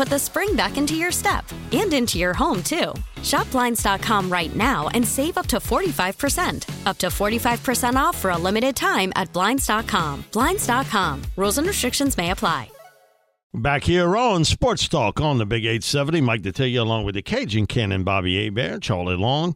put 0.00 0.08
the 0.08 0.18
spring 0.18 0.56
back 0.56 0.78
into 0.78 0.94
your 0.94 1.12
step 1.12 1.44
and 1.72 1.92
into 1.92 2.16
your 2.16 2.32
home, 2.32 2.62
too. 2.62 2.94
Shop 3.22 3.50
Blinds.com 3.50 4.32
right 4.32 4.56
now 4.56 4.88
and 4.94 5.06
save 5.06 5.36
up 5.36 5.46
to 5.48 5.58
45%. 5.58 6.86
Up 6.86 6.96
to 6.96 7.08
45% 7.08 7.96
off 7.96 8.16
for 8.16 8.30
a 8.30 8.38
limited 8.38 8.74
time 8.74 9.12
at 9.14 9.30
Blinds.com. 9.34 10.24
Blinds.com. 10.32 11.22
Rules 11.36 11.58
and 11.58 11.66
restrictions 11.66 12.16
may 12.16 12.30
apply. 12.30 12.70
Back 13.52 13.84
here 13.84 14.16
on 14.16 14.44
Sports 14.44 14.88
Talk 14.88 15.20
on 15.20 15.36
the 15.36 15.44
Big 15.44 15.66
870, 15.66 16.22
Mike 16.22 16.40
Detillier 16.40 16.80
along 16.80 17.04
with 17.04 17.14
the 17.14 17.20
Cajun 17.20 17.66
Cannon, 17.66 18.02
Bobby 18.02 18.42
Hebert, 18.42 18.80
Charlie 18.80 19.16
Long. 19.16 19.54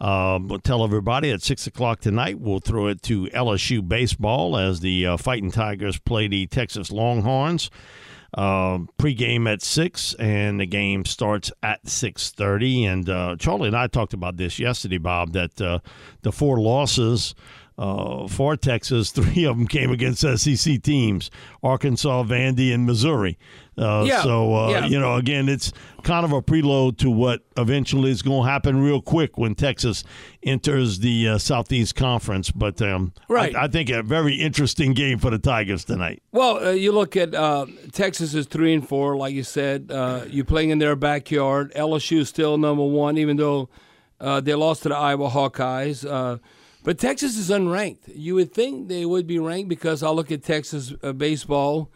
Uh, 0.00 0.40
we'll 0.42 0.58
tell 0.58 0.82
everybody 0.82 1.30
at 1.30 1.40
6 1.40 1.68
o'clock 1.68 2.00
tonight, 2.00 2.40
we'll 2.40 2.58
throw 2.58 2.88
it 2.88 3.00
to 3.02 3.26
LSU 3.26 3.86
baseball 3.86 4.56
as 4.56 4.80
the 4.80 5.06
uh, 5.06 5.16
Fighting 5.16 5.52
Tigers 5.52 6.00
play 6.00 6.26
the 6.26 6.48
Texas 6.48 6.90
Longhorns. 6.90 7.70
Uh, 8.36 8.78
pregame 8.98 9.50
at 9.50 9.62
6, 9.62 10.14
and 10.14 10.58
the 10.58 10.66
game 10.66 11.04
starts 11.04 11.52
at 11.62 11.84
6.30. 11.84 12.84
And 12.84 13.08
uh, 13.08 13.36
Charlie 13.38 13.68
and 13.68 13.76
I 13.76 13.86
talked 13.86 14.12
about 14.12 14.36
this 14.36 14.58
yesterday, 14.58 14.98
Bob, 14.98 15.32
that 15.32 15.60
uh, 15.60 15.78
the 16.22 16.32
four 16.32 16.60
losses– 16.60 17.34
uh, 17.78 18.28
for 18.28 18.56
Texas. 18.56 19.10
Three 19.12 19.44
of 19.44 19.56
them 19.56 19.66
came 19.66 19.90
against 19.90 20.20
SEC 20.20 20.82
teams: 20.82 21.30
Arkansas, 21.62 22.24
Vandy, 22.24 22.72
and 22.72 22.86
Missouri. 22.86 23.38
Uh, 23.76 24.04
Yeah, 24.06 24.22
So 24.22 24.54
uh, 24.54 24.70
yeah. 24.70 24.86
you 24.86 24.98
know, 24.98 25.14
again, 25.16 25.48
it's 25.48 25.72
kind 26.02 26.24
of 26.24 26.32
a 26.32 26.40
preload 26.42 26.98
to 26.98 27.10
what 27.10 27.42
eventually 27.56 28.10
is 28.10 28.22
going 28.22 28.44
to 28.44 28.50
happen 28.50 28.82
real 28.82 29.00
quick 29.00 29.36
when 29.38 29.54
Texas 29.54 30.04
enters 30.42 31.00
the 31.00 31.28
uh, 31.30 31.38
Southeast 31.38 31.94
Conference. 31.96 32.50
But 32.50 32.80
um, 32.82 33.12
Right. 33.28 33.54
I, 33.54 33.64
I 33.64 33.68
think 33.68 33.90
a 33.90 34.02
very 34.02 34.36
interesting 34.36 34.92
game 34.92 35.18
for 35.18 35.30
the 35.30 35.38
Tigers 35.38 35.84
tonight. 35.84 36.22
Well, 36.32 36.64
uh, 36.66 36.70
you 36.70 36.92
look 36.92 37.16
at 37.16 37.34
uh, 37.34 37.66
Texas 37.92 38.34
is 38.34 38.46
three 38.46 38.74
and 38.74 38.86
four, 38.86 39.16
like 39.16 39.34
you 39.34 39.42
said. 39.42 39.90
Uh, 39.90 40.24
you're 40.28 40.44
playing 40.44 40.70
in 40.70 40.78
their 40.78 40.96
backyard. 40.96 41.72
LSU 41.74 42.18
is 42.18 42.28
still 42.28 42.58
number 42.58 42.84
one, 42.84 43.18
even 43.18 43.36
though 43.36 43.68
uh, 44.20 44.40
they 44.40 44.54
lost 44.54 44.84
to 44.84 44.90
the 44.90 44.96
Iowa 44.96 45.28
Hawkeyes. 45.30 46.08
Uh, 46.08 46.38
but 46.82 46.98
Texas 46.98 47.38
is 47.38 47.48
unranked. 47.48 48.12
You 48.14 48.34
would 48.34 48.52
think 48.52 48.88
they 48.88 49.06
would 49.06 49.26
be 49.26 49.38
ranked 49.38 49.70
because 49.70 50.02
I 50.02 50.10
look 50.10 50.30
at 50.30 50.42
Texas 50.42 50.92
uh, 51.02 51.12
baseball. 51.14 51.90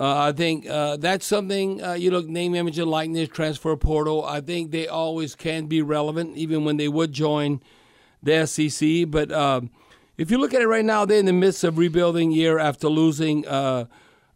Uh, 0.00 0.28
I 0.28 0.32
think 0.32 0.68
uh, 0.68 0.96
that's 0.96 1.26
something 1.26 1.82
uh, 1.82 1.94
you 1.94 2.12
look 2.12 2.28
name, 2.28 2.54
image, 2.54 2.78
and 2.78 2.88
likeness, 2.88 3.28
transfer 3.30 3.76
portal. 3.76 4.24
I 4.24 4.40
think 4.40 4.70
they 4.70 4.86
always 4.86 5.34
can 5.34 5.66
be 5.66 5.82
relevant, 5.82 6.36
even 6.36 6.64
when 6.64 6.76
they 6.76 6.86
would 6.86 7.12
join 7.12 7.60
the 8.22 8.46
SEC. 8.46 9.10
But 9.10 9.32
um, 9.32 9.70
if 10.16 10.30
you 10.30 10.38
look 10.38 10.54
at 10.54 10.62
it 10.62 10.68
right 10.68 10.84
now, 10.84 11.04
they're 11.04 11.18
in 11.18 11.26
the 11.26 11.32
midst 11.32 11.64
of 11.64 11.78
rebuilding 11.78 12.30
year 12.30 12.60
after 12.60 12.88
losing. 12.88 13.46
Uh, 13.46 13.86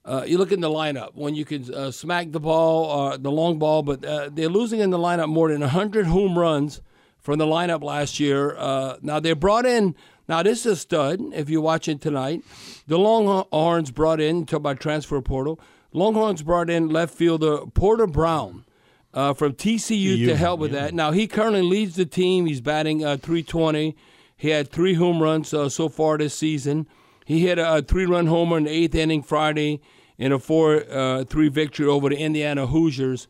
uh, 0.05 0.25
you 0.27 0.37
look 0.37 0.51
in 0.51 0.61
the 0.61 0.69
lineup 0.69 1.15
when 1.15 1.37
you 1.37 1.45
can 1.45 1.73
uh, 1.73 1.93
smack 1.93 2.33
the 2.33 2.41
ball, 2.41 3.13
uh, 3.13 3.17
the 3.17 3.31
long 3.31 3.61
ball, 3.61 3.85
but 3.85 4.03
they're 4.35 4.49
losing 4.49 4.81
in 4.81 4.91
the 4.91 4.99
lineup 4.99 5.29
more 5.29 5.49
than 5.49 5.61
100 5.61 6.07
home 6.07 6.37
runs 6.37 6.81
from 7.21 7.39
the 7.39 7.47
lineup 7.47 7.85
last 7.85 8.19
year. 8.19 8.57
Now 9.01 9.21
they 9.21 9.33
brought 9.35 9.65
in. 9.65 9.95
Now 10.33 10.43
this 10.43 10.65
is 10.65 10.73
a 10.73 10.77
stud. 10.77 11.21
If 11.35 11.51
you're 11.51 11.61
watching 11.61 11.99
tonight, 11.99 12.43
the 12.87 12.99
Longhorns 12.99 13.91
brought 13.91 14.19
in. 14.19 14.47
Talk 14.47 14.61
about 14.61 14.81
transfer 14.81 15.21
portal. 15.21 15.61
Longhorns 15.93 16.43
brought 16.43 16.71
in 16.71 16.89
left 16.89 17.15
fielder 17.15 17.67
Porter 17.67 18.07
Brown 18.07 18.65
uh, 19.13 19.35
from 19.35 19.53
TCU 19.53 20.25
to 20.25 20.35
help 20.35 20.59
with 20.59 20.73
that. 20.73 20.95
Now 20.95 21.11
he 21.11 21.27
currently 21.27 21.61
leads 21.61 21.97
the 21.97 22.07
team. 22.07 22.47
He's 22.47 22.63
batting 22.63 23.05
uh, 23.05 23.19
320. 23.19 23.95
He 24.35 24.49
had 24.49 24.71
three 24.71 24.95
home 24.95 25.23
runs 25.23 25.53
uh, 25.53 25.69
so 25.69 25.91
far 25.91 26.17
this 26.17 26.35
season. 26.35 26.87
He 27.27 27.41
hit 27.41 27.59
a, 27.59 27.77
a 27.77 27.83
three-run 27.83 28.27
homer 28.27 28.57
in 28.57 28.65
the 28.65 28.71
eighth 28.71 28.95
inning 28.95 29.23
Friday 29.23 29.83
in 30.17 30.33
a 30.33 30.39
four-three 30.39 31.49
victory 31.51 31.87
over 31.87 32.09
the 32.09 32.17
Indiana 32.17 32.67
Hoosiers. 32.67 33.29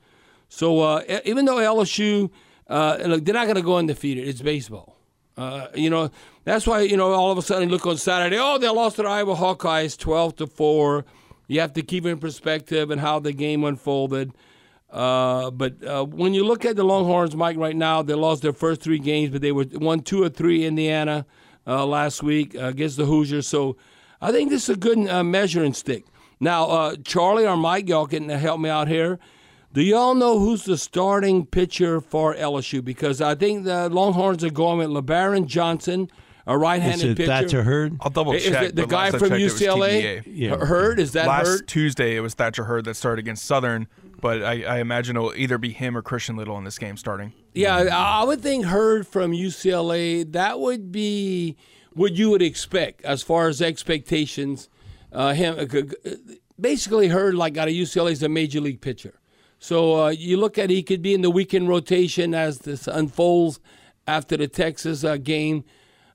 So 0.49 0.79
uh, 0.79 1.03
even 1.25 1.47
though 1.47 1.57
LSU, 1.57 2.31
uh, 2.69 2.99
look, 3.05 3.25
they're 3.25 3.35
not 3.35 3.47
going 3.47 3.57
to 3.57 3.62
go 3.62 3.79
undefeated. 3.79 4.29
It's 4.29 4.41
baseball. 4.41 4.99
Uh, 5.37 5.69
you 5.75 5.89
know 5.89 6.11
that's 6.45 6.67
why 6.67 6.81
you 6.81 6.97
know 6.97 7.13
all 7.13 7.31
of 7.31 7.39
a 7.39 7.43
sudden 7.43 7.69
look 7.69 7.87
on 7.87 7.97
Saturday. 7.97 8.39
Oh, 8.39 8.59
they 8.59 8.69
lost 8.69 8.97
to 8.97 9.03
the 9.03 9.09
Iowa 9.09 9.35
Hawkeyes, 9.35 9.97
twelve 9.97 10.37
to 10.37 10.47
four. 10.47 11.05
You 11.49 11.61
have 11.61 11.73
to 11.75 11.83
keep 11.83 12.07
in 12.07 12.19
perspective 12.19 12.91
and 12.91 13.01
how 13.01 13.19
the 13.19 13.33
game 13.33 13.65
unfolded. 13.65 14.33
Uh, 14.91 15.51
but 15.51 15.83
uh, 15.85 16.05
when 16.05 16.35
you 16.35 16.45
look 16.45 16.65
at 16.65 16.77
the 16.77 16.85
Longhorns, 16.85 17.35
Mike, 17.35 17.57
right 17.57 17.77
now 17.77 18.03
they 18.03 18.15
lost 18.15 18.43
their 18.43 18.53
first 18.53 18.83
three 18.83 18.99
games, 18.99 19.31
but 19.31 19.41
they 19.41 19.53
were 19.53 19.67
won 19.73 20.01
two 20.01 20.23
or 20.23 20.29
three 20.29 20.67
Indiana 20.67 21.27
uh, 21.67 21.87
last 21.87 22.23
week 22.23 22.55
uh, 22.55 22.67
against 22.67 22.99
the 22.99 23.07
Hoosiers. 23.07 23.49
So 23.49 23.77
I 24.21 24.33
think 24.33 24.51
this 24.51 24.65
is 24.65 24.77
a 24.77 24.79
good 24.79 25.09
uh, 25.09 25.25
measuring 25.25 25.73
stick. 25.73 26.05
Now, 26.41 26.67
uh, 26.67 26.97
Charlie 27.05 27.47
or 27.47 27.57
Mike, 27.57 27.89
y'all 27.89 28.07
can 28.07 28.29
help 28.29 28.61
me 28.61 28.69
out 28.69 28.89
here. 28.89 29.19
Do 29.73 29.81
y'all 29.81 30.15
know 30.15 30.39
who's 30.39 30.65
the 30.65 30.77
starting 30.77 31.47
pitcher 31.47 32.01
for 32.01 32.35
LSU? 32.35 32.85
Because 32.85 33.23
I 33.23 33.35
think 33.35 33.65
the 33.65 33.89
Longhorns 33.89 34.45
are 34.45 34.51
going 34.51 34.79
with 34.79 34.89
Lebarron 34.89 35.47
Johnson, 35.47 36.11
a 36.47 36.59
right-handed 36.59 37.05
Is 37.05 37.11
it 37.11 37.17
pitcher. 37.17 37.27
Thatcher 37.29 37.63
Hurd? 37.63 37.97
I'll 38.01 38.11
double 38.11 38.33
Is 38.33 38.45
check. 38.45 38.63
it 38.71 38.77
the 38.77 38.87
guy 38.87 39.11
from 39.11 39.21
checked, 39.31 39.41
it 39.41 39.45
was 39.45 39.61
UCLA? 39.61 40.03
TBA. 40.03 40.23
Yeah. 40.27 40.57
Hurd 40.57 40.99
is 40.99 41.13
that 41.13 41.27
Last 41.27 41.47
Hurd? 41.47 41.69
Tuesday, 41.69 42.17
it 42.17 42.21
was 42.21 42.35
Thatcher 42.35 42.65
Hurd 42.65 42.85
that 42.87 42.95
started 42.95 43.21
against 43.21 43.45
Southern, 43.45 43.87
but 44.21 44.43
I, 44.43 44.63
I 44.63 44.79
imagine 44.79 45.17
it'll 45.17 45.35
either 45.37 45.59
be 45.59 45.73
him 45.73 45.97
or 45.97 46.03
Christian 46.03 46.37
Little 46.37 46.59
in 46.59 46.65
this 46.65 46.79
game 46.79 46.97
starting. 46.97 47.33
Yeah, 47.55 47.77
I 47.77 48.23
I 48.23 48.25
would 48.25 48.41
think 48.41 48.67
Hurd 48.67 49.07
from 49.07 49.33
UCLA. 49.33 50.31
That 50.33 50.59
would 50.59 50.91
be 50.91 51.57
what 51.93 52.13
you 52.15 52.31
would 52.31 52.43
expect 52.43 53.05
as 53.05 53.23
far 53.23 53.49
as 53.49 53.61
expectations. 53.61 54.69
Uh, 55.13 55.35
him 55.35 55.59
uh, 55.59 56.11
basically 56.59 57.09
Hurd 57.09 57.35
like 57.35 57.57
out 57.57 57.69
of 57.69 57.75
UCLA 57.75 58.13
is 58.13 58.23
a 58.23 58.29
major 58.29 58.61
league 58.61 58.81
pitcher. 58.81 59.21
So 59.59 60.06
uh, 60.06 60.09
you 60.09 60.38
look 60.38 60.59
at 60.59 60.71
he 60.71 60.83
could 60.83 61.03
be 61.03 61.15
in 61.15 61.21
the 61.21 61.31
weekend 61.31 61.69
rotation 61.69 62.35
as 62.35 62.61
this 62.61 62.88
unfolds 62.88 63.61
after 64.09 64.37
the 64.37 64.49
Texas 64.49 65.05
uh, 65.05 65.19
game. 65.19 65.65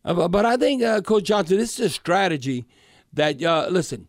Uh, 0.08 0.14
but- 0.14 0.30
but 0.30 0.46
I 0.46 0.58
think 0.58 0.82
uh, 0.82 1.02
Coach 1.02 1.26
Johnson, 1.26 1.58
this 1.58 1.78
is 1.80 1.86
a 1.86 1.90
strategy 1.90 2.66
that 3.14 3.44
uh, 3.44 3.68
listen. 3.70 4.08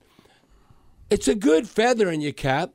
It's 1.10 1.26
a 1.28 1.34
good 1.34 1.68
feather 1.68 2.10
in 2.10 2.20
your 2.20 2.32
cap 2.32 2.70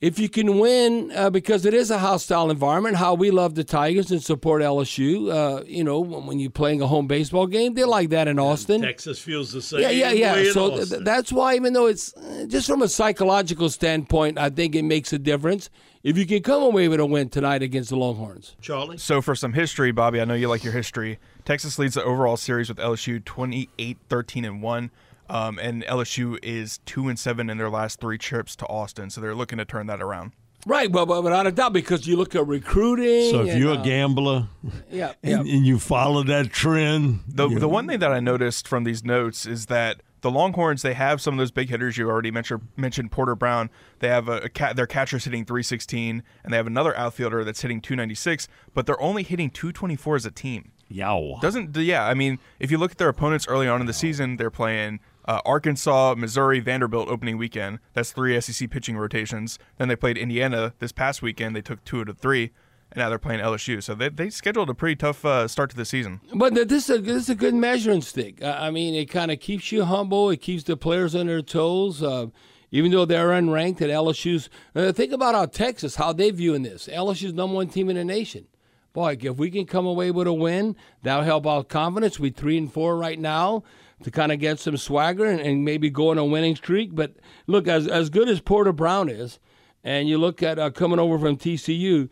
if 0.00 0.18
you 0.18 0.28
can 0.28 0.58
win, 0.58 1.12
uh, 1.14 1.30
because 1.30 1.64
it 1.64 1.72
is 1.72 1.88
a 1.88 1.98
hostile 1.98 2.50
environment, 2.50 2.96
how 2.96 3.14
we 3.14 3.30
love 3.30 3.54
the 3.54 3.62
Tigers 3.62 4.10
and 4.10 4.20
support 4.20 4.60
LSU. 4.60 5.30
Uh, 5.32 5.62
you 5.64 5.84
know, 5.84 6.00
when, 6.00 6.26
when 6.26 6.38
you're 6.40 6.50
playing 6.50 6.82
a 6.82 6.88
home 6.88 7.06
baseball 7.06 7.46
game, 7.46 7.74
they 7.74 7.84
like 7.84 8.10
that 8.10 8.26
in 8.26 8.36
Austin. 8.40 8.82
Texas 8.82 9.20
feels 9.20 9.52
the 9.52 9.62
same. 9.62 9.78
Yeah, 9.82 9.90
yeah, 9.90 10.10
yeah. 10.10 10.32
way 10.32 10.50
So 10.50 10.70
th- 10.84 11.02
that's 11.04 11.30
why, 11.32 11.54
even 11.54 11.72
though 11.72 11.86
it's 11.86 12.12
uh, 12.16 12.46
just 12.48 12.66
from 12.66 12.82
a 12.82 12.88
psychological 12.88 13.68
standpoint, 13.68 14.38
I 14.38 14.50
think 14.50 14.74
it 14.74 14.82
makes 14.82 15.12
a 15.12 15.20
difference 15.20 15.70
if 16.02 16.18
you 16.18 16.26
can 16.26 16.42
come 16.42 16.64
away 16.64 16.88
with 16.88 16.98
a 16.98 17.06
win 17.06 17.28
tonight 17.28 17.62
against 17.62 17.90
the 17.90 17.96
Longhorns. 17.96 18.56
Charlie. 18.60 18.98
So 18.98 19.22
for 19.22 19.36
some 19.36 19.52
history, 19.52 19.92
Bobby, 19.92 20.20
I 20.20 20.24
know 20.24 20.34
you 20.34 20.48
like 20.48 20.64
your 20.64 20.72
history. 20.72 21.20
Texas 21.44 21.78
leads 21.78 21.94
the 21.94 22.04
overall 22.04 22.36
series 22.36 22.68
with 22.68 22.78
LSU 22.78 23.24
28 23.24 23.98
13 24.08 24.44
and 24.44 24.62
1. 24.62 24.90
Um, 25.30 25.58
and 25.58 25.82
LSU 25.84 26.38
is 26.42 26.78
two 26.84 27.08
and 27.08 27.18
seven 27.18 27.48
in 27.48 27.56
their 27.56 27.70
last 27.70 28.00
three 28.00 28.18
trips 28.18 28.54
to 28.56 28.66
Austin, 28.66 29.08
so 29.08 29.20
they're 29.20 29.34
looking 29.34 29.58
to 29.58 29.64
turn 29.64 29.86
that 29.86 30.02
around. 30.02 30.32
Right, 30.66 30.92
but, 30.92 31.06
but 31.06 31.24
without 31.24 31.46
a 31.46 31.52
doubt, 31.52 31.72
because 31.72 32.06
you 32.06 32.16
look 32.16 32.36
at 32.36 32.46
recruiting. 32.46 33.30
So 33.30 33.42
if 33.42 33.50
and, 33.50 33.60
you're 33.60 33.76
uh, 33.76 33.80
a 33.80 33.84
gambler 33.84 34.48
yeah, 34.90 35.14
yeah. 35.22 35.40
and, 35.40 35.48
and 35.48 35.66
you 35.66 35.78
follow 35.78 36.22
that 36.24 36.50
trend, 36.52 37.20
The 37.26 37.48
you 37.48 37.58
the 37.58 37.68
one 37.68 37.86
thing 37.88 37.98
that 38.00 38.12
I 38.12 38.20
noticed 38.20 38.68
from 38.68 38.84
these 38.84 39.02
notes 39.02 39.44
is 39.46 39.66
that 39.66 40.02
the 40.20 40.30
Longhorns 40.30 40.82
they 40.82 40.94
have 40.94 41.20
some 41.20 41.34
of 41.34 41.38
those 41.38 41.50
big 41.50 41.68
hitters 41.68 41.96
you 41.96 42.08
already 42.08 42.30
mentioned 42.30 42.68
mentioned 42.76 43.10
Porter 43.10 43.34
Brown. 43.34 43.70
They 43.98 44.08
have 44.08 44.28
a, 44.28 44.42
a 44.42 44.48
cat 44.48 44.76
their 44.76 44.86
catcher's 44.86 45.24
hitting 45.24 45.44
316 45.44 46.22
and 46.44 46.52
they 46.52 46.56
have 46.56 46.68
another 46.68 46.96
outfielder 46.96 47.42
that's 47.42 47.62
hitting 47.62 47.80
296, 47.80 48.46
but 48.72 48.86
they're 48.86 49.00
only 49.02 49.24
hitting 49.24 49.50
224 49.50 50.16
as 50.16 50.26
a 50.26 50.30
team. 50.30 50.70
Yow. 50.92 51.38
Doesn't 51.40 51.76
yeah, 51.76 52.06
I 52.06 52.14
mean, 52.14 52.38
if 52.58 52.70
you 52.70 52.78
look 52.78 52.92
at 52.92 52.98
their 52.98 53.08
opponents 53.08 53.46
early 53.48 53.68
on 53.68 53.80
in 53.80 53.86
the 53.86 53.92
season, 53.92 54.36
they're 54.36 54.50
playing 54.50 55.00
uh, 55.24 55.40
Arkansas, 55.44 56.14
Missouri, 56.16 56.60
Vanderbilt 56.60 57.08
opening 57.08 57.38
weekend. 57.38 57.78
That's 57.94 58.12
three 58.12 58.40
SEC 58.40 58.70
pitching 58.70 58.96
rotations. 58.96 59.58
Then 59.78 59.88
they 59.88 59.96
played 59.96 60.18
Indiana 60.18 60.74
this 60.78 60.92
past 60.92 61.22
weekend. 61.22 61.54
They 61.54 61.62
took 61.62 61.84
two 61.84 62.00
out 62.00 62.08
of 62.08 62.18
three, 62.18 62.50
and 62.90 62.98
now 62.98 63.08
they're 63.08 63.18
playing 63.18 63.40
LSU. 63.40 63.82
So 63.82 63.94
they 63.94 64.08
they 64.08 64.30
scheduled 64.30 64.70
a 64.70 64.74
pretty 64.74 64.96
tough 64.96 65.24
uh, 65.24 65.48
start 65.48 65.70
to 65.70 65.76
the 65.76 65.84
season. 65.84 66.20
But 66.34 66.54
this 66.54 66.88
is 66.88 66.90
a, 66.90 66.98
this 66.98 67.16
is 67.24 67.30
a 67.30 67.34
good 67.34 67.54
measuring 67.54 68.02
stick. 68.02 68.42
Uh, 68.42 68.56
I 68.58 68.70
mean, 68.70 68.94
it 68.94 69.06
kind 69.06 69.30
of 69.30 69.40
keeps 69.40 69.72
you 69.72 69.84
humble. 69.84 70.30
It 70.30 70.40
keeps 70.40 70.64
the 70.64 70.76
players 70.76 71.14
on 71.14 71.26
their 71.26 71.42
toes. 71.42 72.02
Uh, 72.02 72.26
even 72.74 72.90
though 72.90 73.04
they're 73.04 73.28
unranked 73.28 73.82
at 73.82 73.90
LSU's, 73.90 74.48
uh, 74.74 74.92
think 74.92 75.12
about 75.12 75.34
how 75.34 75.44
Texas, 75.44 75.96
how 75.96 76.14
they're 76.14 76.32
viewing 76.32 76.62
this. 76.62 76.88
LSU's 76.88 77.34
number 77.34 77.54
one 77.54 77.68
team 77.68 77.90
in 77.90 77.96
the 77.96 78.04
nation. 78.04 78.46
Boy, 78.92 79.16
if 79.20 79.36
we 79.36 79.50
can 79.50 79.64
come 79.64 79.86
away 79.86 80.10
with 80.10 80.26
a 80.26 80.32
win, 80.32 80.76
that'll 81.02 81.24
help 81.24 81.46
our 81.46 81.64
confidence. 81.64 82.18
We 82.18 82.30
three 82.30 82.58
and 82.58 82.72
four 82.72 82.96
right 82.96 83.18
now 83.18 83.62
to 84.02 84.10
kind 84.10 84.32
of 84.32 84.38
get 84.38 84.58
some 84.58 84.76
swagger 84.76 85.24
and, 85.24 85.40
and 85.40 85.64
maybe 85.64 85.88
go 85.88 86.10
on 86.10 86.18
a 86.18 86.24
winning 86.24 86.56
streak. 86.56 86.94
But 86.94 87.14
look, 87.46 87.66
as 87.68 87.86
as 87.88 88.10
good 88.10 88.28
as 88.28 88.40
Porter 88.40 88.72
Brown 88.72 89.08
is, 89.08 89.38
and 89.82 90.08
you 90.08 90.18
look 90.18 90.42
at 90.42 90.58
uh, 90.58 90.70
coming 90.70 90.98
over 90.98 91.18
from 91.18 91.36
TCU, 91.36 92.08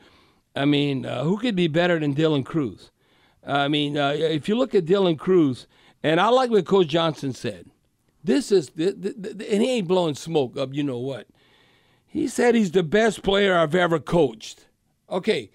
I 0.56 0.64
mean, 0.64 1.04
uh, 1.04 1.24
who 1.24 1.38
could 1.38 1.54
be 1.54 1.68
better 1.68 1.98
than 1.98 2.14
Dylan 2.14 2.44
Crews? 2.44 2.90
I 3.46 3.68
mean, 3.68 3.96
uh, 3.96 4.10
if 4.16 4.48
you 4.48 4.56
look 4.56 4.74
at 4.74 4.84
Dylan 4.84 5.18
Crews, 5.18 5.66
and 6.02 6.20
I 6.20 6.28
like 6.28 6.50
what 6.50 6.66
Coach 6.66 6.88
Johnson 6.88 7.32
said. 7.32 7.66
This 8.22 8.52
is, 8.52 8.70
th- 8.70 9.00
th- 9.00 9.14
th- 9.22 9.50
and 9.50 9.62
he 9.62 9.70
ain't 9.70 9.88
blowing 9.88 10.14
smoke 10.14 10.56
up. 10.56 10.74
You 10.74 10.82
know 10.82 10.98
what? 10.98 11.26
He 12.06 12.28
said 12.28 12.54
he's 12.54 12.72
the 12.72 12.82
best 12.82 13.22
player 13.22 13.56
I've 13.56 13.74
ever 13.74 13.98
coached. 13.98 14.66
Okay, 15.08 15.50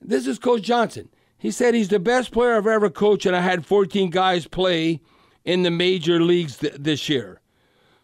this 0.00 0.26
is 0.26 0.38
Coach 0.38 0.62
Johnson. 0.62 1.08
He 1.38 1.50
said 1.50 1.74
he's 1.74 1.88
the 1.88 1.98
best 1.98 2.32
player 2.32 2.56
I've 2.56 2.66
ever 2.66 2.90
coached, 2.90 3.24
and 3.26 3.34
I 3.34 3.40
had 3.40 3.64
14 3.64 4.10
guys 4.10 4.46
play 4.46 5.00
in 5.44 5.62
the 5.62 5.70
major 5.70 6.22
leagues 6.22 6.58
th- 6.58 6.74
this 6.78 7.08
year. 7.08 7.40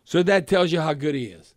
So 0.04 0.22
that 0.22 0.46
tells 0.46 0.72
you 0.72 0.80
how 0.80 0.94
good 0.94 1.14
he 1.14 1.24
is. 1.26 1.54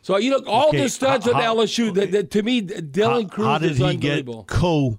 So 0.00 0.16
you 0.16 0.30
look 0.30 0.46
all 0.46 0.68
Okay, 0.68 0.82
the 0.82 0.88
studs 0.88 1.26
how- 1.26 1.32
of 1.32 1.36
how- 1.36 1.54
LSU. 1.56 1.92
That, 1.94 2.12
that, 2.12 2.30
to 2.32 2.42
me, 2.42 2.62
Dylan 2.62 3.24
how, 3.24 3.28
Crews 3.28 3.46
how 3.46 3.58
did 3.58 3.70
is 3.72 3.78
he 3.78 3.96
get 3.96 4.18
unbelievable. 4.18 4.44
co 4.48 4.98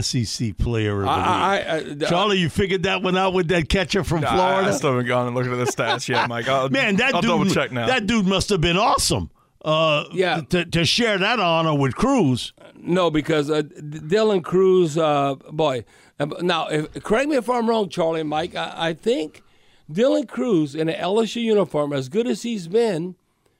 SEC 0.00 0.56
player 0.56 0.92
of 0.92 1.00
the 1.00 1.06
week? 1.06 1.10
I, 1.10 1.58
I, 1.58 1.76
I, 1.78 2.08
Charlie, 2.08 2.38
you 2.38 2.48
figured 2.48 2.84
that 2.84 3.02
one 3.02 3.16
out 3.16 3.34
with 3.34 3.48
that 3.48 3.68
catcher 3.68 4.04
from 4.04 4.20
Florida? 4.22 4.68
I 4.68 4.70
still 4.70 4.90
haven't 4.90 5.06
gone 5.06 5.26
and 5.26 5.34
looked 5.36 5.48
at 5.48 5.56
the 5.56 5.64
stats 5.64 6.08
yet, 6.08 6.28
Mike. 6.28 6.48
I'll, 6.48 6.68
Man, 6.70 6.96
that 6.96 7.14
I'll 7.16 7.22
dude, 7.22 7.28
double 7.30 7.46
check 7.46 7.72
now. 7.72 7.86
that 7.88 8.06
dude 8.06 8.26
must 8.26 8.48
have 8.50 8.60
been 8.60 8.76
awesome. 8.76 9.30
Uh, 9.64 10.04
Yeah. 10.12 10.42
to, 10.50 10.64
to 10.64 10.84
share 10.84 11.18
that 11.18 11.40
honor 11.40 11.74
with 11.74 11.94
Crews. 11.96 12.52
No, 12.82 13.10
because 13.10 13.50
uh, 13.50 13.62
D- 13.62 13.70
Dylan 14.00 14.42
Crews, 14.42 14.96
uh, 14.98 15.34
boy. 15.50 15.84
uh, 16.18 16.26
Now, 16.40 16.68
if, 16.68 16.92
correct 17.02 17.28
me 17.28 17.36
if 17.36 17.48
I'm 17.48 17.68
wrong, 17.68 17.88
Charlie 17.88 18.20
and 18.20 18.28
Mike. 18.28 18.54
I, 18.54 18.72
I 18.76 18.92
think 18.94 19.42
Dylan 19.90 20.28
Crews 20.28 20.74
in 20.74 20.88
an 20.88 21.00
LSU 21.00 21.42
uniform, 21.42 21.92
as 21.92 22.08
good 22.08 22.26
as 22.26 22.42
he's 22.42 22.68
been, 22.68 23.16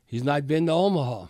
he's 0.06 0.24
not 0.24 0.46
been 0.46 0.66
to 0.66 0.72
Omaha. 0.72 1.26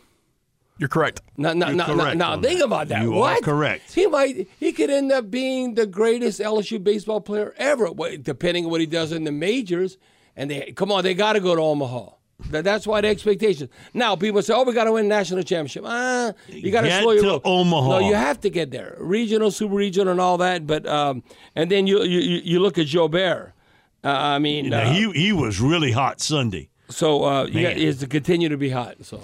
You're 0.79 0.89
correct. 0.89 1.21
Now, 1.37 1.53
now, 1.53 1.67
You're 1.69 1.77
now, 1.77 1.87
correct 1.87 2.17
now, 2.17 2.33
on 2.33 2.43
think 2.43 2.63
about 2.63 2.89
that. 2.89 3.03
You 3.03 3.21
are 3.21 3.39
correct. 3.41 3.93
He 3.93 4.07
might. 4.07 4.49
He 4.59 4.73
could 4.73 4.89
end 4.89 5.13
up 5.13 5.31
being 5.31 5.75
the 5.75 5.85
greatest 5.87 6.41
LSU 6.41 6.83
baseball 6.83 7.21
player 7.21 7.55
ever, 7.59 7.91
depending 8.23 8.65
on 8.65 8.71
what 8.71 8.81
he 8.81 8.87
does 8.87 9.13
in 9.13 9.25
the 9.25 9.33
majors. 9.33 9.99
And 10.37 10.51
they 10.51 10.73
come 10.73 10.91
on, 10.91 11.05
they 11.05 11.13
got 11.13 11.35
to 11.35 11.41
go 11.41 11.55
to 11.55 11.61
Omaha. 11.61 12.13
That, 12.51 12.65
that's 12.65 12.87
why 12.87 13.01
the 13.01 13.09
expectations. 13.09 13.71
Now 13.95 14.17
people 14.17 14.43
say, 14.43 14.53
"Oh, 14.55 14.65
we 14.65 14.73
got 14.73 14.85
to 14.85 14.93
win 14.93 15.09
national 15.09 15.43
championship." 15.43 15.85
Ah, 15.87 16.33
you 16.49 16.71
got 16.71 16.83
to 16.83 17.01
slow 17.01 17.13
your 17.13 17.23
to. 17.23 17.41
Omaha. 17.45 17.89
No, 17.89 17.99
you 17.99 18.15
have 18.15 18.41
to 18.41 18.51
get 18.51 18.71
there. 18.71 18.97
Regional, 18.99 19.51
super 19.51 19.75
regional, 19.75 20.13
and 20.13 20.21
all 20.21 20.39
that. 20.39 20.67
But 20.67 20.87
um, 20.87 21.23
and 21.55 21.71
then 21.71 21.87
you 21.87 22.03
you, 22.03 22.41
you 22.43 22.61
look 22.61 22.79
at 22.79 22.87
Joe 22.87 23.09
Bear. 23.09 23.55
Uh, 24.03 24.09
I 24.09 24.39
mean, 24.39 24.73
uh, 24.73 24.93
he 24.93 25.11
he 25.13 25.33
was 25.33 25.61
really 25.61 25.93
hot 25.93 26.21
Sunday. 26.21 26.71
so 26.89 27.25
uh, 27.25 27.45
you 27.45 27.63
got, 27.63 27.69
Man. 27.71 27.77
he 27.77 27.85
has 27.87 27.99
to 27.99 28.07
continue 28.07 28.49
to 28.49 28.57
be 28.57 28.71
hot. 28.71 28.97
So 29.03 29.21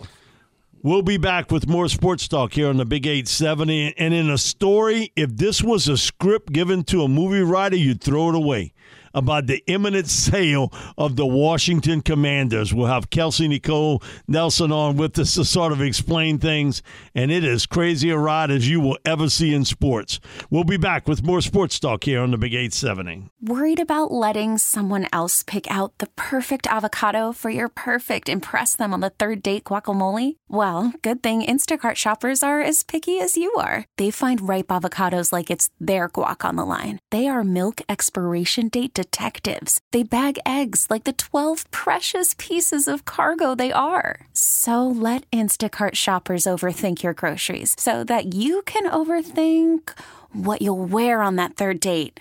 We'll 0.82 1.02
be 1.02 1.16
back 1.16 1.50
with 1.50 1.66
more 1.66 1.88
sports 1.88 2.28
talk 2.28 2.52
here 2.52 2.68
on 2.68 2.76
the 2.76 2.84
Big 2.84 3.06
870. 3.08 3.94
And 3.98 4.14
in 4.14 4.30
a 4.30 4.38
story, 4.38 5.10
if 5.16 5.36
this 5.36 5.60
was 5.60 5.88
a 5.88 5.96
script 5.96 6.52
given 6.52 6.84
to 6.84 7.02
a 7.02 7.08
movie 7.08 7.40
writer, 7.40 7.74
you'd 7.74 8.00
throw 8.00 8.28
it 8.28 8.36
away. 8.36 8.72
About 9.16 9.46
the 9.46 9.64
imminent 9.66 10.08
sale 10.08 10.70
of 10.98 11.16
the 11.16 11.24
Washington 11.24 12.02
Commanders. 12.02 12.74
We'll 12.74 12.86
have 12.86 13.08
Kelsey 13.08 13.48
Nicole 13.48 14.02
Nelson 14.28 14.70
on 14.70 14.98
with 14.98 15.18
us 15.18 15.34
to 15.36 15.44
sort 15.44 15.72
of 15.72 15.80
explain 15.80 16.38
things. 16.38 16.82
And 17.14 17.32
it 17.32 17.42
is 17.42 17.64
crazy 17.64 18.10
a 18.10 18.18
ride 18.18 18.50
as 18.50 18.68
you 18.68 18.78
will 18.78 18.98
ever 19.06 19.30
see 19.30 19.54
in 19.54 19.64
sports. 19.64 20.20
We'll 20.50 20.64
be 20.64 20.76
back 20.76 21.08
with 21.08 21.24
more 21.24 21.40
sports 21.40 21.80
talk 21.80 22.04
here 22.04 22.20
on 22.20 22.30
the 22.30 22.36
Big 22.36 22.52
870. 22.52 23.30
Worried 23.40 23.80
about 23.80 24.12
letting 24.12 24.58
someone 24.58 25.06
else 25.14 25.42
pick 25.42 25.70
out 25.70 25.96
the 25.96 26.08
perfect 26.16 26.66
avocado 26.66 27.32
for 27.32 27.48
your 27.48 27.68
perfect 27.68 28.28
impress 28.28 28.76
them 28.76 28.92
on 28.92 29.00
the 29.00 29.10
third 29.10 29.42
date 29.42 29.64
guacamole? 29.64 30.36
Well, 30.48 30.92
good 31.00 31.22
thing 31.22 31.42
Instacart 31.42 31.94
shoppers 31.94 32.42
are 32.42 32.60
as 32.60 32.82
picky 32.82 33.18
as 33.18 33.38
you 33.38 33.50
are. 33.54 33.86
They 33.96 34.10
find 34.10 34.46
ripe 34.46 34.68
avocados 34.68 35.32
like 35.32 35.50
it's 35.50 35.70
their 35.80 36.10
guac 36.10 36.44
on 36.44 36.56
the 36.56 36.66
line. 36.66 36.98
They 37.10 37.28
are 37.28 37.42
milk 37.42 37.80
expiration 37.88 38.68
date 38.68 38.92
detectives. 39.10 39.80
They 39.92 40.02
bag 40.02 40.38
eggs 40.46 40.86
like 40.88 41.04
the 41.04 41.12
12 41.12 41.70
precious 41.70 42.34
pieces 42.38 42.88
of 42.88 43.04
cargo 43.04 43.54
they 43.54 43.72
are. 43.72 44.26
So 44.32 44.86
let 44.86 45.30
Instacart 45.30 45.94
shoppers 45.94 46.44
overthink 46.44 47.02
your 47.02 47.14
groceries 47.14 47.74
so 47.78 48.04
that 48.04 48.34
you 48.34 48.62
can 48.62 48.90
overthink 48.90 49.92
what 50.32 50.62
you'll 50.62 50.86
wear 50.86 51.20
on 51.20 51.36
that 51.36 51.56
third 51.56 51.80
date. 51.80 52.20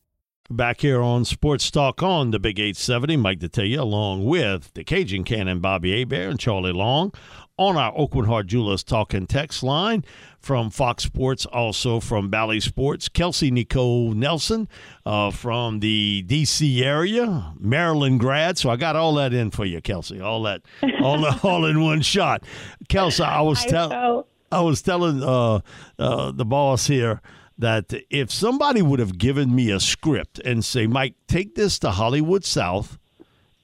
Back 0.49 0.81
here 0.81 1.01
on 1.01 1.23
Sports 1.23 1.71
Talk 1.71 2.03
on 2.03 2.31
the 2.31 2.39
Big 2.39 2.59
870, 2.59 3.15
Mike 3.15 3.39
Detillier, 3.39 3.79
along 3.79 4.25
with 4.25 4.73
the 4.73 4.83
Cajun 4.83 5.23
Cannon, 5.23 5.61
Bobby 5.61 5.97
Hebert, 5.97 6.29
and 6.29 6.39
Charlie 6.39 6.73
Long 6.73 7.13
on 7.57 7.77
our 7.77 7.93
Oakland 7.95 8.27
Heart 8.27 8.47
Jewelers 8.47 8.83
Talk 8.83 9.13
and 9.13 9.29
Text 9.29 9.63
line 9.63 10.03
from 10.39 10.69
Fox 10.69 11.03
Sports, 11.03 11.45
also 11.45 12.01
from 12.01 12.29
Bally 12.29 12.59
Sports. 12.59 13.07
Kelsey 13.07 13.49
Nicole 13.49 14.11
Nelson 14.11 14.67
uh, 15.05 15.31
from 15.31 15.79
the 15.79 16.23
D.C. 16.23 16.83
area, 16.83 17.53
Maryland 17.57 18.19
grad. 18.19 18.57
So 18.57 18.69
I 18.69 18.75
got 18.75 18.97
all 18.97 19.13
that 19.15 19.33
in 19.33 19.51
for 19.51 19.63
you, 19.63 19.79
Kelsey. 19.79 20.19
All 20.19 20.43
that, 20.43 20.63
all, 21.01 21.21
the, 21.21 21.39
all 21.47 21.65
in 21.65 21.81
one 21.81 22.01
shot. 22.01 22.43
Kelsey, 22.89 23.23
I 23.23 23.41
was 23.41 23.63
telling. 23.63 24.23
I 24.53 24.59
was 24.59 24.81
telling 24.81 25.23
uh, 25.23 25.61
uh, 25.97 26.31
the 26.31 26.43
boss 26.43 26.87
here 26.87 27.21
that 27.61 27.93
if 28.09 28.31
somebody 28.31 28.81
would 28.81 28.99
have 28.99 29.17
given 29.17 29.55
me 29.55 29.69
a 29.69 29.79
script 29.79 30.39
and 30.39 30.65
say, 30.65 30.87
Mike, 30.87 31.13
take 31.27 31.55
this 31.55 31.77
to 31.79 31.91
Hollywood 31.91 32.43
South 32.43 32.97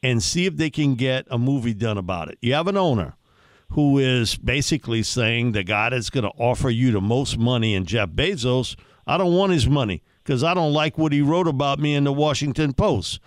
and 0.03 0.21
see 0.21 0.45
if 0.45 0.55
they 0.55 0.69
can 0.69 0.95
get 0.95 1.25
a 1.29 1.37
movie 1.37 1.73
done 1.73 1.97
about 1.97 2.29
it. 2.29 2.37
You 2.41 2.53
have 2.53 2.67
an 2.67 2.77
owner 2.77 3.15
who 3.71 3.97
is 3.97 4.37
basically 4.37 5.03
saying 5.03 5.51
the 5.51 5.63
guy 5.63 5.89
that's 5.89 6.11
going 6.11 6.23
to 6.23 6.31
offer 6.37 6.69
you 6.69 6.91
the 6.91 7.01
most 7.01 7.37
money 7.37 7.75
and 7.75 7.87
Jeff 7.87 8.09
Bezos, 8.09 8.77
I 9.05 9.17
don't 9.17 9.33
want 9.33 9.51
his 9.51 9.67
money 9.67 10.03
because 10.23 10.43
I 10.43 10.53
don't 10.53 10.73
like 10.73 10.97
what 10.97 11.11
he 11.11 11.21
wrote 11.21 11.47
about 11.47 11.79
me 11.79 11.95
in 11.95 12.03
the 12.03 12.13
Washington 12.13 12.73
Post. 12.73 13.19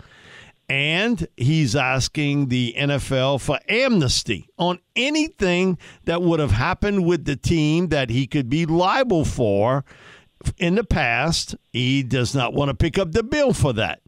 And 0.69 1.27
he's 1.35 1.75
asking 1.75 2.47
the 2.47 2.73
NFL 2.77 3.41
for 3.41 3.59
amnesty 3.67 4.47
on 4.57 4.79
anything 4.95 5.77
that 6.05 6.21
would 6.21 6.39
have 6.39 6.51
happened 6.51 7.05
with 7.05 7.25
the 7.25 7.35
team 7.35 7.89
that 7.89 8.09
he 8.09 8.25
could 8.25 8.49
be 8.49 8.65
liable 8.65 9.25
for 9.25 9.83
in 10.57 10.75
the 10.75 10.83
past. 10.83 11.55
He 11.71 12.03
does 12.03 12.35
not 12.35 12.53
want 12.53 12.69
to 12.69 12.75
pick 12.75 12.97
up 12.97 13.11
the 13.11 13.23
bill 13.23 13.53
for 13.53 13.73
that. 13.73 14.01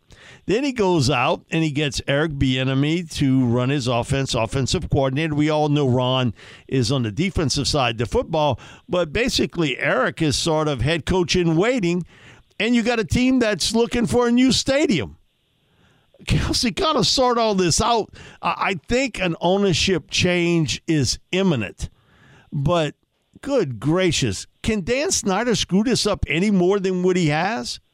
Then 0.45 0.63
he 0.63 0.71
goes 0.71 1.09
out 1.09 1.45
and 1.51 1.63
he 1.63 1.71
gets 1.71 2.01
Eric 2.07 2.33
Bieniemy 2.33 3.09
to 3.15 3.45
run 3.45 3.69
his 3.69 3.87
offense, 3.87 4.33
offensive 4.33 4.89
coordinator. 4.89 5.35
We 5.35 5.49
all 5.49 5.69
know 5.69 5.87
Ron 5.87 6.33
is 6.67 6.91
on 6.91 7.03
the 7.03 7.11
defensive 7.11 7.67
side 7.67 7.99
of 8.01 8.09
football, 8.09 8.59
but 8.87 9.13
basically 9.13 9.77
Eric 9.79 10.21
is 10.21 10.35
sort 10.35 10.67
of 10.67 10.81
head 10.81 11.05
coach 11.05 11.35
in 11.35 11.55
waiting, 11.55 12.05
and 12.59 12.75
you 12.75 12.83
got 12.83 12.99
a 12.99 13.05
team 13.05 13.39
that's 13.39 13.73
looking 13.73 14.05
for 14.05 14.27
a 14.27 14.31
new 14.31 14.51
stadium. 14.51 15.17
Kelsey, 16.27 16.71
kind 16.71 16.97
of 16.97 17.07
sort 17.07 17.37
all 17.37 17.55
this 17.55 17.81
out. 17.81 18.13
I 18.41 18.79
think 18.87 19.19
an 19.19 19.35
ownership 19.41 20.09
change 20.09 20.81
is 20.87 21.19
imminent, 21.31 21.89
but 22.51 22.95
good 23.41 23.79
gracious, 23.79 24.47
can 24.63 24.81
Dan 24.81 25.11
Snyder 25.11 25.55
screw 25.55 25.83
this 25.83 26.07
up 26.07 26.25
any 26.27 26.49
more 26.49 26.79
than 26.79 27.03
what 27.03 27.15
he 27.15 27.27
has? 27.27 27.79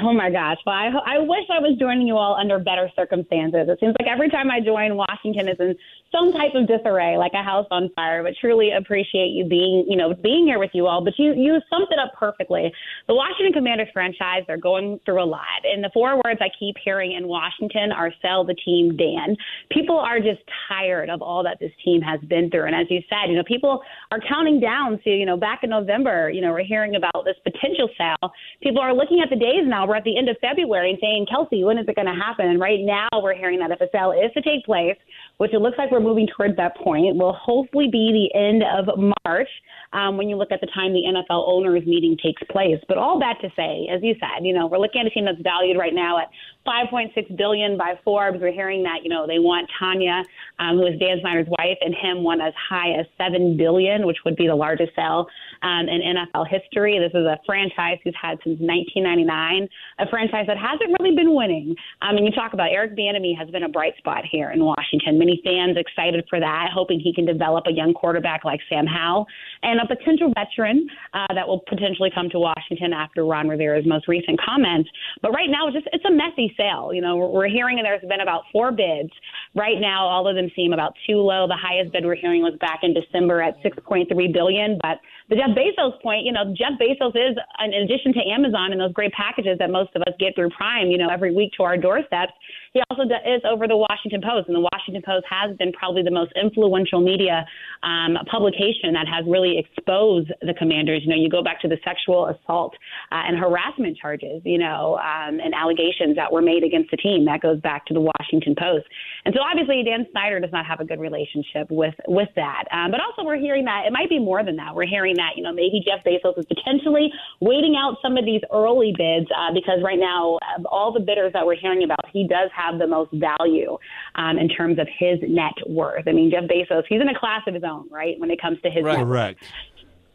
Oh 0.00 0.12
my 0.12 0.30
gosh. 0.30 0.58
Well, 0.64 0.76
I, 0.76 1.16
I 1.16 1.18
wish 1.18 1.44
I 1.50 1.58
was 1.58 1.76
joining 1.80 2.06
you 2.06 2.16
all 2.16 2.36
under 2.36 2.60
better 2.60 2.88
circumstances. 2.94 3.66
It 3.68 3.78
seems 3.80 3.96
like 3.98 4.08
every 4.08 4.30
time 4.30 4.48
I 4.48 4.60
join, 4.60 4.94
Washington 4.94 5.48
is 5.48 5.56
in 5.58 5.74
some 6.10 6.32
type 6.32 6.52
of 6.54 6.66
disarray, 6.66 7.16
like 7.16 7.32
a 7.34 7.42
house 7.42 7.66
on 7.70 7.90
fire. 7.94 8.22
But 8.22 8.34
truly 8.40 8.70
appreciate 8.76 9.28
you 9.28 9.44
being, 9.44 9.84
you 9.88 9.96
know, 9.96 10.14
being 10.14 10.46
here 10.46 10.58
with 10.58 10.70
you 10.74 10.86
all. 10.86 11.04
But 11.04 11.14
you 11.18 11.34
you 11.34 11.60
summed 11.70 11.88
it 11.90 11.98
up 11.98 12.12
perfectly. 12.18 12.72
The 13.06 13.14
Washington 13.14 13.52
Commanders 13.52 13.88
franchise, 13.92 14.44
they're 14.46 14.56
going 14.56 15.00
through 15.04 15.22
a 15.22 15.24
lot, 15.24 15.62
and 15.64 15.82
the 15.82 15.90
four 15.92 16.16
words 16.24 16.40
I 16.40 16.48
keep 16.58 16.76
hearing 16.82 17.12
in 17.12 17.28
Washington 17.28 17.92
are 17.92 18.12
"sell 18.22 18.44
the 18.44 18.54
team, 18.54 18.96
Dan." 18.96 19.36
People 19.70 19.98
are 19.98 20.18
just 20.20 20.40
tired 20.68 21.10
of 21.10 21.22
all 21.22 21.42
that 21.44 21.58
this 21.60 21.72
team 21.84 22.00
has 22.02 22.20
been 22.28 22.50
through, 22.50 22.66
and 22.66 22.74
as 22.74 22.86
you 22.90 23.00
said, 23.08 23.30
you 23.30 23.36
know, 23.36 23.44
people 23.44 23.82
are 24.10 24.20
counting 24.28 24.60
down 24.60 24.98
to, 25.04 25.10
you 25.10 25.26
know, 25.26 25.36
back 25.36 25.60
in 25.62 25.70
November, 25.70 26.30
you 26.30 26.40
know, 26.40 26.52
we're 26.52 26.64
hearing 26.64 26.96
about 26.96 27.24
this 27.24 27.36
potential 27.44 27.88
sale. 27.96 28.32
People 28.62 28.80
are 28.80 28.94
looking 28.94 29.20
at 29.22 29.30
the 29.30 29.36
days 29.36 29.64
now. 29.64 29.86
We're 29.86 29.96
at 29.96 30.04
the 30.04 30.16
end 30.16 30.28
of 30.28 30.36
February 30.40 30.90
and 30.90 30.98
saying, 31.00 31.26
Kelsey, 31.30 31.64
when 31.64 31.78
is 31.78 31.86
it 31.88 31.94
going 31.94 32.06
to 32.06 32.14
happen? 32.14 32.46
And 32.46 32.60
right 32.60 32.80
now, 32.80 33.08
we're 33.22 33.34
hearing 33.34 33.58
that 33.60 33.70
if 33.70 33.80
a 33.80 33.88
sale 33.92 34.12
is 34.12 34.32
to 34.34 34.42
take 34.42 34.64
place, 34.64 34.96
which 35.38 35.54
it 35.54 35.58
looks 35.58 35.78
like 35.78 35.90
we're 35.90 36.00
moving 36.00 36.28
towards 36.36 36.56
that 36.56 36.76
point, 36.76 37.16
will 37.16 37.32
hopefully 37.32 37.88
be 37.90 38.30
the 38.32 38.38
end 38.38 38.62
of 38.62 38.86
March 39.24 39.48
um, 39.92 40.16
when 40.16 40.28
you 40.28 40.36
look 40.36 40.52
at 40.52 40.60
the 40.60 40.68
time 40.74 40.92
the 40.92 41.02
NFL 41.06 41.48
owners 41.48 41.86
meeting 41.86 42.16
takes 42.22 42.42
place. 42.50 42.78
But 42.88 42.98
all 42.98 43.18
that 43.20 43.40
to 43.42 43.48
say, 43.56 43.88
as 43.92 44.02
you 44.02 44.14
said, 44.20 44.44
you 44.44 44.52
know, 44.52 44.66
we're 44.66 44.78
looking 44.78 45.00
at 45.00 45.06
a 45.06 45.10
team 45.10 45.24
that's 45.24 45.40
valued 45.42 45.78
right 45.78 45.94
now 45.94 46.18
at 46.18 46.28
5.6 46.68 47.36
billion 47.36 47.78
by 47.78 47.94
Forbes. 48.04 48.38
We're 48.40 48.52
hearing 48.52 48.82
that 48.82 49.00
you 49.02 49.08
know 49.08 49.26
they 49.26 49.38
want 49.38 49.68
Tanya, 49.78 50.22
um, 50.58 50.76
who 50.76 50.86
is 50.86 50.98
Dan 51.00 51.16
Snyder's 51.22 51.48
wife, 51.58 51.78
and 51.80 51.94
him 51.94 52.22
one 52.22 52.42
as 52.42 52.52
high 52.68 52.92
as 53.00 53.06
seven 53.16 53.56
billion, 53.56 54.06
which 54.06 54.18
would 54.26 54.36
be 54.36 54.46
the 54.46 54.54
largest 54.54 54.92
sale 54.94 55.26
um, 55.62 55.88
in 55.88 56.04
NFL 56.04 56.46
history. 56.46 56.98
This 56.98 57.16
is 57.18 57.24
a 57.24 57.40
franchise 57.46 57.96
who's 58.04 58.14
had 58.20 58.36
since 58.44 58.60
1999, 58.60 59.68
a 59.98 60.06
franchise 60.08 60.44
that 60.46 60.58
hasn't 60.60 60.92
really 61.00 61.16
been 61.16 61.34
winning. 61.34 61.74
I 62.02 62.12
mean, 62.12 62.26
you 62.26 62.32
talk 62.32 62.52
about 62.52 62.68
Eric 62.70 62.92
Bieniemy 62.96 63.32
has 63.38 63.48
been 63.48 63.64
a 63.64 63.68
bright 63.68 63.96
spot 63.96 64.24
here 64.30 64.50
in 64.50 64.62
Washington. 64.62 65.18
Many 65.18 65.40
fans 65.42 65.78
excited 65.80 66.26
for 66.28 66.38
that, 66.38 66.68
hoping 66.72 67.00
he 67.00 67.14
can 67.14 67.24
develop 67.24 67.64
a 67.66 67.72
young 67.72 67.94
quarterback 67.94 68.44
like 68.44 68.60
Sam 68.68 68.86
Howell 68.86 69.26
and 69.62 69.80
a 69.80 69.86
potential 69.86 70.32
veteran 70.36 70.86
uh, 71.14 71.32
that 71.32 71.48
will 71.48 71.64
potentially 71.68 72.10
come 72.14 72.28
to 72.30 72.38
Washington 72.38 72.92
after 72.92 73.24
Ron 73.24 73.48
Rivera's 73.48 73.86
most 73.86 74.06
recent 74.06 74.38
comments. 74.40 74.90
But 75.22 75.32
right 75.32 75.48
now, 75.48 75.68
it's 75.68 75.76
just 75.76 75.88
it's 75.92 76.04
a 76.04 76.12
messy 76.12 76.52
sale. 76.58 76.90
You 76.92 77.00
know, 77.00 77.16
we're, 77.16 77.48
hearing 77.48 77.80
there's 77.82 78.02
been 78.02 78.20
about 78.20 78.42
four 78.52 78.70
bids. 78.70 79.10
Right 79.54 79.80
now, 79.80 80.06
all 80.06 80.28
of 80.28 80.36
them 80.36 80.50
seem 80.54 80.74
about 80.74 80.92
too 81.08 81.16
low. 81.16 81.46
The 81.48 81.56
highest 81.56 81.92
bid 81.92 82.04
we're 82.04 82.16
hearing 82.16 82.42
was 82.42 82.54
back 82.60 82.80
in 82.82 82.92
December 82.92 83.40
at 83.40 83.56
6.3 83.62 84.32
billion, 84.32 84.78
but 84.82 84.98
the 85.28 85.36
Jeff 85.36 85.50
Bezos 85.52 86.00
point, 86.00 86.24
you 86.24 86.32
know, 86.32 86.54
Jeff 86.56 86.80
Bezos 86.80 87.12
is, 87.12 87.36
in 87.60 87.74
addition 87.74 88.12
to 88.14 88.20
Amazon 88.32 88.72
and 88.72 88.80
those 88.80 88.92
great 88.92 89.12
packages 89.12 89.58
that 89.58 89.70
most 89.70 89.94
of 89.94 90.02
us 90.02 90.14
get 90.18 90.34
through 90.34 90.48
Prime, 90.50 90.88
you 90.88 90.96
know, 90.96 91.08
every 91.08 91.34
week 91.34 91.52
to 91.58 91.62
our 91.64 91.76
doorsteps, 91.76 92.32
he 92.72 92.80
also 92.90 93.02
is 93.02 93.42
over 93.44 93.68
the 93.68 93.76
Washington 93.76 94.22
Post. 94.24 94.48
And 94.48 94.56
the 94.56 94.66
Washington 94.72 95.02
Post 95.04 95.26
has 95.28 95.56
been 95.56 95.72
probably 95.72 96.02
the 96.02 96.10
most 96.10 96.32
influential 96.40 97.00
media 97.00 97.44
um, 97.82 98.16
publication 98.30 98.92
that 98.92 99.06
has 99.08 99.24
really 99.28 99.58
exposed 99.58 100.32
the 100.40 100.54
commanders. 100.54 101.02
You 101.04 101.10
know, 101.10 101.20
you 101.20 101.28
go 101.28 101.42
back 101.42 101.60
to 101.60 101.68
the 101.68 101.76
sexual 101.84 102.28
assault 102.28 102.74
uh, 103.12 103.28
and 103.28 103.36
harassment 103.36 103.98
charges, 103.98 104.40
you 104.44 104.58
know, 104.58 104.96
um, 104.96 105.40
and 105.40 105.52
allegations 105.54 106.16
that 106.16 106.32
were 106.32 106.42
made 106.42 106.64
against 106.64 106.90
the 106.90 106.96
team. 106.96 107.24
That 107.26 107.40
goes 107.40 107.60
back 107.60 107.84
to 107.86 107.94
the 107.94 108.00
Washington 108.00 108.54
Post. 108.58 108.86
And 109.24 109.34
so 109.36 109.42
obviously 109.44 109.84
Dan 109.84 110.06
Snyder 110.12 110.40
does 110.40 110.52
not 110.52 110.64
have 110.64 110.80
a 110.80 110.84
good 110.84 111.00
relationship 111.00 111.68
with, 111.70 111.94
with 112.06 112.28
that. 112.36 112.64
Um, 112.72 112.90
but 112.90 113.00
also 113.00 113.24
we're 113.24 113.40
hearing 113.40 113.64
that 113.66 113.84
it 113.86 113.92
might 113.92 114.08
be 114.08 114.18
more 114.18 114.42
than 114.42 114.56
that. 114.56 114.74
We're 114.74 114.86
hearing 114.86 115.17
that, 115.18 115.36
you 115.36 115.42
know, 115.42 115.52
maybe 115.52 115.82
Jeff 115.84 116.04
Bezos 116.04 116.38
is 116.38 116.46
potentially 116.46 117.12
waiting 117.40 117.76
out 117.76 117.98
some 118.02 118.16
of 118.16 118.24
these 118.24 118.40
early 118.52 118.94
bids 118.96 119.26
uh, 119.36 119.52
because 119.52 119.78
right 119.84 119.98
now, 119.98 120.38
of 120.58 120.66
all 120.66 120.92
the 120.92 121.00
bidders 121.00 121.32
that 121.32 121.44
we're 121.44 121.56
hearing 121.56 121.84
about, 121.84 122.00
he 122.12 122.26
does 122.26 122.50
have 122.54 122.78
the 122.78 122.86
most 122.86 123.12
value 123.12 123.76
um, 124.14 124.38
in 124.38 124.48
terms 124.48 124.78
of 124.78 124.88
his 124.98 125.18
net 125.22 125.54
worth. 125.66 126.08
I 126.08 126.12
mean, 126.12 126.30
Jeff 126.30 126.44
Bezos, 126.44 126.84
he's 126.88 127.00
in 127.00 127.08
a 127.08 127.18
class 127.18 127.42
of 127.46 127.54
his 127.54 127.64
own, 127.64 127.88
right, 127.90 128.18
when 128.18 128.30
it 128.30 128.40
comes 128.40 128.60
to 128.62 128.70
his 128.70 128.84
right. 128.84 128.98
net 128.98 129.06
Correct. 129.06 129.44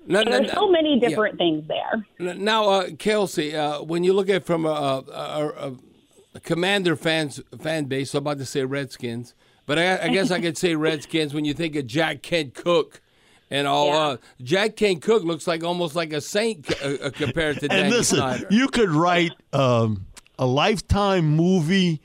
No, 0.06 0.24
there's 0.24 0.52
so 0.52 0.70
many 0.70 1.00
different 1.00 1.36
yeah. 1.40 1.46
things 1.46 1.68
there. 1.68 2.36
Now, 2.36 2.70
uh, 2.70 2.90
Kelsey, 2.98 3.56
uh, 3.56 3.82
when 3.82 4.04
you 4.04 4.14
look 4.14 4.30
at 4.30 4.46
from 4.46 4.66
a, 4.66 4.70
a, 4.70 5.04
a, 5.14 5.74
a, 6.36 6.40
commander 6.42 6.96
fans 6.96 7.42
fan 7.62 7.86
base, 7.86 8.12
so 8.12 8.18
I'm 8.18 8.24
about 8.24 8.38
to 8.40 8.46
say 8.46 8.66
Redskins, 8.66 9.34
but 9.66 9.80
I, 9.80 10.04
I 10.04 10.08
guess 10.10 10.30
I 10.30 10.42
could 10.42 10.58
say 10.58 10.76
Redskins 10.76 11.34
when 11.34 11.46
you 11.46 11.54
think 11.54 11.76
of 11.78 11.88
Jack 11.88 12.22
Kent 12.22 12.54
Cooke 12.54 13.02
and 13.54 13.68
all. 13.68 13.88
Yeah. 13.88 13.98
Uh, 13.98 14.18
Jack 14.42 14.76
Kent 14.76 15.02
Cooke 15.04 15.24
looks 15.24 15.48
like 15.48 15.64
almost 15.64 15.96
like 15.96 16.12
a 16.12 16.20
saint 16.20 16.70
uh, 16.84 17.12
compared 17.12 17.60
to. 17.60 17.66
and 17.70 17.72
Danny 17.72 17.90
listen, 17.92 18.18
Snyder. 18.18 18.48
you 18.50 18.68
could 18.68 18.90
write 18.90 19.32
um, 19.54 20.08
a 20.40 20.46
lifetime 20.46 21.36
movie 21.36 22.02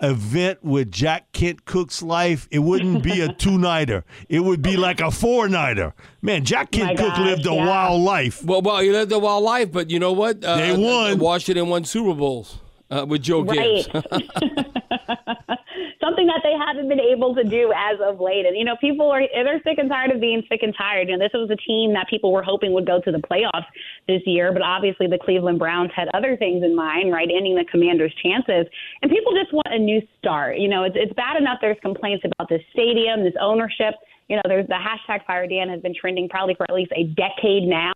event 0.00 0.64
with 0.64 0.90
Jack 0.90 1.30
Kent 1.32 1.64
Cooke's 1.64 2.02
life, 2.02 2.48
it 2.50 2.58
wouldn't 2.60 3.02
be 3.02 3.20
a 3.20 3.32
two 3.38 3.56
nighter. 3.58 4.04
It 4.28 4.40
would 4.40 4.60
be 4.62 4.76
like 4.76 5.00
a 5.00 5.10
four 5.10 5.48
nighter. 5.48 5.94
Man, 6.22 6.44
Jack 6.44 6.70
Kent 6.72 6.98
Cooke 6.98 7.14
gosh, 7.14 7.18
lived 7.18 7.46
a 7.46 7.54
yeah. 7.54 7.66
wild 7.66 8.02
life. 8.02 8.44
Well, 8.44 8.62
well, 8.62 8.80
he 8.80 8.90
lived 8.90 9.12
a 9.12 9.18
wild 9.18 9.44
life, 9.44 9.70
but 9.70 9.90
you 9.90 9.98
know 9.98 10.12
what? 10.12 10.44
Uh, 10.44 10.56
They 10.56 10.76
won. 10.76 11.18
Washington 11.18 11.68
won 11.68 11.84
Super 11.84 12.14
Bowls 12.14 12.58
uh, 12.90 13.06
with 13.08 13.22
Joe 13.22 13.42
Right. 13.42 13.56
Gibbs. 13.56 13.88
Something 16.02 16.26
that 16.26 16.40
they 16.42 16.54
haven't 16.58 16.88
been 16.88 17.00
able 17.00 17.34
to 17.34 17.44
do 17.44 17.72
as 17.76 18.00
of 18.02 18.18
late. 18.20 18.44
And, 18.44 18.56
you 18.56 18.64
know, 18.64 18.76
people 18.80 19.10
are, 19.10 19.22
they're 19.32 19.62
sick 19.62 19.78
and 19.78 19.88
tired 19.88 20.10
of 20.10 20.20
being 20.20 20.42
sick 20.50 20.60
and 20.62 20.74
tired. 20.76 21.08
You 21.08 21.16
know, 21.16 21.22
this 21.22 21.32
was 21.32 21.48
a 21.50 21.56
team 21.56 21.92
that 21.92 22.08
people 22.10 22.32
were 22.32 22.42
hoping 22.42 22.72
would 22.72 22.86
go 22.86 23.00
to 23.00 23.12
the 23.12 23.18
playoffs 23.18 23.66
this 24.08 24.22
year, 24.26 24.52
but 24.52 24.62
obviously 24.62 25.06
the 25.06 25.18
Cleveland 25.18 25.58
Browns 25.58 25.90
had 25.94 26.08
other 26.12 26.36
things 26.36 26.64
in 26.64 26.74
mind, 26.74 27.12
right? 27.12 27.28
Ending 27.30 27.54
the 27.54 27.64
Commanders' 27.70 28.14
chances. 28.22 28.66
And 29.02 29.10
people 29.10 29.32
just 29.32 29.52
want 29.52 29.68
a 29.70 29.78
new 29.78 30.02
start. 30.18 30.58
You 30.58 30.68
know, 30.68 30.82
it's, 30.82 30.96
it's 30.98 31.12
bad 31.14 31.36
enough 31.36 31.58
there's 31.60 31.78
complaints 31.82 32.24
about 32.24 32.48
this 32.48 32.62
stadium, 32.72 33.22
this 33.22 33.34
ownership 33.40 33.94
you 34.32 34.36
know, 34.36 34.42
there's 34.48 34.66
the 34.66 34.80
hashtag 34.80 35.26
Fire 35.26 35.46
Dan 35.46 35.68
has 35.68 35.82
been 35.82 35.92
trending 35.94 36.26
probably 36.26 36.54
for 36.54 36.64
at 36.64 36.74
least 36.74 36.90
a 36.96 37.04
decade 37.04 37.64
now. 37.64 37.92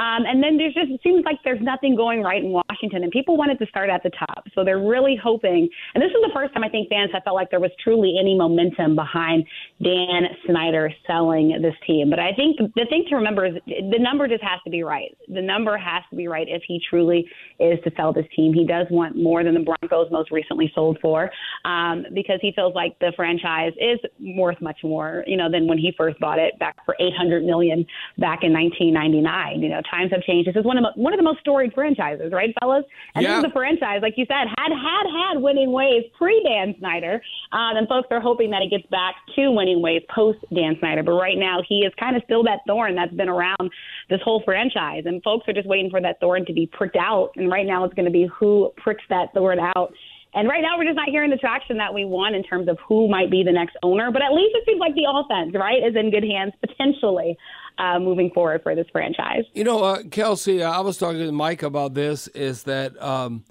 Um, 0.00 0.24
and 0.24 0.42
then 0.42 0.56
there's 0.56 0.72
just, 0.72 0.88
it 0.90 1.00
seems 1.04 1.26
like 1.26 1.36
there's 1.44 1.60
nothing 1.60 1.94
going 1.94 2.22
right 2.22 2.42
in 2.42 2.52
Washington, 2.52 3.02
and 3.02 3.12
people 3.12 3.36
wanted 3.36 3.58
to 3.58 3.66
start 3.66 3.90
at 3.90 4.02
the 4.02 4.08
top. 4.08 4.46
So 4.54 4.64
they're 4.64 4.80
really 4.80 5.14
hoping, 5.22 5.68
and 5.94 6.00
this 6.00 6.08
is 6.08 6.16
the 6.22 6.30
first 6.32 6.54
time 6.54 6.64
I 6.64 6.70
think 6.70 6.88
fans 6.88 7.10
have 7.12 7.22
felt 7.24 7.36
like 7.36 7.50
there 7.50 7.60
was 7.60 7.70
truly 7.84 8.16
any 8.18 8.34
momentum 8.34 8.96
behind 8.96 9.44
Dan 9.82 10.22
Snyder 10.46 10.90
selling 11.06 11.60
this 11.60 11.74
team. 11.86 12.08
But 12.08 12.18
I 12.18 12.32
think 12.32 12.56
the 12.56 12.86
thing 12.88 13.04
to 13.10 13.16
remember 13.16 13.44
is 13.44 13.54
the 13.66 13.98
number 14.00 14.26
just 14.26 14.42
has 14.42 14.60
to 14.64 14.70
be 14.70 14.82
right. 14.82 15.14
The 15.28 15.42
number 15.42 15.76
has 15.76 16.02
to 16.08 16.16
be 16.16 16.28
right 16.28 16.46
if 16.48 16.62
he 16.66 16.80
truly 16.88 17.28
is 17.60 17.78
to 17.84 17.90
sell 17.94 18.14
this 18.14 18.24
team. 18.34 18.54
He 18.54 18.66
does 18.66 18.86
want 18.90 19.20
more 19.22 19.44
than 19.44 19.52
the 19.52 19.60
Broncos 19.60 20.10
most 20.10 20.30
recently 20.30 20.72
sold 20.74 20.96
for 21.02 21.30
um, 21.66 22.06
because 22.14 22.38
he 22.40 22.52
feels 22.56 22.74
like 22.74 22.98
the 23.00 23.12
franchise 23.16 23.72
is 23.78 24.00
worth 24.38 24.62
much 24.62 24.78
more, 24.82 25.24
you 25.26 25.36
know, 25.36 25.50
than 25.50 25.68
when 25.68 25.73
when 25.74 25.82
he 25.82 25.92
first 25.96 26.18
bought 26.20 26.38
it 26.38 26.56
back 26.60 26.76
for 26.86 26.94
800 27.00 27.42
million 27.42 27.84
back 28.18 28.46
in 28.46 28.52
1999. 28.52 29.60
You 29.60 29.68
know, 29.70 29.82
times 29.90 30.12
have 30.12 30.22
changed. 30.22 30.48
This 30.48 30.54
is 30.54 30.64
one 30.64 30.78
of 30.78 30.84
one 30.94 31.12
of 31.12 31.18
the 31.18 31.24
most 31.24 31.40
storied 31.40 31.72
franchises, 31.74 32.32
right, 32.32 32.54
fellas? 32.60 32.84
And 33.16 33.24
Yeah. 33.24 33.40
this 33.40 33.46
is 33.46 33.50
a 33.50 33.52
franchise, 33.52 34.00
like 34.02 34.16
you 34.16 34.24
said, 34.26 34.46
had 34.56 34.70
had 34.70 35.06
had 35.10 35.42
winning 35.42 35.72
ways 35.72 36.04
pre 36.16 36.40
Dan 36.44 36.76
Snyder, 36.78 37.20
um, 37.52 37.76
and 37.76 37.88
folks 37.88 38.06
are 38.12 38.20
hoping 38.20 38.50
that 38.50 38.62
it 38.62 38.70
gets 38.70 38.86
back 38.86 39.16
to 39.34 39.50
winning 39.50 39.82
ways 39.82 40.02
post 40.14 40.38
Dan 40.54 40.76
Snyder. 40.78 41.02
But 41.02 41.12
right 41.18 41.38
now, 41.38 41.60
he 41.68 41.80
is 41.80 41.92
kind 41.98 42.16
of 42.16 42.22
still 42.24 42.44
that 42.44 42.60
thorn 42.68 42.94
that's 42.94 43.14
been 43.14 43.28
around 43.28 43.70
this 44.08 44.20
whole 44.22 44.42
franchise, 44.44 45.02
and 45.06 45.22
folks 45.24 45.48
are 45.48 45.52
just 45.52 45.66
waiting 45.66 45.90
for 45.90 46.00
that 46.00 46.20
thorn 46.20 46.46
to 46.46 46.52
be 46.52 46.66
pricked 46.68 46.96
out. 46.96 47.32
And 47.36 47.50
right 47.50 47.66
now, 47.66 47.84
it's 47.84 47.94
going 47.94 48.06
to 48.06 48.12
be 48.12 48.26
who 48.38 48.72
pricks 48.76 49.02
that 49.08 49.32
thorn 49.34 49.58
out. 49.58 49.92
And 50.34 50.48
right 50.48 50.62
now, 50.62 50.76
we're 50.76 50.84
just 50.84 50.96
not 50.96 51.08
hearing 51.08 51.30
the 51.30 51.36
traction 51.36 51.76
that 51.78 51.94
we 51.94 52.04
want 52.04 52.34
in 52.34 52.42
terms 52.42 52.68
of 52.68 52.76
who 52.88 53.08
might 53.08 53.30
be 53.30 53.44
the 53.44 53.52
next 53.52 53.76
owner. 53.84 54.10
But 54.10 54.22
at 54.22 54.32
least 54.32 54.56
it 54.56 54.64
seems 54.66 54.80
like 54.80 54.94
the 54.94 55.06
offense, 55.08 55.54
right, 55.54 55.78
is 55.82 55.94
in 55.94 56.10
good 56.10 56.24
hands 56.24 56.52
potentially 56.60 57.38
uh, 57.78 58.00
moving 58.00 58.30
forward 58.34 58.62
for 58.62 58.74
this 58.74 58.86
franchise. 58.90 59.44
You 59.52 59.62
know, 59.62 59.84
uh, 59.84 60.02
Kelsey, 60.10 60.62
I 60.62 60.80
was 60.80 60.98
talking 60.98 61.20
to 61.20 61.30
Mike 61.30 61.62
about 61.62 61.94
this. 61.94 62.26
Is 62.28 62.64
that 62.64 63.00
um, 63.00 63.44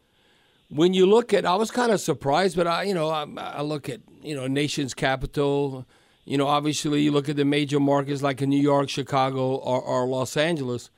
when 0.70 0.94
you 0.94 1.06
look 1.06 1.34
at, 1.34 1.46
I 1.46 1.56
was 1.56 1.72
kind 1.72 1.92
of 1.92 2.02
surprised, 2.02 2.58
but 2.58 2.68
I, 2.68 2.84
you 2.84 2.94
know, 2.94 3.10
I, 3.10 3.26
I 3.38 3.62
look 3.62 3.88
at, 3.88 4.02
you 4.22 4.36
know, 4.36 4.48
nation's 4.48 4.94
capital. 4.94 5.86
You 6.26 6.38
know, 6.38 6.48
obviously, 6.48 7.02
you 7.02 7.12
look 7.12 7.30
at 7.30 7.38
the 7.38 7.46
major 7.46 7.80
markets 7.80 8.22
like 8.22 8.42
in 8.42 8.50
New 8.50 8.62
York, 8.62 8.90
Chicago, 8.90 9.56
or, 9.56 9.82
or 9.82 10.06
Los 10.08 10.36
Angeles. 10.36 10.90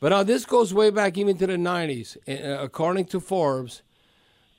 But 0.00 0.10
now 0.10 0.22
this 0.22 0.44
goes 0.44 0.72
way 0.72 0.90
back 0.90 1.18
even 1.18 1.36
to 1.38 1.46
the 1.46 1.56
'90s. 1.56 2.16
Uh, 2.28 2.62
according 2.62 3.06
to 3.06 3.20
Forbes, 3.20 3.82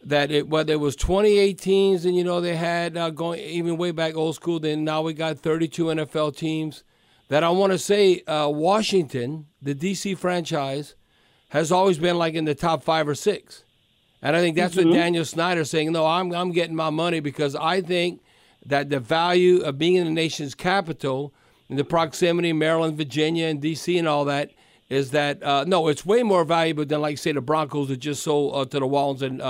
that 0.03 0.31
it 0.31 0.47
whether 0.47 0.73
it 0.73 0.79
was 0.79 0.95
2018s 0.95 2.05
and 2.05 2.15
you 2.15 2.23
know 2.23 2.39
they 2.39 2.55
had 2.55 2.95
uh, 2.97 3.09
going 3.09 3.39
even 3.41 3.77
way 3.77 3.91
back 3.91 4.15
old 4.15 4.35
school. 4.35 4.59
Then 4.59 4.83
now 4.83 5.01
we 5.01 5.13
got 5.13 5.39
32 5.39 5.85
NFL 5.85 6.35
teams. 6.35 6.83
That 7.29 7.43
I 7.43 7.49
want 7.49 7.73
to 7.73 7.77
say, 7.77 8.21
uh, 8.21 8.47
Washington, 8.47 9.47
the 9.61 9.75
DC 9.75 10.17
franchise, 10.17 10.95
has 11.49 11.73
always 11.73 11.97
been 11.97 12.17
like 12.17 12.35
in 12.35 12.45
the 12.45 12.55
top 12.55 12.83
five 12.83 13.05
or 13.07 13.15
six, 13.15 13.65
and 14.21 14.33
I 14.35 14.39
think 14.39 14.55
that's 14.55 14.75
Mhm. 14.75 14.85
what 14.85 14.93
Daniel 14.93 15.25
Snyder 15.25 15.65
saying. 15.65 15.91
No, 15.91 16.05
I'm 16.05 16.33
I'm 16.33 16.51
getting 16.51 16.75
my 16.75 16.89
money 16.89 17.19
because 17.19 17.53
I 17.55 17.81
think 17.81 18.21
that 18.65 18.89
the 18.89 18.99
value 19.01 19.59
of 19.61 19.77
being 19.77 19.95
in 19.95 20.05
the 20.05 20.11
nation's 20.11 20.55
capital, 20.55 21.33
and 21.69 21.77
the 21.77 21.83
proximity, 21.83 22.51
of 22.51 22.57
Maryland, 22.57 22.95
Virginia, 22.95 23.47
and 23.47 23.61
DC, 23.61 23.97
and 23.99 24.07
all 24.07 24.23
that. 24.25 24.51
Is 24.89 25.11
that 25.11 25.43
uh, 25.43 25.65
no? 25.67 25.89
It's 25.89 26.05
way 26.05 26.23
more 26.23 26.45
valuable 26.45 26.85
than, 26.85 27.01
like, 27.01 27.17
say, 27.17 27.33
the 27.33 27.41
Broncos 27.41 27.89
that 27.89 27.97
just 27.97 28.23
sold 28.23 28.55
uh, 28.55 28.63
to 28.69 28.79
the 28.79 28.87
Waltons 28.87 29.21
and 29.21 29.41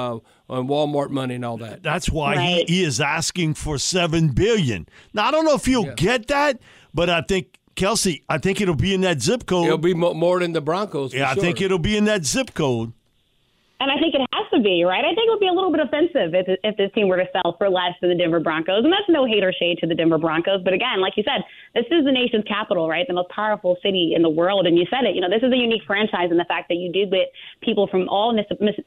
and 0.50 0.70
Walmart 0.70 1.10
money 1.10 1.36
and 1.36 1.46
all 1.46 1.58
that. 1.58 1.84
That's 1.84 2.10
why 2.10 2.38
he, 2.38 2.64
he 2.64 2.84
is 2.84 3.02
asking 3.02 3.56
for 3.56 3.78
seven 3.78 4.30
billion. 4.30 4.88
Now 5.14 5.28
I 5.28 5.32
don't 5.32 5.46
know 5.46 5.56
if 5.56 5.66
he'll 5.66 5.94
get 5.96 6.28
that, 6.28 6.60
but 6.94 7.10
I 7.10 7.22
think 7.22 7.58
Kelsey, 7.76 8.24
I 8.28 8.40
think 8.40 8.60
it'll 8.60 8.76
be 8.76 8.94
in 8.94 9.02
that 9.02 9.22
zip 9.22 9.46
code. 9.46 9.66
It'll 9.66 9.78
be 9.78 9.94
mo- 9.94 10.14
more 10.14 10.40
than 10.40 10.54
the 10.54 10.62
Broncos. 10.62 11.12
for 11.12 11.18
yeah, 11.18 11.30
I 11.30 11.36
think 11.36 11.62
it'll 11.62 11.78
be 11.80 11.96
in 11.96 12.06
that 12.06 12.26
zip 12.26 12.54
code. 12.54 12.94
And 13.80 13.92
I 13.92 14.00
think 14.00 14.16
it 14.16 14.22
has 14.34 14.50
to 14.56 14.60
be, 14.60 14.84
right? 14.84 15.06
I 15.06 15.14
think 15.14 15.28
it 15.28 15.30
would 15.30 15.40
be 15.40 15.48
a 15.48 15.54
little 15.54 15.72
bit 15.72 15.82
offensive 15.82 16.34
if, 16.34 16.48
if 16.64 16.78
this 16.78 16.92
team 16.96 17.08
were 17.08 17.18
to 17.18 17.28
sell 17.32 17.56
for 17.60 17.70
less 17.70 17.94
than 18.02 18.10
the 18.10 18.16
Denver 18.18 18.40
Broncos. 18.40 18.84
And 18.84 18.92
that's 18.92 19.08
no 19.08 19.26
hate 19.28 19.44
or 19.44 19.54
shade 19.54 19.78
to 19.82 19.88
the 19.88 19.94
Denver 19.94 20.18
Broncos. 20.18 20.64
But 20.64 20.74
again, 20.74 21.00
like 21.00 21.14
you 21.16 21.22
said, 21.22 21.44
this 21.78 22.00
is 22.00 22.06
the 22.06 22.12
nation's 22.12 22.44
capital, 22.46 22.90
right? 22.90 23.06
The 23.08 23.14
most 23.14 23.30
powerful 23.30 23.78
city 23.84 24.14
in 24.16 24.22
the 24.24 24.30
world. 24.30 24.66
And 24.66 24.78
you 24.78 24.86
said 24.90 25.06
it, 25.06 25.14
you 25.14 25.22
know, 25.22 25.30
this 25.30 25.44
is 25.46 25.54
a 25.54 25.58
unique 25.58 25.84
franchise 25.86 26.30
in 26.32 26.38
the 26.38 26.46
fact 26.50 26.70
that 26.70 26.76
you 26.82 26.92
do 26.92 27.06
get 27.06 27.30
people 27.62 27.86
from 27.88 28.10
all 28.10 28.34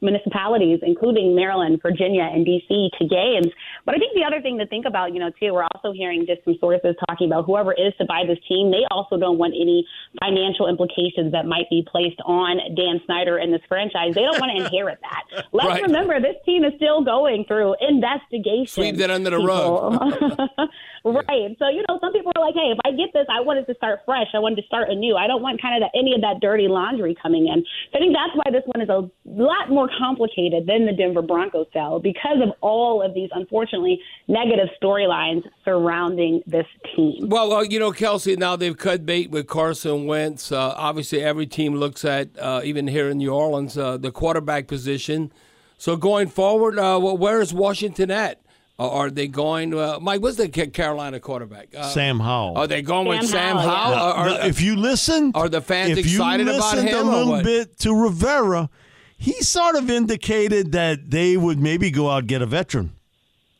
municipalities, 0.01 0.79
including 0.83 1.35
Maryland, 1.35 1.79
Virginia, 1.81 2.23
and 2.31 2.45
D.C. 2.45 2.89
to 2.99 3.07
games. 3.07 3.47
But 3.85 3.95
I 3.95 3.97
think 3.97 4.13
the 4.15 4.23
other 4.27 4.41
thing 4.41 4.57
to 4.59 4.67
think 4.67 4.85
about, 4.85 5.13
you 5.13 5.19
know, 5.19 5.31
too, 5.39 5.53
we're 5.53 5.67
also 5.73 5.93
hearing 5.93 6.25
just 6.27 6.43
some 6.43 6.55
sources 6.59 6.95
talking 7.07 7.27
about 7.27 7.45
whoever 7.45 7.71
is 7.73 7.93
to 7.99 8.05
buy 8.05 8.23
this 8.27 8.37
team, 8.47 8.71
they 8.71 8.83
also 8.91 9.17
don't 9.17 9.37
want 9.37 9.53
any 9.55 9.85
financial 10.19 10.67
implications 10.67 11.31
that 11.31 11.45
might 11.45 11.69
be 11.69 11.85
placed 11.89 12.19
on 12.25 12.57
Dan 12.75 12.99
Snyder 13.05 13.37
and 13.37 13.53
this 13.53 13.61
franchise. 13.67 14.13
They 14.13 14.21
don't 14.21 14.39
want 14.39 14.51
to 14.57 14.63
inherit 14.65 14.99
that. 15.01 15.23
Let's 15.53 15.69
Right. 15.71 15.83
remember, 15.83 16.19
this 16.19 16.35
team 16.45 16.65
is 16.65 16.73
still 16.75 17.03
going 17.03 17.45
through 17.47 17.75
investigation. 17.79 18.67
Sweep 18.67 18.95
that 18.97 19.09
under 19.09 19.29
the 19.29 19.37
people. 19.37 19.47
rug. 19.47 20.69
right. 21.03 21.55
So, 21.59 21.69
you 21.69 21.83
know, 21.87 21.97
some 21.99 22.13
people 22.13 22.31
are 22.35 22.45
like, 22.45 22.53
hey, 22.53 22.71
if 22.71 22.79
I 22.85 22.91
get 22.91 23.13
this, 23.13 23.25
I 23.29 23.41
wanted 23.41 23.65
to 23.67 23.75
start 23.75 24.01
fresh. 24.05 24.27
I 24.33 24.39
wanted 24.39 24.57
to 24.57 24.67
start 24.67 24.89
anew. 24.89 25.15
I 25.15 25.27
don't 25.27 25.41
want 25.41 25.61
kind 25.61 25.81
of 25.81 25.89
that, 25.89 25.97
any 25.97 26.13
of 26.13 26.21
that 26.21 26.39
dirty 26.41 26.67
laundry 26.67 27.15
coming 27.21 27.47
in. 27.47 27.63
So 27.91 27.97
I 27.97 27.99
think 27.99 28.15
that's 28.15 28.35
why 28.35 28.51
this 28.51 28.63
one 28.65 28.81
is 28.81 28.89
a 28.89 29.09
lot 29.25 29.69
more 29.69 29.89
complicated 29.97 30.67
than 30.67 30.85
the 30.85 30.93
Denver 30.93 31.21
Broncos 31.21 31.67
sell 31.73 31.99
because 31.99 32.37
of 32.41 32.53
all 32.61 33.01
of 33.01 33.13
these, 33.13 33.29
unfortunately, 33.31 33.99
negative 34.27 34.67
storylines 34.81 35.43
surrounding 35.65 36.41
this 36.45 36.67
team. 36.95 37.29
Well, 37.29 37.49
well, 37.49 37.65
you 37.65 37.79
know, 37.79 37.91
Kelsey, 37.91 38.35
now 38.35 38.55
they've 38.55 38.77
cut 38.77 39.05
bait 39.05 39.31
with 39.31 39.47
Carson 39.47 40.05
Wentz. 40.05 40.51
Uh, 40.51 40.73
obviously, 40.75 41.23
every 41.23 41.47
team 41.47 41.75
looks 41.75 42.03
at, 42.03 42.37
uh, 42.37 42.61
even 42.63 42.87
here 42.87 43.09
in 43.09 43.17
New 43.17 43.31
Orleans, 43.31 43.77
uh, 43.77 43.97
the 43.97 44.11
quarterback 44.11 44.67
position. 44.67 45.31
So 45.77 45.95
going 45.95 46.27
forward, 46.27 46.77
uh, 46.77 46.99
where 46.99 47.41
is 47.41 47.53
Washington 47.53 48.11
at? 48.11 48.40
Are 48.89 49.09
they 49.11 49.27
going, 49.27 49.73
uh, 49.77 49.99
Mike, 50.01 50.21
what's 50.21 50.37
the 50.37 50.49
Carolina 50.49 51.19
quarterback? 51.19 51.69
Uh, 51.77 51.83
Sam 51.89 52.19
Howell. 52.19 52.57
Are 52.57 52.67
they 52.67 52.81
going 52.81 53.07
with 53.07 53.21
Sam 53.21 53.27
Sam 53.29 53.57
Howell, 53.57 53.69
Howell? 53.69 53.93
yeah. 53.93 54.01
Are- 54.01 54.13
are- 54.13 54.29
Now, 54.39 54.45
if 54.45 54.61
you 54.61 54.75
listen, 54.75 55.31
are 55.35 55.49
the 55.49 55.61
fans 55.61 55.91
if 55.91 56.05
you 56.05 56.17
excited 56.17 56.47
about 56.47 56.73
listened 56.75 56.89
him 56.89 57.07
a 57.07 57.11
little 57.11 57.43
bit 57.43 57.77
to 57.79 57.93
Rivera, 57.93 58.69
he 59.17 59.33
sort 59.41 59.75
of 59.75 59.89
indicated 59.89 60.71
that 60.71 61.11
they 61.11 61.37
would 61.37 61.59
maybe 61.59 61.91
go 61.91 62.09
out 62.09 62.19
and 62.19 62.27
get 62.27 62.41
a 62.41 62.45
veteran. 62.45 62.93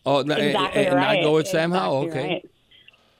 Oh, 0.05 0.19
Exactly 0.19 0.86
and 0.88 0.95
right. 0.95 1.15
not 1.17 1.23
go 1.23 1.34
with 1.34 1.47
Sam 1.47 1.71
Howell. 1.71 2.05
Okay. 2.10 2.27
right. 2.27 2.50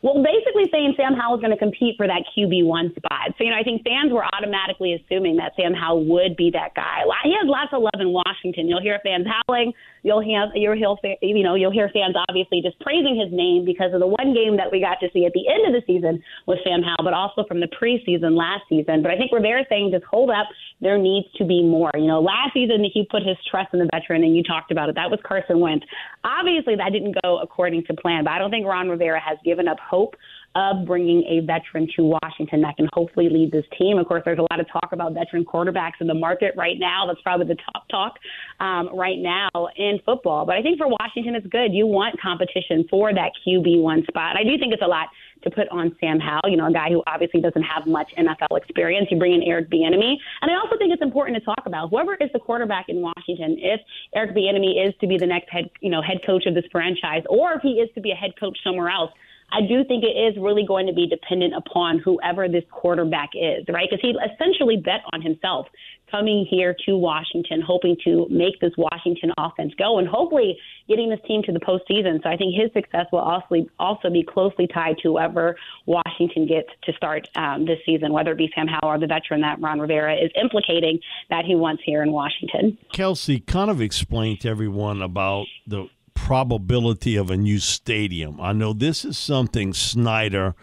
Well, 0.02 0.18
basically 0.26 0.66
saying 0.74 0.98
Sam 0.98 1.14
Howell 1.14 1.38
is 1.38 1.42
going 1.46 1.54
to 1.54 1.62
compete 1.62 1.94
for 1.96 2.08
that 2.10 2.26
QB 2.34 2.66
one 2.66 2.90
spot. 2.98 3.38
So 3.38 3.46
you 3.46 3.54
know, 3.54 3.58
I 3.58 3.62
think 3.62 3.86
fans 3.86 4.10
were 4.10 4.26
automatically 4.26 4.98
assuming 4.98 5.38
that 5.38 5.54
Sam 5.54 5.78
Howell 5.78 6.10
would 6.10 6.36
be 6.36 6.50
that 6.58 6.74
guy. 6.74 7.06
He 7.24 7.38
has 7.38 7.46
lots 7.46 7.70
of 7.70 7.86
love 7.86 8.02
in 8.02 8.10
Washington. 8.10 8.66
You'll 8.66 8.82
hear 8.82 8.98
fans 9.06 9.30
howling. 9.30 9.74
You'll 10.02 10.22
hear 10.22 10.50
you'll 10.58 10.98
hear 11.02 11.16
you 11.22 11.44
know 11.46 11.54
you'll 11.54 11.72
hear 11.72 11.90
fans 11.94 12.18
obviously 12.28 12.66
just 12.66 12.80
praising 12.82 13.14
his 13.14 13.30
name 13.30 13.62
because 13.64 13.94
of 13.94 14.02
the 14.02 14.10
one 14.10 14.34
game 14.34 14.58
that 14.58 14.74
we 14.74 14.82
got 14.82 14.98
to 15.06 15.10
see 15.14 15.30
at 15.30 15.34
the 15.38 15.46
end 15.46 15.70
of 15.70 15.78
the 15.78 15.86
season 15.86 16.24
with 16.48 16.58
Sam 16.66 16.82
Howell, 16.82 17.06
but 17.06 17.14
also 17.14 17.46
from 17.46 17.62
the 17.62 17.70
preseason 17.70 18.34
last 18.34 18.66
season. 18.70 19.06
But 19.06 19.12
I 19.14 19.18
think 19.18 19.30
Rivera's 19.30 19.70
saying 19.70 19.94
just 19.94 20.06
hold 20.10 20.34
up. 20.34 20.50
There 20.82 20.98
needs 20.98 21.30
to 21.38 21.46
be 21.46 21.62
more. 21.62 21.92
You 21.94 22.10
know, 22.10 22.22
last 22.22 22.58
season 22.58 22.82
he 22.82 23.06
put 23.06 23.22
his 23.22 23.38
trust 23.46 23.70
in 23.74 23.80
the 23.80 23.90
veteran, 23.94 24.24
and 24.26 24.36
you 24.36 24.42
talked 24.42 24.72
about 24.72 24.90
it. 24.90 24.96
That 24.96 25.14
was 25.14 25.20
Carson 25.22 25.60
Wentz. 25.60 25.86
Obviously, 26.26 26.74
that 26.76 26.90
didn't 26.90 27.22
go 27.22 27.38
according 27.38 27.86
to 27.86 27.94
plan, 27.94 28.24
but 28.24 28.34
I 28.34 28.40
don't 28.40 28.50
think 28.50 28.66
Ron 28.66 28.90
Rivera 28.90 29.22
has 29.22 29.38
given 29.46 29.68
up 29.68 29.78
hope 29.92 30.16
of 30.56 30.86
bringing 30.86 31.24
a 31.30 31.40
veteran 31.46 31.88
to 31.96 32.04
Washington 32.22 32.62
that 32.62 32.76
can 32.76 32.88
hopefully 32.94 33.30
lead 33.30 33.52
this 33.52 33.64
team. 33.78 33.98
Of 33.98 34.08
course, 34.08 34.22
there's 34.26 34.40
a 34.40 34.48
lot 34.52 34.60
of 34.60 34.68
talk 34.72 34.90
about 34.92 35.14
veteran 35.14 35.46
quarterbacks 35.46 36.02
in 36.02 36.08
the 36.08 36.14
market 36.14 36.54
right 36.58 36.78
now. 36.78 37.06
That's 37.08 37.22
probably 37.22 37.48
the 37.48 37.58
top 37.74 37.88
talk 37.90 38.14
um, 38.60 38.90
right 38.94 39.18
now 39.18 39.50
in 39.78 40.00
football. 40.06 40.46
But 40.46 40.58
I 40.58 40.62
think 40.62 40.78
for 40.78 40.88
Washington, 40.88 41.36
it's 41.36 41.48
good. 41.48 41.74
You 41.74 41.88
want 41.88 42.20
competition 42.20 42.86
for 42.90 43.14
that 43.14 43.32
QB 43.48 43.82
one 43.82 44.04
spot. 44.10 44.36
I 44.38 44.44
do 44.44 44.58
think 44.58 44.74
it's 44.74 44.84
a 44.84 44.88
lot 44.88 45.08
to 45.44 45.50
put 45.50 45.68
on 45.70 45.96
Sam 46.00 46.20
Howell, 46.20 46.50
you 46.50 46.58
know, 46.58 46.68
a 46.68 46.72
guy 46.74 46.90
who 46.90 47.02
obviously 47.08 47.42
doesn't 47.42 47.64
have 47.64 47.88
much 47.88 48.12
NFL 48.18 48.58
experience. 48.58 49.08
You 49.10 49.18
bring 49.18 49.34
in 49.34 49.44
Eric 49.44 49.72
Bieniemy, 49.72 50.16
and 50.42 50.52
I 50.52 50.56
also 50.56 50.78
think 50.78 50.94
it's 50.94 51.02
important 51.02 51.38
to 51.38 51.44
talk 51.44 51.64
about 51.66 51.90
whoever 51.90 52.16
is 52.16 52.30
the 52.34 52.40
quarterback 52.40 52.90
in 52.90 53.02
Washington. 53.02 53.58
If 53.58 53.82
Eric 54.14 54.36
Bieniemy 54.36 54.88
is 54.88 54.94
to 55.02 55.08
be 55.08 55.18
the 55.18 55.26
next 55.26 55.50
head, 55.50 55.70
you 55.80 55.90
know, 55.90 56.02
head 56.02 56.20
coach 56.26 56.46
of 56.46 56.54
this 56.54 56.66
franchise, 56.72 57.24
or 57.30 57.54
if 57.54 57.62
he 57.62 57.82
is 57.82 57.90
to 57.96 58.02
be 58.02 58.12
a 58.12 58.16
head 58.16 58.32
coach 58.40 58.58
somewhere 58.64 58.90
else, 58.90 59.12
I 59.52 59.62
do 59.62 59.84
think 59.84 60.04
it 60.04 60.16
is 60.18 60.38
really 60.42 60.66
going 60.66 60.88
to 60.88 60.94
be 60.94 61.08
dependent 61.08 61.54
upon 61.56 62.00
whoever 62.00 62.48
this 62.48 62.64
quarterback 62.72 63.32
is, 63.34 63.66
right? 63.70 63.88
Because 63.90 64.02
he 64.02 64.16
essentially 64.34 64.78
bet 64.78 65.02
on 65.14 65.22
himself 65.22 65.68
coming 66.12 66.46
here 66.50 66.76
to 66.86 66.98
Washington, 66.98 67.62
hoping 67.66 67.96
to 68.04 68.28
make 68.30 68.60
this 68.60 68.74
Washington 68.78 69.32
offense 69.38 69.74
go 69.78 69.98
and 69.98 70.08
hopefully 70.08 70.58
getting 70.88 71.10
this 71.10 71.20
team 71.26 71.42
to 71.44 71.52
the 71.52 71.60
postseason. 71.60 72.22
So 72.22 72.30
I 72.30 72.36
think 72.36 72.54
his 72.54 72.72
success 72.74 73.06
will 73.12 73.20
also 73.20 73.66
also 73.80 74.10
be 74.10 74.24
closely 74.24 74.68
tied 74.68 74.98
to 74.98 75.10
whoever 75.10 75.56
Washington 75.86 76.46
gets 76.46 76.68
to 76.84 76.94
start 76.94 77.28
um, 77.36 77.66
this 77.66 77.80
season, 77.86 78.12
whether 78.12 78.32
it 78.32 78.38
be 78.38 78.52
Sam 78.54 78.68
Howell 78.68 78.96
or 78.96 79.00
the 79.00 79.08
veteran 79.08 79.42
that 79.42 79.62
Ron 79.62 79.80
Rivera 79.80 80.16
is 80.16 80.32
implicating 80.40 81.00
that 81.30 81.46
he 81.46 81.56
wants 81.56 81.82
here 81.86 82.04
in 82.04 82.12
Washington. 82.12 82.78
Kelsey, 82.92 83.40
kind 83.40 83.72
of 83.72 83.82
explain 83.82 84.38
to 84.40 84.50
everyone 84.50 85.02
about 85.02 85.46
the 85.66 85.88
probability 86.26 87.16
of 87.16 87.32
a 87.32 87.36
new 87.36 87.58
stadium. 87.58 88.40
I 88.40 88.54
know 88.54 88.74
this 88.74 89.04
is 89.04 89.18
something 89.18 89.74
Snyder 89.74 90.56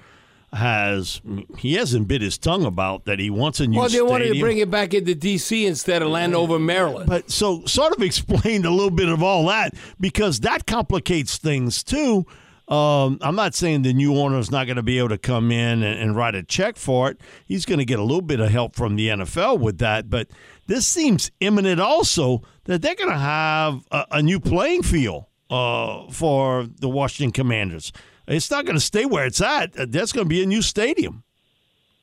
has 0.53 1.21
he 1.59 1.75
hasn't 1.75 2.09
bit 2.09 2.23
his 2.23 2.39
tongue 2.39 2.65
about 2.65 3.05
that 3.05 3.19
he 3.19 3.29
wants 3.29 3.61
a 3.61 3.67
new 3.67 3.75
stadium. 3.81 3.81
Well, 3.81 3.89
they 3.89 3.91
stadium. 3.91 4.09
wanted 4.09 4.35
to 4.35 4.41
bring 4.41 4.59
it 4.59 4.71
back 4.71 4.95
into 4.95 5.15
D.C. 5.15 5.67
instead 5.67 6.01
of 6.01 6.09
Landover, 6.09 6.59
Maryland. 6.61 7.09
But 7.09 7.31
so 7.31 7.65
sort 7.67 7.95
of 7.95 8.03
explained 8.03 8.65
a 8.65 8.71
little 8.71 8.93
bit 8.93 9.09
of 9.09 9.23
all 9.23 9.47
that 9.47 9.75
because 10.01 10.41
that 10.41 10.65
complicates 10.67 11.39
things 11.39 11.83
too. 11.83 12.25
Um, 12.69 13.19
I'm 13.21 13.35
not 13.35 13.55
saying 13.55 13.83
the 13.83 13.93
new 13.93 14.17
owner 14.17 14.39
is 14.39 14.51
not 14.51 14.67
going 14.67 14.77
to 14.77 14.83
be 14.83 14.99
able 14.99 15.09
to 15.09 15.19
come 15.19 15.51
in 15.51 15.83
and, 15.83 15.99
and 15.99 16.15
write 16.17 16.35
a 16.35 16.43
check 16.43 16.77
for 16.77 17.11
it. 17.11 17.21
He's 17.47 17.67
going 17.67 17.79
to 17.79 17.85
get 17.85 17.99
a 17.99 18.03
little 18.03 18.23
bit 18.23 18.41
of 18.41 18.51
help 18.51 18.77
from 18.77 18.95
the 18.97 19.09
NFL 19.09 19.59
with 19.59 19.79
that. 19.79 20.09
But 20.09 20.29
this 20.67 20.87
seems 20.87 21.31
imminent 21.41 21.81
also 21.81 22.43
that 22.65 22.81
they're 22.81 22.95
going 22.95 23.11
to 23.11 23.19
have 23.19 23.87
a, 23.91 24.05
a 24.13 24.23
new 24.23 24.39
playing 24.39 24.83
field 24.83 25.25
uh, 25.51 26.11
for 26.11 26.67
the 26.81 26.89
Washington 26.89 27.33
Commanders. 27.33 27.93
It's 28.27 28.51
not 28.51 28.65
going 28.67 28.77
to 28.77 28.85
stay 28.85 29.07
where 29.07 29.27
it's 29.27 29.41
at. 29.41 29.73
That's 29.73 30.13
going 30.13 30.27
to 30.27 30.29
be 30.29 30.43
a 30.43 30.47
new 30.47 30.63
stadium. 30.63 31.25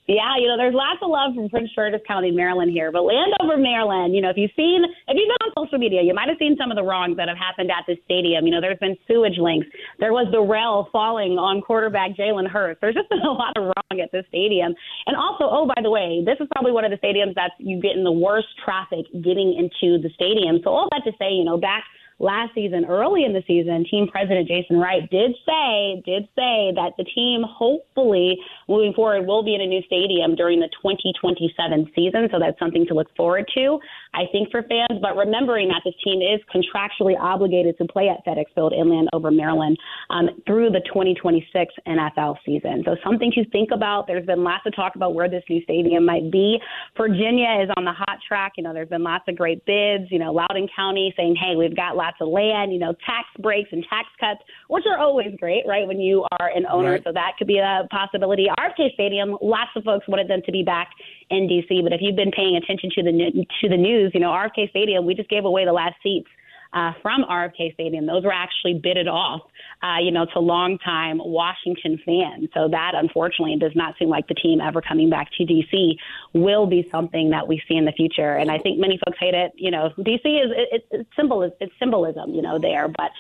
Yeah, 0.08 0.38
you 0.38 0.46
know, 0.46 0.56
there's 0.56 0.76
lots 0.76 1.02
of 1.02 1.10
love 1.10 1.34
from 1.34 1.50
Prince 1.50 1.74
George's 1.74 2.02
County, 2.06 2.30
Maryland 2.30 2.70
here. 2.70 2.92
But 2.92 3.10
Landover, 3.10 3.58
Maryland, 3.58 4.14
you 4.14 4.22
know, 4.22 4.30
if 4.30 4.38
you've 4.38 4.54
seen, 4.56 4.86
if 4.86 5.18
you've 5.18 5.26
been 5.26 5.50
on 5.50 5.54
social 5.58 5.80
media, 5.80 6.04
you 6.04 6.14
might 6.14 6.30
have 6.30 6.38
seen 6.38 6.56
some 6.62 6.70
of 6.70 6.78
the 6.78 6.84
wrongs 6.84 7.18
that 7.18 7.28
have 7.28 7.38
happened 7.38 7.72
at 7.72 7.86
this 7.88 7.98
stadium. 8.06 8.46
You 8.46 8.54
know, 8.54 8.62
there's 8.62 8.78
been 8.78 8.96
sewage 9.08 9.40
links. 9.40 9.66
There 9.98 10.14
was 10.14 10.30
the 10.32 10.42
rail 10.42 10.90
falling 10.92 11.42
on 11.42 11.62
quarterback 11.62 12.14
Jalen 12.14 12.48
Hurts. 12.48 12.78
There's 12.82 12.94
just 12.94 13.10
been 13.10 13.26
a 13.26 13.32
lot 13.32 13.58
of 13.58 13.74
wrong 13.74 14.00
at 14.00 14.12
this 14.12 14.26
stadium. 14.30 14.76
And 15.08 15.18
also, 15.18 15.50
oh, 15.50 15.66
by 15.66 15.82
the 15.82 15.90
way, 15.90 16.22
this 16.24 16.38
is 16.40 16.48
probably 16.54 16.72
one 16.72 16.86
of 16.86 16.92
the 16.92 17.02
stadiums 17.02 17.34
that 17.34 17.54
you 17.58 17.82
get 17.82 17.98
in 17.98 18.04
the 18.04 18.12
worst 18.14 18.50
traffic 18.64 19.10
getting 19.26 19.58
into 19.58 19.98
the 19.98 20.14
stadium. 20.14 20.62
So 20.64 20.70
all 20.70 20.88
that 20.94 21.02
to 21.10 21.18
say, 21.18 21.34
you 21.34 21.46
know, 21.46 21.58
back– 21.58 21.84
last 22.20 22.54
season, 22.56 22.86
early 22.86 23.24
in 23.24 23.34
the 23.34 23.44
season, 23.48 23.86
team 23.90 24.08
president 24.08 24.48
Jason 24.48 24.78
Wright 24.78 25.04
did 25.10 25.32
say 25.46 26.02
did 26.06 26.24
say 26.36 26.72
that 26.76 26.94
the 26.98 27.04
team 27.04 27.44
hopefully 27.44 28.38
moving 28.70 28.94
forward 28.94 29.28
will 29.28 29.44
be 29.44 29.56
in 29.56 29.62
a 29.62 29.68
new 29.68 29.82
stadium 29.86 30.36
during 30.36 30.60
the 30.60 30.70
2027 30.82 31.92
season. 31.96 32.30
So 32.32 32.40
that's 32.40 32.58
something 32.60 32.86
to 32.88 32.94
look 32.94 33.08
forward 33.16 33.46
to, 33.56 33.80
I 34.14 34.24
think, 34.32 34.52
for 34.52 34.64
fans. 34.64 35.00
But 35.02 35.16
remembering 35.16 35.68
that 35.70 35.82
this 35.84 35.96
team 36.04 36.22
is 36.22 36.40
contractually 36.48 37.20
obligated 37.20 37.78
to 37.80 37.86
play 37.86 38.10
at 38.10 38.26
FedEx 38.26 38.46
Field 38.56 38.74
in 38.74 38.90
Landover, 38.90 39.32
Maryland, 39.32 39.78
um, 40.10 40.30
through 40.48 40.72
the 40.72 40.82
2026 40.88 41.74
NFL 41.88 42.38
season. 42.46 42.84
So 42.86 42.96
something 43.04 43.32
to 43.36 43.50
think 43.50 43.70
about. 43.72 44.08
There's 44.08 44.26
been 44.26 44.44
lots 44.44 44.66
of 44.66 44.76
talk 44.76 44.96
about 44.96 45.14
where 45.14 45.30
this 45.30 45.44
new 45.50 45.62
stadium 45.64 46.06
might 46.06 46.32
be. 46.32 46.60
Virginia 46.98 47.62
is 47.64 47.70
on 47.78 47.86
the 47.86 47.92
hot 47.92 48.20
track. 48.28 48.54
You 48.58 48.64
know, 48.64 48.74
there's 48.74 48.90
been 48.90 49.04
lots 49.04 49.26
of 49.28 49.36
great 49.36 49.66
bids. 49.66 50.12
You 50.12 50.20
know, 50.20 50.32
Loudoun 50.32 50.68
County 50.76 51.14
saying, 51.18 51.36
hey, 51.36 51.56
we've 51.56 51.76
got 51.76 51.96
lots 52.06 52.18
of 52.22 52.28
land, 52.28 52.74
you 52.74 52.80
know, 52.80 52.94
tax 53.06 53.28
breaks 53.40 53.70
and 53.72 53.84
tax 53.90 54.08
cuts, 54.20 54.42
which 54.70 54.84
are 54.86 54.98
always 54.98 55.34
great, 55.40 55.64
right, 55.68 55.88
when 55.88 56.00
you 56.00 56.26
are 56.40 56.50
an 56.56 56.66
owner. 56.72 56.94
Right. 56.94 57.04
So 57.04 57.12
that 57.14 57.34
could 57.38 57.48
be 57.48 57.58
a 57.58 57.88
possibility. 57.90 58.48
RFK 58.60 58.94
Stadium, 58.94 59.38
lots 59.42 59.72
of 59.76 59.84
folks 59.84 60.08
wanted 60.08 60.28
them 60.28 60.42
to 60.46 60.52
be 60.52 60.64
back 60.64 60.90
in 61.30 61.48
D.C., 61.48 61.82
but 61.84 61.94
if 61.94 62.00
you've 62.02 62.16
been 62.16 62.32
paying 62.32 62.56
attention 62.56 62.90
to 62.96 63.04
the 63.04 63.46
to 63.62 63.70
the 63.70 63.78
news, 63.78 64.12
you 64.14 64.20
know, 64.20 64.30
RFK 64.30 64.70
Stadium, 64.70 65.06
we 65.06 65.16
just 65.16 65.30
gave 65.30 65.46
away 65.46 65.66
the 65.66 65.74
last 65.74 65.96
seats 66.04 66.30
uh, 66.76 66.92
from 67.02 67.24
RFK 67.24 67.74
Stadium. 67.74 68.06
Those 68.06 68.24
were 68.24 68.34
actually 68.34 68.80
bidded 68.84 69.08
off, 69.08 69.42
uh, 69.82 69.98
you 70.02 70.12
know, 70.12 70.26
to 70.34 70.40
longtime 70.40 71.20
Washington 71.24 72.00
fans. 72.06 72.50
So 72.54 72.68
that, 72.70 72.92
unfortunately, 72.94 73.56
does 73.58 73.76
not 73.76 73.96
seem 73.98 74.10
like 74.10 74.28
the 74.28 74.36
team 74.36 74.60
ever 74.60 74.82
coming 74.82 75.10
back 75.10 75.30
to 75.38 75.46
DC 75.46 75.96
will 76.34 76.68
be 76.68 76.88
something 76.92 77.30
that 77.30 77.48
we 77.48 77.62
see 77.68 77.76
in 77.76 77.86
the 77.86 77.94
future. 77.94 78.36
And 78.36 78.52
I 78.52 78.60
think 78.60 78.78
many 78.78 79.00
folks 79.04 79.18
hate 79.20 79.34
it. 79.34 79.54
You 79.56 79.72
know, 79.72 79.90
DC 79.98 80.26
is 80.26 80.52
it, 80.52 80.86
it's 80.92 81.10
symbol 81.16 81.44
it's 81.44 81.74
symbolism, 81.80 82.34
you 82.34 82.42
know, 82.42 82.60
there, 82.60 82.88
but. 82.88 83.12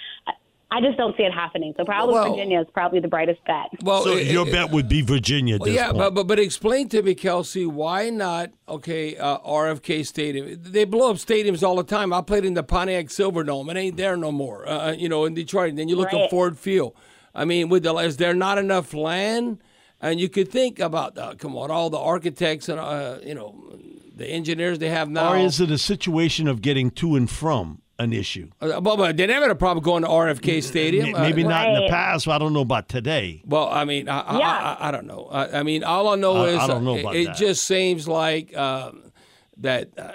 I 0.71 0.81
just 0.81 0.97
don't 0.97 1.15
see 1.15 1.23
it 1.23 1.31
happening. 1.31 1.73
So 1.77 1.85
probably 1.85 2.13
well, 2.13 2.31
Virginia 2.31 2.59
is 2.59 2.67
probably 2.73 2.99
the 2.99 3.07
brightest 3.07 3.43
bet. 3.45 3.67
Well, 3.83 4.03
so 4.03 4.11
it, 4.11 4.27
your 4.27 4.47
it, 4.47 4.51
bet 4.51 4.71
would 4.71 4.89
be 4.89 5.01
Virginia. 5.01 5.57
Well, 5.59 5.69
yeah, 5.69 5.91
point. 5.91 5.97
but, 5.97 6.13
but 6.15 6.27
but 6.27 6.39
explain 6.39 6.89
to 6.89 7.01
me, 7.01 7.13
Kelsey, 7.13 7.65
why 7.65 8.09
not? 8.09 8.51
Okay, 8.67 9.15
uh, 9.15 9.37
RFK 9.39 10.05
Stadium. 10.05 10.59
They 10.61 10.85
blow 10.85 11.11
up 11.11 11.17
stadiums 11.17 11.61
all 11.61 11.75
the 11.75 11.83
time. 11.83 12.11
I 12.11 12.21
played 12.21 12.45
in 12.45 12.55
the 12.55 12.63
Pontiac 12.63 13.07
Silverdome. 13.07 13.69
It 13.69 13.77
ain't 13.77 13.97
there 13.97 14.17
no 14.17 14.31
more. 14.31 14.67
Uh, 14.67 14.89
uh 14.89 14.91
you 14.91 15.07
know, 15.07 15.25
in 15.25 15.33
Detroit. 15.33 15.69
And 15.69 15.77
then 15.79 15.87
you 15.87 15.95
look 15.95 16.11
right. 16.11 16.23
at 16.23 16.29
Ford 16.29 16.57
Field. 16.57 16.95
I 17.33 17.45
mean, 17.45 17.69
with 17.69 17.83
the 17.83 17.93
is 17.97 18.17
there 18.17 18.33
not 18.33 18.57
enough 18.57 18.93
land? 18.93 19.59
And 20.01 20.19
you 20.19 20.29
could 20.29 20.51
think 20.51 20.79
about, 20.79 21.17
uh, 21.17 21.35
come 21.35 21.55
on, 21.55 21.71
all 21.71 21.89
the 21.89 21.97
architects 21.97 22.69
and 22.69 22.79
uh, 22.79 23.19
you 23.23 23.35
know 23.35 23.79
the 24.15 24.27
engineers 24.27 24.79
they 24.79 24.89
have 24.89 25.09
now. 25.09 25.33
Or 25.33 25.37
is 25.37 25.59
it 25.59 25.71
a 25.71 25.77
situation 25.77 26.47
of 26.47 26.61
getting 26.61 26.91
to 26.91 27.15
and 27.15 27.29
from? 27.29 27.81
An 27.99 28.13
issue. 28.13 28.49
Uh, 28.61 28.79
well, 28.81 28.97
but 28.97 29.17
they 29.17 29.27
never 29.27 29.45
had 29.45 29.51
a 29.51 29.55
problem 29.55 29.83
going 29.83 30.03
to 30.03 30.09
RFK 30.09 30.63
Stadium. 30.63 31.11
Maybe 31.13 31.43
uh, 31.43 31.49
not 31.49 31.65
right. 31.65 31.75
in 31.75 31.83
the 31.83 31.89
past. 31.89 32.27
I 32.27 32.37
don't 32.37 32.53
know 32.53 32.61
about 32.61 32.89
today. 32.89 33.41
Well, 33.45 33.69
I 33.69 33.85
mean, 33.85 34.09
I, 34.09 34.37
yeah. 34.37 34.49
I, 34.49 34.73
I, 34.73 34.87
I 34.87 34.91
don't 34.91 35.07
know. 35.07 35.27
I, 35.31 35.63
mean, 35.63 35.83
all 35.83 36.09
I 36.09 36.15
know 36.15 36.45
is 36.45 36.59
I 36.59 36.67
don't 36.67 36.83
know 36.83 36.99
about 36.99 37.15
it, 37.15 37.27
that. 37.27 37.37
just 37.37 37.65
seems 37.65 38.07
like 38.07 38.55
um, 38.55 39.11
that. 39.57 39.97
Uh, 39.97 40.11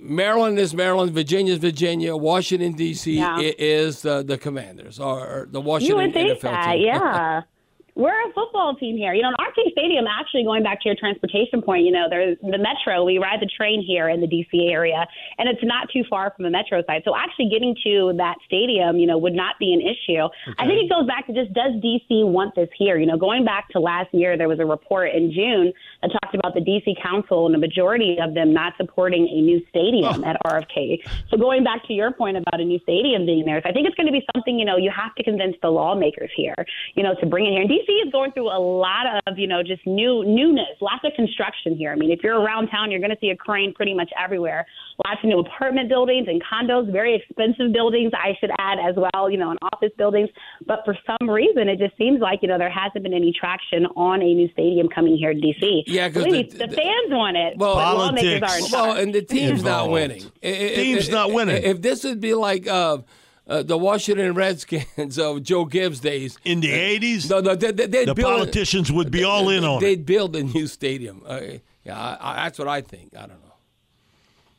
Maryland 0.00 0.60
is 0.60 0.74
Maryland, 0.74 1.10
Virginia 1.10 1.52
is 1.52 1.58
Virginia, 1.58 2.16
Washington 2.16 2.72
D.C. 2.74 3.18
Yeah. 3.18 3.40
is 3.40 4.02
the 4.02 4.22
the 4.22 4.38
Commanders 4.38 5.00
or 5.00 5.48
the 5.50 5.60
Washington 5.60 5.98
you 5.98 6.02
would 6.04 6.14
think 6.14 6.38
NFL 6.38 6.42
that, 6.42 6.72
team. 6.72 6.84
Yeah. 6.84 7.42
we're 7.98 8.14
a 8.14 8.32
football 8.32 8.76
team 8.78 8.96
here. 8.96 9.12
You 9.12 9.22
know, 9.22 9.30
in 9.30 9.34
RFK 9.34 9.72
Stadium, 9.72 10.06
actually 10.06 10.44
going 10.44 10.62
back 10.62 10.80
to 10.82 10.88
your 10.88 10.94
transportation 10.94 11.60
point, 11.60 11.84
you 11.84 11.90
know, 11.90 12.06
there's 12.08 12.38
the 12.40 12.56
metro. 12.56 13.02
We 13.02 13.18
ride 13.18 13.42
the 13.42 13.50
train 13.50 13.82
here 13.84 14.08
in 14.08 14.20
the 14.20 14.28
DC 14.30 14.70
area, 14.70 15.04
and 15.36 15.48
it's 15.48 15.60
not 15.64 15.90
too 15.92 16.04
far 16.08 16.32
from 16.34 16.44
the 16.44 16.50
metro 16.50 16.80
side. 16.86 17.02
So 17.04 17.16
actually 17.18 17.50
getting 17.50 17.74
to 17.82 18.14
that 18.16 18.36
stadium, 18.46 18.96
you 18.98 19.06
know, 19.06 19.18
would 19.18 19.34
not 19.34 19.58
be 19.58 19.74
an 19.74 19.82
issue. 19.82 20.30
Okay. 20.30 20.54
I 20.58 20.66
think 20.70 20.86
it 20.86 20.88
goes 20.88 21.06
back 21.10 21.26
to 21.26 21.34
just 21.34 21.52
does 21.52 21.74
DC 21.82 22.22
want 22.22 22.54
this 22.54 22.70
here? 22.78 22.96
You 22.98 23.06
know, 23.06 23.18
going 23.18 23.44
back 23.44 23.68
to 23.70 23.80
last 23.80 24.14
year, 24.14 24.38
there 24.38 24.48
was 24.48 24.60
a 24.60 24.66
report 24.66 25.10
in 25.10 25.32
June 25.34 25.72
that 26.02 26.10
talked 26.22 26.34
about 26.34 26.54
the 26.54 26.60
DC 26.60 27.00
Council 27.02 27.46
and 27.46 27.54
the 27.54 27.58
majority 27.58 28.18
of 28.22 28.34
them 28.34 28.52
not 28.52 28.74
supporting 28.76 29.26
a 29.26 29.40
new 29.40 29.60
stadium 29.70 30.22
oh. 30.22 30.28
at 30.28 30.36
RFK. 30.46 31.02
So 31.30 31.36
going 31.36 31.64
back 31.64 31.86
to 31.88 31.92
your 31.92 32.12
point 32.12 32.36
about 32.36 32.60
a 32.60 32.64
new 32.64 32.78
stadium 32.80 33.26
being 33.26 33.44
there, 33.44 33.60
I 33.64 33.72
think 33.72 33.88
it's 33.88 33.96
going 33.96 34.06
to 34.06 34.12
be 34.12 34.24
something, 34.34 34.58
you 34.58 34.64
know, 34.64 34.76
you 34.76 34.92
have 34.94 35.14
to 35.16 35.24
convince 35.24 35.56
the 35.62 35.68
lawmakers 35.68 36.30
here, 36.36 36.54
you 36.94 37.02
know, 37.02 37.14
to 37.20 37.26
bring 37.26 37.46
it 37.46 37.50
here. 37.50 37.62
And 37.62 37.70
DC 37.70 37.88
DC 37.88 38.06
is 38.06 38.12
going 38.12 38.32
through 38.32 38.48
a 38.48 38.58
lot 38.58 39.06
of, 39.26 39.38
you 39.38 39.46
know, 39.46 39.62
just 39.62 39.86
new 39.86 40.24
newness, 40.24 40.76
lots 40.80 41.04
of 41.04 41.12
construction 41.14 41.76
here. 41.76 41.92
I 41.92 41.96
mean, 41.96 42.10
if 42.10 42.20
you're 42.22 42.40
around 42.40 42.68
town, 42.68 42.90
you're 42.90 43.00
going 43.00 43.10
to 43.10 43.18
see 43.20 43.30
a 43.30 43.36
crane 43.36 43.72
pretty 43.74 43.94
much 43.94 44.10
everywhere. 44.22 44.66
Lots 45.04 45.20
of 45.22 45.28
new 45.28 45.40
apartment 45.40 45.88
buildings 45.88 46.28
and 46.28 46.42
condos, 46.42 46.90
very 46.90 47.14
expensive 47.14 47.72
buildings, 47.72 48.12
I 48.14 48.32
should 48.40 48.50
add 48.58 48.78
as 48.78 48.94
well, 48.96 49.30
you 49.30 49.38
know, 49.38 49.50
and 49.50 49.58
office 49.72 49.92
buildings. 49.96 50.28
But 50.66 50.80
for 50.84 50.96
some 51.06 51.30
reason, 51.30 51.68
it 51.68 51.78
just 51.78 51.96
seems 51.96 52.20
like, 52.20 52.40
you 52.42 52.48
know, 52.48 52.58
there 52.58 52.70
hasn't 52.70 53.02
been 53.02 53.14
any 53.14 53.32
traction 53.38 53.86
on 53.96 54.22
a 54.22 54.34
new 54.34 54.48
stadium 54.52 54.88
coming 54.88 55.16
here 55.16 55.32
to 55.32 55.40
DC. 55.40 55.82
Yeah, 55.88 56.08
because 56.08 56.24
the, 56.24 56.42
the, 56.42 56.68
fans 56.68 57.10
want 57.10 57.36
it. 57.36 57.56
Well, 57.56 57.74
lawmakers 57.74 58.42
are 58.42 58.58
in 58.58 58.64
Well, 58.70 58.96
and 58.96 59.14
the 59.14 59.22
team's 59.22 59.62
not 59.62 59.90
winning. 59.90 60.30
Team's 60.42 61.08
not 61.08 61.32
winning. 61.32 61.62
If 61.62 61.80
this 61.80 62.04
would 62.04 62.20
be 62.20 62.34
like, 62.34 62.66
uh, 62.68 62.98
uh, 63.48 63.62
the 63.62 63.78
Washington 63.78 64.34
Redskins 64.34 65.18
of 65.18 65.42
Joe 65.42 65.64
Gibbs 65.64 66.00
days 66.00 66.38
in 66.44 66.60
the 66.60 66.70
eighties. 66.70 67.30
No, 67.30 67.40
no, 67.40 67.54
they, 67.54 67.72
they, 67.72 68.04
the 68.04 68.14
build, 68.14 68.38
politicians 68.38 68.92
would 68.92 69.10
be 69.10 69.24
all 69.24 69.48
in 69.48 69.64
on 69.64 69.80
they'd 69.80 69.92
it. 69.92 69.96
They'd 69.96 70.06
build 70.06 70.36
a 70.36 70.42
new 70.42 70.66
stadium. 70.66 71.22
Uh, 71.26 71.40
yeah, 71.84 71.98
I, 71.98 72.18
I, 72.20 72.36
that's 72.44 72.58
what 72.58 72.68
I 72.68 72.82
think. 72.82 73.14
I 73.16 73.20
don't 73.20 73.42
know. 73.42 73.47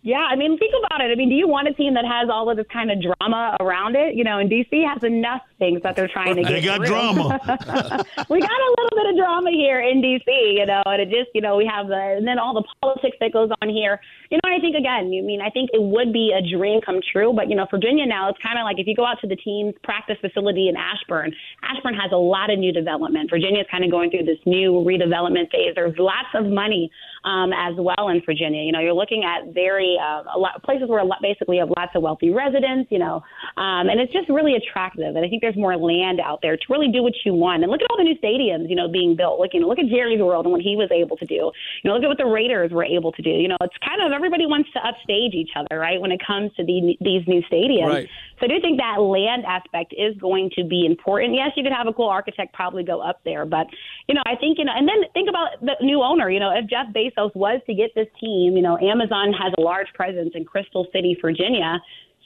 Yeah, 0.02 0.24
I 0.24 0.38
mean, 0.38 0.58
think 0.58 0.74
about 0.86 1.02
it. 1.02 1.12
I 1.12 1.16
mean, 1.16 1.28
do 1.28 1.36
you 1.36 1.48
want 1.48 1.68
a 1.68 1.74
team 1.74 1.94
that 1.96 2.06
has 2.06 2.30
all 2.32 2.50
of 2.50 2.56
this 2.56 2.66
kind 2.72 2.90
of 2.90 3.04
drama 3.04 3.58
around 3.60 3.98
it? 3.98 4.16
You 4.16 4.24
know, 4.24 4.40
and 4.40 4.50
DC 4.50 4.72
has 4.88 5.04
enough 5.04 5.42
things 5.60 5.82
that 5.84 5.98
they're 5.98 6.08
trying 6.08 6.36
to 6.38 6.44
get. 6.44 6.52
they 6.52 6.62
got 6.62 6.78
through. 6.78 6.88
drama. 6.88 7.36
we 8.30 8.40
got 8.40 8.60
a 8.60 8.70
little 8.80 8.96
bit 8.96 9.10
of 9.12 9.18
drama 9.18 9.52
here 9.52 9.82
in 9.82 10.02
DC, 10.02 10.24
you 10.56 10.66
know, 10.66 10.82
and 10.86 11.02
it 11.02 11.10
just, 11.10 11.36
you 11.36 11.42
know, 11.42 11.58
we 11.58 11.66
have 11.66 11.88
the 11.88 12.16
and 12.16 12.26
then 12.26 12.40
all 12.40 12.54
the 12.54 12.64
politics 12.82 13.18
that 13.20 13.34
goes 13.34 13.50
on 13.62 13.68
here. 13.68 14.00
You 14.32 14.40
know, 14.42 14.56
I 14.56 14.60
think 14.62 14.78
again, 14.78 15.12
you 15.12 15.22
mean 15.22 15.42
I 15.42 15.50
think 15.50 15.70
it 15.74 15.82
would 15.82 16.14
be 16.14 16.32
a 16.32 16.40
dream 16.40 16.80
come 16.80 17.02
true, 17.12 17.34
but 17.34 17.50
you 17.50 17.56
know, 17.56 17.68
Virginia 17.70 18.06
now 18.06 18.30
it's 18.30 18.40
kind 18.42 18.58
of 18.58 18.64
like 18.64 18.80
if 18.80 18.88
you 18.88 18.96
go 18.96 19.06
out 19.06 19.20
to 19.20 19.28
the 19.28 19.36
team's 19.36 19.76
practice 19.84 20.18
facility 20.22 20.70
in 20.70 20.78
Ashburn, 20.78 21.36
Ashburn 21.62 21.94
has 21.96 22.12
a 22.14 22.18
lot 22.18 22.50
of 22.50 22.58
new 22.58 22.72
development. 22.72 23.30
Virginia 23.30 23.60
is 23.60 23.68
kind 23.70 23.84
of 23.84 23.92
going 23.92 24.12
through 24.12 24.24
this 24.24 24.40
new 24.46 24.80
redevelopment 24.80 25.52
phase. 25.52 25.76
There's 25.76 25.98
lots 26.00 26.32
of 26.36 26.46
money 26.46 26.90
um, 27.23 27.51
as 27.53 27.75
well 27.77 28.10
in 28.10 28.21
Virginia. 28.25 28.63
You 28.63 28.71
know, 28.71 28.79
you're 28.79 28.93
looking 28.93 29.23
at 29.23 29.53
very 29.53 29.97
uh, 29.99 30.23
a 30.36 30.39
lot, 30.39 30.62
places 30.63 30.89
where 30.89 30.99
a 30.99 31.05
lot, 31.05 31.19
basically 31.21 31.58
have 31.58 31.69
lots 31.75 31.91
of 31.95 32.01
wealthy 32.01 32.32
residents. 32.32 32.91
You 32.91 32.99
know, 32.99 33.23
um, 33.58 33.89
and 33.89 33.99
it's 33.99 34.13
just 34.13 34.29
really 34.29 34.55
attractive. 34.55 35.15
And 35.15 35.25
I 35.25 35.29
think 35.29 35.41
there's 35.41 35.58
more 35.58 35.75
land 35.77 36.19
out 36.19 36.39
there 36.41 36.55
to 36.58 36.63
really 36.69 36.91
do 36.91 37.03
what 37.03 37.13
you 37.25 37.34
want. 37.34 37.63
And 37.63 37.71
look 37.71 37.82
at 37.82 37.88
all 37.89 37.97
the 37.97 38.03
new 38.03 38.17
stadiums, 38.17 38.69
you 38.69 38.75
know, 38.75 38.88
being 38.88 39.15
built. 39.15 39.39
Look, 39.39 39.51
you 39.53 39.60
know, 39.60 39.67
look 39.67 39.79
at 39.79 39.88
Jerry's 39.88 40.21
World 40.21 40.45
and 40.45 40.51
what 40.51 40.62
he 40.62 40.75
was 40.75 40.89
able 40.91 41.17
to 41.17 41.25
do. 41.25 41.51
You 41.84 41.86
know, 41.86 41.93
look 41.93 42.03
at 42.03 42.10
what 42.10 42.17
the 42.17 42.25
Raiders 42.25 42.71
were 42.71 42.86
able 42.86 43.12
to 43.13 43.21
do. 43.21 43.29
You 43.29 43.47
know, 43.47 43.58
it's 43.62 43.75
kind 43.86 44.01
of 44.01 44.12
everybody 44.12 44.45
wants 44.45 44.69
to 44.73 44.79
upstage 44.79 45.34
each 45.34 45.51
other, 45.55 45.79
right? 45.79 45.99
When 45.99 46.12
it 46.12 46.21
comes 46.25 46.51
to 46.55 46.63
the, 46.63 46.95
these 47.01 47.27
new 47.27 47.41
stadiums. 47.51 47.88
Right. 47.88 48.10
So 48.39 48.45
I 48.45 48.47
do 48.47 48.62
think 48.62 48.79
that 48.79 49.01
land 49.01 49.43
aspect 49.45 49.93
is 49.97 50.15
going 50.17 50.49
to 50.55 50.63
be 50.63 50.86
important. 50.86 51.36
Yes, 51.36 51.51
you 51.58 51.63
could 51.63 51.73
have 51.75 51.88
a 51.88 51.93
cool 51.93 52.08
architect 52.08 52.53
probably 52.53 52.84
go 52.84 53.01
up 53.01 53.19
there, 53.25 53.45
but 53.45 53.67
you 54.08 54.15
know, 54.15 54.23
I 54.25 54.36
think 54.36 54.58
you 54.58 54.65
know, 54.65 54.71
and 54.73 54.88
then 54.88 55.03
think 55.13 55.27
about 55.27 55.60
the 55.60 55.75
new 55.82 56.01
owner. 56.01 56.29
You 56.29 56.39
know, 56.39 56.55
if 56.55 56.69
Jeff 56.69 56.88
Bezos 56.95 57.09
was 57.36 57.62
to 57.67 57.74
get 57.74 57.91
this 57.95 58.08
team, 58.19 58.56
you 58.56 58.62
know, 58.62 58.78
Amazon 58.78 59.34
has 59.34 59.54
a 59.58 59.62
large 59.62 59.88
presence 59.93 60.32
in 60.36 60.45
Crystal 60.45 60.88
City, 60.93 61.17
Virginia. 61.22 61.80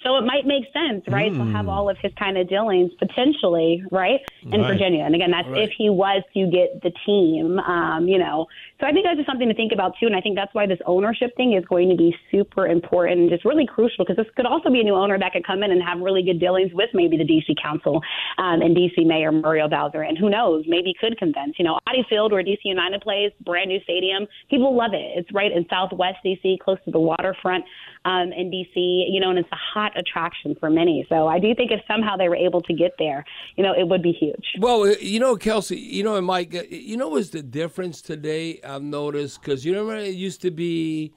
So 0.03 0.17
it 0.17 0.25
might 0.25 0.45
make 0.45 0.65
sense, 0.73 1.03
right, 1.07 1.31
mm. 1.31 1.37
to 1.37 1.51
have 1.53 1.65
hmm. 1.65 1.69
all 1.69 1.89
of 1.89 1.97
his 2.01 2.11
kind 2.19 2.37
of 2.37 2.49
dealings 2.49 2.91
potentially, 2.99 3.83
right, 3.91 4.19
in 4.43 4.61
right. 4.61 4.67
Virginia. 4.67 5.03
And 5.05 5.15
again, 5.15 5.31
that's 5.31 5.47
right. 5.47 5.63
if 5.63 5.71
he 5.77 5.89
was 5.89 6.23
to 6.33 6.47
get 6.47 6.81
the 6.83 6.91
team, 7.05 7.59
um, 7.59 8.07
you 8.07 8.19
know. 8.19 8.47
So 8.79 8.87
I 8.87 8.91
think 8.91 9.05
that's 9.05 9.17
just 9.17 9.29
something 9.29 9.47
to 9.47 9.55
think 9.55 9.71
about 9.71 9.93
too. 9.99 10.07
And 10.07 10.15
I 10.15 10.21
think 10.21 10.35
that's 10.35 10.53
why 10.53 10.67
this 10.67 10.79
ownership 10.85 11.31
thing 11.37 11.53
is 11.53 11.63
going 11.65 11.89
to 11.89 11.95
be 11.95 12.13
super 12.29 12.67
important 12.67 13.21
and 13.21 13.29
just 13.29 13.45
really 13.45 13.65
crucial 13.65 14.03
because 14.03 14.17
this 14.17 14.27
could 14.35 14.45
also 14.45 14.69
be 14.69 14.81
a 14.81 14.83
new 14.83 14.95
owner 14.95 15.17
that 15.17 15.31
could 15.31 15.47
come 15.47 15.63
in 15.63 15.71
and 15.71 15.81
have 15.81 15.99
really 15.99 16.21
good 16.21 16.39
dealings 16.39 16.73
with 16.73 16.89
maybe 16.93 17.15
the 17.15 17.23
DC 17.23 17.55
Council 17.61 18.01
um, 18.37 18.61
and 18.61 18.75
DC 18.75 19.05
Mayor 19.05 19.31
Muriel 19.31 19.69
Bowser. 19.69 20.01
And 20.01 20.17
who 20.17 20.29
knows, 20.29 20.65
maybe 20.67 20.93
could 20.99 21.17
convince. 21.17 21.57
You 21.57 21.65
know, 21.65 21.79
Audi 21.87 22.05
Field 22.09 22.33
where 22.33 22.43
DC 22.43 22.59
United 22.63 23.01
plays, 23.01 23.31
brand 23.45 23.69
new 23.69 23.79
stadium, 23.83 24.27
people 24.49 24.75
love 24.75 24.93
it. 24.93 25.17
It's 25.17 25.31
right 25.33 25.51
in 25.51 25.65
Southwest 25.69 26.17
DC, 26.25 26.59
close 26.59 26.77
to 26.85 26.91
the 26.91 26.99
waterfront. 26.99 27.63
Um, 28.05 28.31
in 28.31 28.49
DC. 28.51 28.73
You 28.75 29.19
know, 29.19 29.29
and 29.29 29.39
it's 29.39 29.51
a 29.51 29.57
hot 29.73 29.97
attraction 29.97 30.55
for 30.59 30.69
many. 30.69 31.05
So 31.09 31.27
I 31.27 31.39
do 31.39 31.53
think 31.55 31.71
if 31.71 31.81
somehow 31.87 32.17
they 32.17 32.29
were 32.29 32.35
able 32.35 32.61
to 32.63 32.73
get 32.73 32.91
there, 32.99 33.25
you 33.55 33.63
know, 33.63 33.73
it 33.73 33.87
would 33.87 34.01
be 34.01 34.11
huge. 34.11 34.45
Well, 34.59 34.83
uh, 34.83 34.95
you 34.99 35.19
know, 35.19 35.35
Kelsey, 35.35 35.77
you 35.77 36.03
know, 36.03 36.15
and 36.15 36.25
Mike, 36.25 36.55
uh, 36.55 36.63
you 36.69 36.97
know, 36.97 37.09
what's 37.09 37.29
the 37.29 37.43
difference 37.43 38.01
today? 38.01 38.59
I've 38.63 38.83
noticed 38.83 39.41
because 39.41 39.65
you 39.65 39.73
remember 39.73 39.97
it 39.97 40.15
used 40.15 40.41
to 40.41 40.51
be 40.51 41.13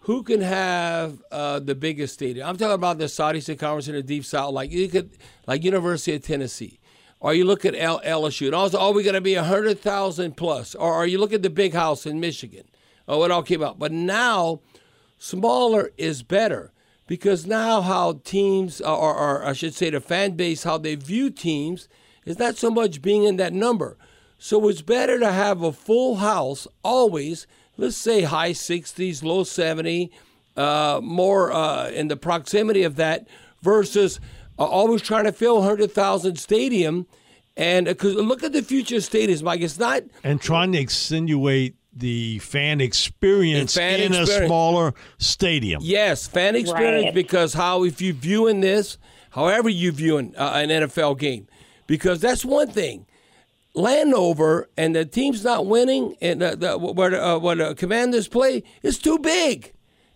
who 0.00 0.22
can 0.22 0.40
have 0.40 1.22
uh, 1.30 1.60
the 1.60 1.74
biggest 1.74 2.14
stadium? 2.14 2.48
I'm 2.48 2.56
talking 2.56 2.74
about 2.74 2.98
the 2.98 3.08
Saudi 3.08 3.40
State 3.40 3.58
Conference 3.58 3.88
in 3.88 3.94
the 3.94 4.02
Deep 4.02 4.24
South, 4.24 4.54
like 4.54 4.70
you 4.70 4.88
could, 4.88 5.10
like 5.46 5.62
University 5.62 6.14
of 6.14 6.22
Tennessee. 6.22 6.78
Or 7.20 7.34
you 7.34 7.44
look 7.44 7.66
at 7.66 7.74
L- 7.74 8.00
LSU, 8.00 8.46
and 8.46 8.54
also, 8.54 8.78
are 8.78 8.92
we 8.92 9.02
going 9.02 9.14
to 9.14 9.20
be 9.20 9.36
100,000 9.36 10.36
plus? 10.38 10.74
Or 10.74 10.94
are 10.94 11.06
you 11.06 11.18
look 11.18 11.34
at 11.34 11.42
the 11.42 11.50
big 11.50 11.74
house 11.74 12.06
in 12.06 12.18
Michigan? 12.18 12.64
Oh, 13.06 13.22
it 13.24 13.30
all 13.30 13.42
came 13.42 13.62
out. 13.62 13.78
But 13.78 13.92
now, 13.92 14.60
smaller 15.20 15.92
is 15.98 16.24
better 16.24 16.72
because 17.06 17.46
now 17.46 17.82
how 17.82 18.20
teams, 18.24 18.80
or, 18.80 19.14
or 19.14 19.44
I 19.44 19.52
should 19.52 19.74
say 19.74 19.90
the 19.90 20.00
fan 20.00 20.32
base, 20.32 20.64
how 20.64 20.78
they 20.78 20.94
view 20.96 21.30
teams 21.30 21.88
is 22.24 22.38
not 22.38 22.56
so 22.56 22.70
much 22.70 23.02
being 23.02 23.24
in 23.24 23.36
that 23.36 23.52
number. 23.52 23.96
So 24.38 24.68
it's 24.68 24.82
better 24.82 25.20
to 25.20 25.30
have 25.30 25.62
a 25.62 25.72
full 25.72 26.16
house 26.16 26.66
always, 26.82 27.46
let's 27.76 27.96
say 27.96 28.22
high 28.22 28.52
60s, 28.52 29.22
low 29.22 29.44
70, 29.44 30.10
uh, 30.56 31.00
more 31.02 31.52
uh, 31.52 31.90
in 31.90 32.08
the 32.08 32.16
proximity 32.16 32.82
of 32.82 32.96
that 32.96 33.28
versus 33.60 34.18
uh, 34.58 34.64
always 34.64 35.02
trying 35.02 35.24
to 35.24 35.32
fill 35.32 35.58
100,000 35.58 36.36
stadium. 36.36 37.06
And 37.56 37.86
because 37.86 38.14
look 38.14 38.42
at 38.42 38.52
the 38.52 38.62
future 38.62 38.96
stadiums, 38.96 39.42
Mike. 39.42 39.60
It's 39.60 39.78
not. 39.78 40.04
And 40.24 40.40
trying 40.40 40.72
to 40.72 40.80
insinuate 40.80 41.74
the 41.92 42.38
fan 42.38 42.80
experience 42.80 43.74
fan 43.74 44.00
in 44.00 44.12
experience. 44.12 44.30
a 44.30 44.46
smaller 44.46 44.94
stadium. 45.18 45.80
Yes, 45.84 46.26
fan 46.26 46.54
experience 46.56 47.06
Right. 47.06 47.14
because 47.14 47.54
how 47.54 47.84
if 47.84 48.00
you 48.00 48.12
viewing 48.12 48.60
this, 48.60 48.96
however 49.30 49.68
you 49.68 49.90
viewing 49.92 50.34
uh, 50.36 50.52
an 50.54 50.68
NFL 50.70 51.18
game, 51.18 51.48
because 51.86 52.20
that's 52.20 52.44
one 52.44 52.68
thing. 52.68 53.06
Landover 53.74 54.68
and 54.76 54.94
the 54.96 55.04
team's 55.04 55.44
not 55.44 55.66
winning, 55.66 56.16
and 56.20 56.40
the, 56.42 56.56
the, 56.56 56.78
where 56.78 57.10
the, 57.10 57.24
uh, 57.24 57.38
where 57.38 57.54
the 57.56 57.74
Commanders 57.74 58.26
play 58.28 58.62
is 58.82 58.98
too 58.98 59.18
big. 59.18 59.72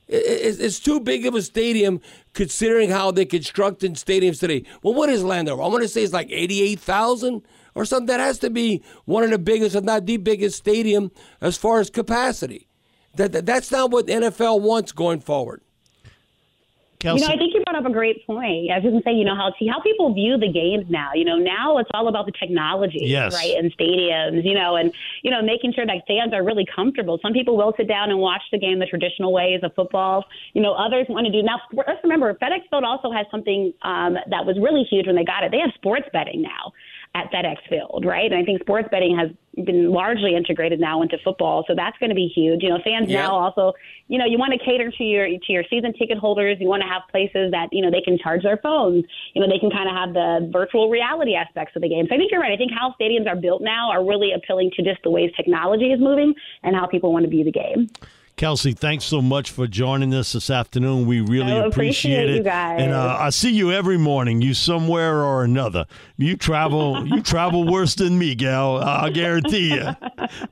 It- 0.09 0.17
It's, 0.27 0.59
it's 0.59 0.81
too 0.81 1.01
big 1.01 1.25
of 1.25 1.35
a 1.35 1.43
stadium 1.43 2.01
considering 2.35 2.91
how 2.91 3.11
they 3.11 3.25
constructing 3.25 3.95
stadiums 3.95 4.41
today. 4.41 4.65
Well, 4.83 4.95
what 4.95 5.09
is 5.09 5.23
Landover? 5.25 5.63
I 5.63 5.69
want 5.69 5.83
to 5.83 5.89
say 5.89 6.03
it's 6.03 6.13
like 6.13 6.31
eighty-eight 6.31 6.81
thousand 6.81 7.43
or 7.75 7.85
something. 7.85 8.07
That 8.07 8.21
has 8.21 8.39
to 8.41 8.51
be 8.51 8.83
one 9.05 9.25
of 9.25 9.31
the 9.31 9.39
biggest, 9.39 9.75
if 9.75 9.85
not 9.85 10.07
the 10.07 10.17
biggest, 10.17 10.57
stadium 10.59 11.11
as 11.41 11.57
far 11.57 11.81
as 11.81 11.91
capacity. 11.91 12.69
That, 13.17 13.33
that 13.33 13.47
that's 13.47 13.71
not 13.71 13.91
what 13.91 14.07
the 14.07 14.13
NFL 14.15 14.61
wants 14.61 14.93
going 14.93 15.21
forward. 15.21 15.63
You 17.05 17.21
know, 17.21 17.27
I 17.27 17.37
think 17.37 17.53
you 17.53 17.63
brought 17.65 17.77
up 17.77 17.85
a 17.85 17.93
great 17.93 18.27
point. 18.27 18.71
I 18.73 18.81
was 18.81 18.83
just 18.83 18.93
gonna 18.93 19.03
say, 19.05 19.13
you 19.13 19.25
know, 19.25 19.37
how 19.37 19.53
how 19.69 19.81
people 19.83 20.15
view 20.15 20.39
the 20.39 20.51
games 20.51 20.87
now. 20.89 21.11
You 21.15 21.25
know, 21.25 21.37
now 21.37 21.77
it's 21.79 21.91
all 21.93 22.09
about 22.09 22.25
the 22.25 22.33
technology, 22.33 23.01
Yes. 23.03 23.35
right, 23.35 23.55
in 23.59 23.71
stadiums. 23.71 24.45
You 24.45 24.55
know, 24.55 24.77
and 24.77 24.93
you 25.23 25.31
know, 25.31 25.43
making 25.43 25.75
sure 25.75 25.85
that 25.85 26.07
fans 26.09 26.33
are 26.33 26.43
really 26.43 26.65
comfortable. 26.75 27.19
Some 27.21 27.33
people 27.33 27.57
will 27.57 27.75
sit 27.77 27.89
down 27.89 28.11
and 28.11 28.19
watch 28.19 28.43
the 28.51 28.59
game 28.59 28.79
the 28.79 28.87
traditional 28.87 29.33
ways 29.33 29.61
of 29.63 29.75
football. 29.75 30.25
You 30.55 30.63
know, 30.63 30.73
others 30.73 31.07
want 31.09 31.27
to 31.27 31.33
do 31.33 31.43
now. 31.43 31.61
Let's 31.73 32.03
remember, 32.03 32.33
FedEx 32.35 32.71
Field 32.71 32.85
also 32.85 33.13
has 33.13 33.27
something 33.31 33.75
um, 33.83 34.17
that 34.31 34.47
was 34.47 34.57
really 34.59 34.85
huge 34.89 35.07
when 35.07 35.17
they 35.17 35.25
got 35.25 35.45
it. 35.45 35.51
They 35.51 35.61
have 35.61 35.73
sports 35.75 36.07
betting 36.13 36.41
now 36.41 36.73
at 37.14 37.31
FedEx 37.31 37.57
Field, 37.68 38.05
right? 38.05 38.31
And 38.31 38.40
I 38.40 38.44
think 38.44 38.61
sports 38.61 38.88
betting 38.90 39.16
has 39.16 39.31
been 39.64 39.92
largely 39.92 40.35
integrated 40.35 40.81
now 40.81 41.00
into 41.00 41.16
football, 41.22 41.64
so 41.68 41.74
that's 41.77 41.96
going 41.98 42.11
to 42.11 42.14
be 42.14 42.27
huge. 42.27 42.62
You 42.62 42.70
know, 42.70 42.79
fans 42.83 43.09
Yeah. 43.09 43.22
now 43.22 43.37
also, 43.37 43.72
you 44.09 44.18
know, 44.18 44.24
you 44.24 44.37
want 44.37 44.53
to 44.53 44.59
cater 44.59 44.90
to 44.90 45.05
your 45.05 45.27
to 45.29 45.53
your 45.53 45.62
season 45.70 45.92
ticket 45.92 46.18
holders. 46.18 46.57
You 46.61 46.66
want 46.66 46.83
to 46.83 46.88
have 46.88 47.03
places 47.12 47.53
that 47.53 47.68
you 47.70 47.83
know 47.83 47.90
they 47.90 48.00
can 48.00 48.18
charge 48.18 48.42
their 48.42 48.57
phones. 48.57 49.05
You 49.33 49.40
know, 49.40 49.48
they 49.48 49.61
can 49.61 49.70
kind 49.70 49.88
of 49.88 49.94
have 49.94 50.12
the 50.12 50.50
virtual 50.53 50.90
reality 50.90 51.37
aspects 51.37 51.77
of 51.77 51.83
the 51.83 51.88
game. 51.88 52.07
So 52.09 52.16
I 52.16 52.18
think 52.18 52.33
you're 52.33 52.40
right. 52.40 52.53
I 52.53 52.57
think 52.57 52.72
how 52.72 52.94
stadiums 53.00 53.29
are 53.29 53.37
built 53.37 53.62
now 53.62 53.90
are 53.92 54.05
really 54.05 54.33
appealing 54.33 54.72
to 54.77 54.83
just 54.83 55.03
the 55.05 55.11
ways 55.11 55.31
technology 55.37 55.92
is 55.92 56.00
moving 56.00 56.35
and 56.64 56.74
how 56.74 56.87
people 56.87 57.12
want 57.12 57.24
to 57.24 57.31
view 57.31 57.44
the 57.44 57.53
game. 57.53 57.88
Kelsey, 58.37 58.73
thanks 58.73 59.05
so 59.05 59.23
much 59.23 59.53
for 59.53 59.68
joining 59.68 60.12
us 60.12 60.33
this 60.33 60.51
afternoon. 60.51 61.07
We 61.07 61.20
really 61.20 61.53
Oh, 61.53 61.68
appreciate, 61.68 62.14
appreciate 62.25 62.31
it. 62.31 62.37
you 62.38 62.42
guys. 62.42 62.81
And 62.83 62.92
uh, 62.92 63.16
I 63.20 63.31
see 63.31 63.53
you 63.53 63.70
every 63.70 63.97
morning. 63.97 64.42
You 64.42 64.55
somewhere 64.55 65.23
or 65.23 65.44
another. 65.44 65.87
You 66.16 66.37
travel. 66.37 67.07
you 67.14 67.23
travel 67.23 67.64
worse 67.70 67.94
than 67.94 68.18
me, 68.18 68.35
gal. 68.35 68.79
I 68.79 69.11
guarantee 69.11 69.75
you. 69.75 69.88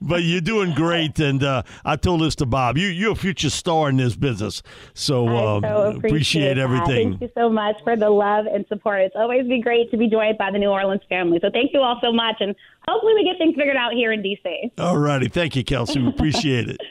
But 0.00 0.22
you're 0.22 0.40
doing 0.40 0.74
great. 0.74 1.18
And 1.18 1.42
uh, 1.42 1.64
I 1.84 1.96
told 1.96 2.20
this 2.20 2.36
to 2.36 2.46
Bob. 2.46 2.78
You 2.78 2.86
you're 2.86 3.12
a 3.12 3.16
future 3.16 3.50
star 3.50 3.88
in 3.88 3.96
this 3.96 4.14
business. 4.14 4.62
So, 4.94 5.26
I 5.26 5.60
so 5.60 5.96
appreciate, 5.96 6.54
that. 6.54 6.58
everything. 6.58 7.10
Thank 7.18 7.22
you 7.22 7.30
so 7.36 7.50
much 7.50 7.76
for 7.82 7.96
the 7.96 8.10
love 8.10 8.46
and 8.46 8.64
support. 8.68 9.00
It's 9.00 9.16
always 9.16 9.48
been 9.48 9.60
great 9.60 9.90
to 9.90 9.96
be 9.96 10.08
joined 10.08 10.38
by 10.38 10.52
the 10.52 10.58
New 10.58 10.68
Orleans 10.70 11.02
family. 11.08 11.38
So 11.42 11.50
thank 11.52 11.72
you 11.74 11.80
all 11.80 11.98
so 12.00 12.12
much, 12.12 12.36
and 12.38 12.54
hopefully 12.86 13.14
we 13.14 13.24
get 13.24 13.38
things 13.38 13.56
figured 13.56 13.76
out 13.76 13.92
here 13.92 14.12
in 14.12 14.22
DC. 14.22 14.70
All 14.78 14.98
righty. 14.98 15.26
Thank 15.28 15.56
you, 15.56 15.64
Kelsey. 15.64 16.00
We 16.00 16.08
appreciate 16.10 16.68
it. 16.68 16.80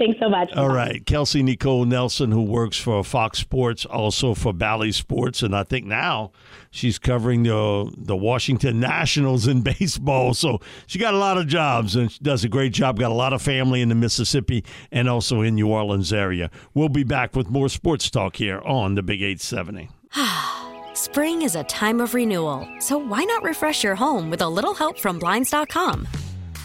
Thanks 0.00 0.18
so 0.18 0.30
much. 0.30 0.50
All 0.54 0.70
right. 0.70 1.04
Kelsey 1.04 1.42
Nicole 1.42 1.84
Nelson, 1.84 2.32
who 2.32 2.42
works 2.42 2.78
for 2.78 3.04
Fox 3.04 3.38
Sports, 3.38 3.84
also 3.84 4.32
for 4.32 4.54
Bally 4.54 4.92
Sports, 4.92 5.42
and 5.42 5.54
I 5.54 5.62
think 5.62 5.84
now 5.84 6.32
she's 6.70 6.98
covering 6.98 7.42
the 7.42 7.92
the 7.98 8.16
Washington 8.16 8.80
Nationals 8.80 9.46
in 9.46 9.60
baseball. 9.60 10.32
So 10.32 10.60
she 10.86 10.98
got 10.98 11.12
a 11.12 11.18
lot 11.18 11.36
of 11.36 11.48
jobs 11.48 11.96
and 11.96 12.10
she 12.10 12.18
does 12.20 12.42
a 12.44 12.48
great 12.48 12.72
job. 12.72 12.98
Got 12.98 13.10
a 13.10 13.14
lot 13.14 13.34
of 13.34 13.42
family 13.42 13.82
in 13.82 13.90
the 13.90 13.94
Mississippi 13.94 14.64
and 14.90 15.06
also 15.06 15.42
in 15.42 15.54
New 15.54 15.68
Orleans 15.68 16.14
area. 16.14 16.50
We'll 16.72 16.88
be 16.88 17.04
back 17.04 17.36
with 17.36 17.50
more 17.50 17.68
sports 17.68 18.08
talk 18.08 18.36
here 18.36 18.62
on 18.62 18.94
the 18.94 19.02
Big 19.02 19.20
870. 19.20 19.90
Spring 20.94 21.42
is 21.42 21.56
a 21.56 21.64
time 21.64 22.00
of 22.00 22.14
renewal, 22.14 22.66
so 22.78 22.96
why 22.96 23.22
not 23.24 23.42
refresh 23.42 23.84
your 23.84 23.96
home 23.96 24.30
with 24.30 24.40
a 24.40 24.48
little 24.48 24.72
help 24.72 24.98
from 24.98 25.18
Blinds.com? 25.18 26.08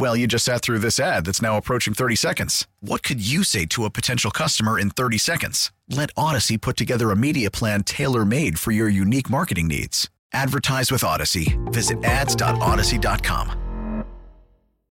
Well, 0.00 0.16
you 0.16 0.26
just 0.26 0.46
sat 0.46 0.62
through 0.62 0.78
this 0.78 0.98
ad 0.98 1.26
that's 1.26 1.42
now 1.42 1.58
approaching 1.58 1.92
30 1.92 2.16
seconds. 2.16 2.66
What 2.80 3.02
could 3.02 3.20
you 3.20 3.44
say 3.44 3.66
to 3.66 3.84
a 3.84 3.90
potential 3.90 4.30
customer 4.30 4.78
in 4.78 4.88
30 4.88 5.18
seconds? 5.18 5.72
Let 5.90 6.14
Audacy 6.14 6.58
put 6.58 6.78
together 6.78 7.10
a 7.10 7.16
media 7.16 7.50
plan 7.50 7.82
tailor 7.82 8.24
made 8.24 8.58
for 8.58 8.70
your 8.70 8.88
unique 8.88 9.28
marketing 9.28 9.68
needs. 9.68 10.08
Advertise 10.32 10.90
with 10.90 11.02
Audacy. 11.02 11.54
Visit 11.70 12.02
ads.audacy.com. 12.02 13.66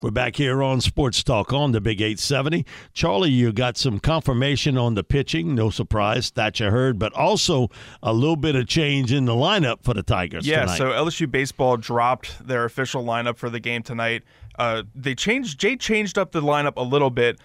We're 0.00 0.10
back 0.10 0.36
here 0.36 0.62
on 0.62 0.80
Sports 0.82 1.22
Talk 1.22 1.52
on 1.52 1.72
the 1.72 1.80
Big 1.80 2.00
870. 2.00 2.64
Charlie, 2.92 3.30
you 3.30 3.52
got 3.52 3.78
some 3.78 3.98
confirmation 3.98 4.76
on 4.76 4.94
the 4.94 5.02
pitching. 5.04 5.54
No 5.54 5.68
surprise 5.70 6.30
that 6.32 6.60
you 6.60 6.70
heard, 6.70 6.98
but 6.98 7.12
also 7.14 7.68
a 8.02 8.12
little 8.12 8.36
bit 8.36 8.54
of 8.54 8.66
change 8.66 9.12
in 9.12 9.24
the 9.24 9.32
lineup 9.32 9.82
for 9.82 9.94
the 9.94 10.02
Tigers 10.02 10.46
Yeah, 10.46 10.60
tonight. 10.60 10.76
so 10.76 10.90
LSU 10.90 11.30
baseball 11.30 11.78
dropped 11.78 12.46
their 12.46 12.66
official 12.66 13.02
lineup 13.02 13.38
for 13.38 13.48
the 13.48 13.60
game 13.60 13.82
tonight. 13.82 14.24
Uh, 14.58 14.84
they 14.94 15.14
changed. 15.14 15.58
Jay 15.58 15.76
changed 15.76 16.18
up 16.18 16.32
the 16.32 16.42
lineup 16.42 16.74
a 16.76 16.82
little 16.82 17.10
bit. 17.10 17.40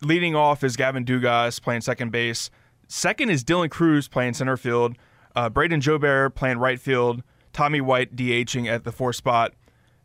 Leading 0.00 0.34
off 0.34 0.62
is 0.62 0.76
Gavin 0.76 1.04
Dugas 1.04 1.60
playing 1.60 1.80
second 1.80 2.12
base. 2.12 2.50
Second 2.86 3.30
is 3.30 3.44
Dylan 3.44 3.70
Crews 3.70 4.08
playing 4.08 4.34
center 4.34 4.56
field. 4.56 4.96
Uh, 5.34 5.50
Brayden 5.50 5.80
Jobert 5.80 6.34
playing 6.34 6.58
right 6.58 6.80
field. 6.80 7.22
Tommy 7.52 7.80
White 7.80 8.14
DHing 8.16 8.66
at 8.66 8.84
the 8.84 8.92
fourth 8.92 9.16
spot. 9.16 9.54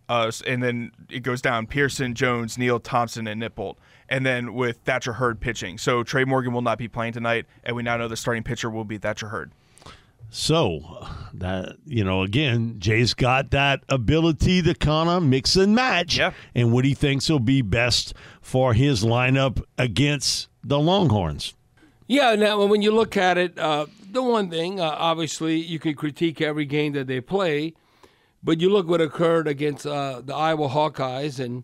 Uh, 0.10 0.32
and 0.46 0.62
then 0.62 0.92
it 1.10 1.22
goes 1.22 1.42
down 1.42 1.66
Pearson, 1.66 2.14
Jones, 2.14 2.58
Neil 2.58 2.80
Thompson, 2.80 3.26
and 3.28 3.42
Nippold. 3.42 3.78
And 4.10 4.26
then 4.26 4.54
with 4.54 4.78
Thatcher 4.84 5.14
Hurd 5.14 5.40
pitching. 5.40 5.78
So 5.78 6.04
Tre' 6.04 6.26
Morgan 6.26 6.54
will 6.54 6.62
not 6.62 6.78
be 6.78 6.88
playing 6.88 7.14
tonight, 7.14 7.46
and 7.64 7.76
we 7.76 7.84
now 7.84 7.98
know 7.98 8.08
the 8.08 8.18
starting 8.18 8.44
pitcher 8.44 8.70
will 8.70 8.84
be 8.84 8.98
Thatcher 8.98 9.30
Hurd. 9.30 9.54
So 10.36 11.06
that 11.36 11.76
you 11.86 12.04
know, 12.04 12.24
again, 12.24 12.78
Jay's 12.80 13.14
got 13.14 13.52
that 13.52 13.84
ability 13.88 14.64
to 14.64 14.74
kind 14.74 15.08
of 15.08 15.22
mix 15.22 15.56
and 15.56 15.76
match, 15.76 16.18
Yeah. 16.18 16.32
and 16.56 16.72
what 16.74 16.86
he 16.86 16.96
thinks 16.96 17.30
will 17.30 17.38
be 17.40 17.62
best 17.62 18.16
for 18.42 18.74
his 18.74 19.04
lineup 19.04 19.62
against 19.78 20.48
the 20.64 20.80
Longhorns. 20.80 21.54
Yeah, 22.08 22.34
now 22.34 22.66
when 22.66 22.82
you 22.82 22.92
look 22.92 23.16
at 23.16 23.38
it, 23.38 23.60
uh, 23.60 23.86
the 24.12 24.24
one 24.24 24.50
thing, 24.50 24.80
uh, 24.82 24.96
obviously, 24.98 25.58
you 25.62 25.78
can 25.78 25.94
critique 25.94 26.42
every 26.42 26.66
game 26.66 26.94
that 26.94 27.06
they 27.06 27.22
play, 27.22 27.76
but 28.44 28.60
you 28.60 28.70
look 28.72 28.88
what 28.88 29.02
occurred 29.02 29.48
against 29.48 29.86
uh, 29.86 30.20
the 30.26 30.34
Iowa 30.34 30.68
Hawkeyes, 30.68 31.40
and 31.40 31.64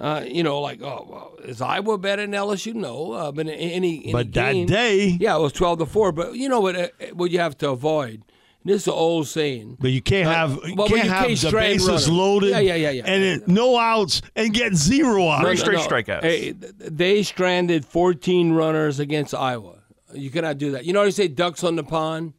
uh, 0.00 0.24
you 0.26 0.42
know, 0.42 0.60
like, 0.60 0.80
oh, 0.82 1.06
well, 1.08 1.34
is 1.44 1.60
Iowa 1.60 1.98
better 1.98 2.22
than 2.22 2.32
LSU? 2.32 2.74
No, 2.74 3.12
uh, 3.12 3.30
but 3.32 3.46
any, 3.46 3.72
any 3.74 4.12
But 4.12 4.32
that 4.32 4.52
game- 4.52 4.66
day- 4.66 5.16
yeah, 5.20 5.36
it 5.36 5.40
was 5.40 5.52
twelve 5.52 5.78
to 5.80 5.86
four. 5.86 6.10
But 6.12 6.34
you 6.34 6.48
know 6.48 6.60
what? 6.60 6.74
Uh, 6.76 6.88
what 7.14 7.30
you 7.30 7.38
have 7.38 7.56
to 7.58 7.70
avoid. 7.70 8.22
This 8.62 8.82
is 8.82 8.88
an 8.88 8.92
old 8.92 9.26
saying. 9.26 9.78
But 9.80 9.90
you 9.90 10.02
can't 10.02 10.28
Uh, 10.28 10.32
have 10.32 10.58
you 10.66 10.76
but 10.76 10.88
can't 10.88 11.04
you 11.04 11.10
have 11.10 11.26
can't 11.28 11.40
the 11.40 11.50
bases 11.50 11.86
runners. 11.88 12.08
loaded, 12.10 12.50
Yeah, 12.50 12.58
yeah, 12.58 12.74
yeah, 12.74 12.90
yeah. 12.90 13.02
and 13.06 13.24
it, 13.24 13.48
no 13.48 13.78
outs 13.78 14.20
and 14.36 14.52
get 14.52 14.74
zero 14.74 15.28
outs. 15.28 15.44
Three 15.46 15.56
straight 15.56 15.78
strikeouts. 15.78 16.22
Hey, 16.22 16.52
they 16.52 17.22
stranded 17.22 17.86
14 17.86 18.52
runners 18.52 19.00
against 19.00 19.34
Iowa. 19.34 19.76
You 20.12 20.28
cannot 20.28 20.58
do 20.58 20.72
that. 20.72 20.84
You 20.84 20.92
know 20.92 20.98
how 21.00 21.04
you 21.06 21.10
say 21.10 21.26
ducks 21.28 21.64
on 21.64 21.76
the 21.76 21.84
pond? 21.84 22.34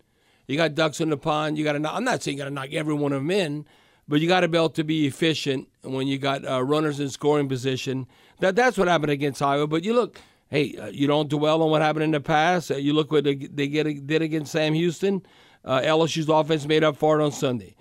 You 0.48 0.58
got 0.58 0.76
ducks 0.76 1.02
on 1.02 1.10
the 1.10 1.18
pond. 1.18 1.58
You 1.58 1.64
got 1.64 1.74
to. 1.74 1.92
I'm 1.92 2.04
not 2.04 2.22
saying 2.22 2.38
you 2.38 2.44
got 2.44 2.50
to 2.50 2.54
knock 2.54 2.72
every 2.72 2.94
one 2.94 3.14
of 3.14 3.22
them 3.22 3.32
in, 3.32 3.66
but 4.12 4.20
you 4.20 4.28
got 4.28 4.42
to 4.42 4.50
be 4.50 4.58
able 4.58 4.70
to 4.70 4.84
be 4.84 5.08
efficient 5.08 5.70
when 5.84 6.06
you 6.06 6.18
got 6.18 6.46
uh, 6.46 6.62
runners 6.62 7.00
in 7.00 7.08
scoring 7.08 7.48
position. 7.48 8.06
That 8.42 8.58
that's 8.58 8.78
what 8.78 8.90
happened 8.90 9.12
against 9.12 9.42
Iowa. 9.42 9.68
But 9.68 9.86
you 9.86 9.94
look, 9.94 10.20
hey, 10.50 10.76
uh, 10.76 10.88
you 10.88 11.08
don't 11.08 11.30
dwell 11.30 11.64
on 11.64 11.72
what 11.72 11.82
happened 11.82 12.04
in 12.04 12.12
the 12.12 12.20
past. 12.20 12.72
Uh, 12.72 12.76
you 12.76 12.92
look 12.92 13.10
what 13.10 13.24
they, 13.24 13.36
they 13.36 13.70
get, 13.70 14.06
did 14.06 14.22
against 14.22 14.52
Sam 14.52 14.74
Houston. 14.74 15.26
Uh, 15.64 15.80
LSU's 15.80 16.28
offense 16.28 16.68
made 16.68 16.84
up 16.84 16.98
for 16.98 17.22
it 17.22 17.24
on 17.24 17.32
Sunday. 17.32 17.74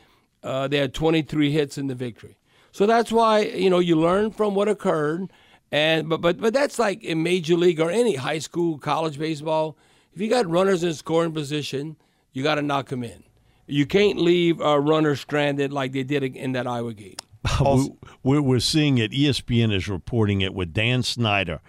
Uh, 0.45 0.69
they 0.69 0.77
had 0.77 0.95
23 0.95 1.51
hits 1.51 1.77
in 1.77 1.89
the 1.89 1.97
victory. 1.97 2.39
So 2.71 2.87
that's 2.87 3.11
why 3.11 3.41
you 3.41 3.69
know 3.69 3.81
you 3.81 3.97
learn 3.97 4.31
from 4.31 4.55
what 4.55 4.69
occurred, 4.69 5.33
and 5.73 6.09
but 6.09 6.21
but 6.21 6.39
but 6.39 6.55
that's 6.55 6.79
like 6.79 7.03
in 7.03 7.25
major 7.25 7.57
league 7.57 7.81
or 7.81 7.91
any 7.91 8.15
high 8.15 8.39
school, 8.39 8.79
college 8.79 9.19
baseball. 9.19 9.77
If 10.15 10.21
you 10.21 10.29
got 10.29 10.49
runners 10.49 10.85
in 10.85 10.95
scoring 10.95 11.33
position, 11.33 11.97
you 12.33 12.45
got 12.45 12.55
to 12.55 12.63
knock 12.63 12.91
them 12.91 13.03
in. 13.03 13.25
You 13.73 13.87
can't 13.87 14.19
leave 14.19 14.61
a 14.61 14.81
runner 14.81 15.17
stranded 15.17 15.73
like 15.73 15.93
they 15.93 16.03
did 16.03 16.23
in 16.37 16.53
that 16.53 16.67
Iowa 16.67 16.93
game. 16.95 17.17
we- 17.61 17.93
we're, 18.23 18.43
we're 18.43 18.61
seeing 18.61 18.99
it. 18.99 19.13
ESPN 19.13 19.73
is 19.75 19.89
reporting 19.89 20.41
it 20.41 20.53
with 20.55 20.73
Dan 20.73 21.03
Snyder. 21.03 21.61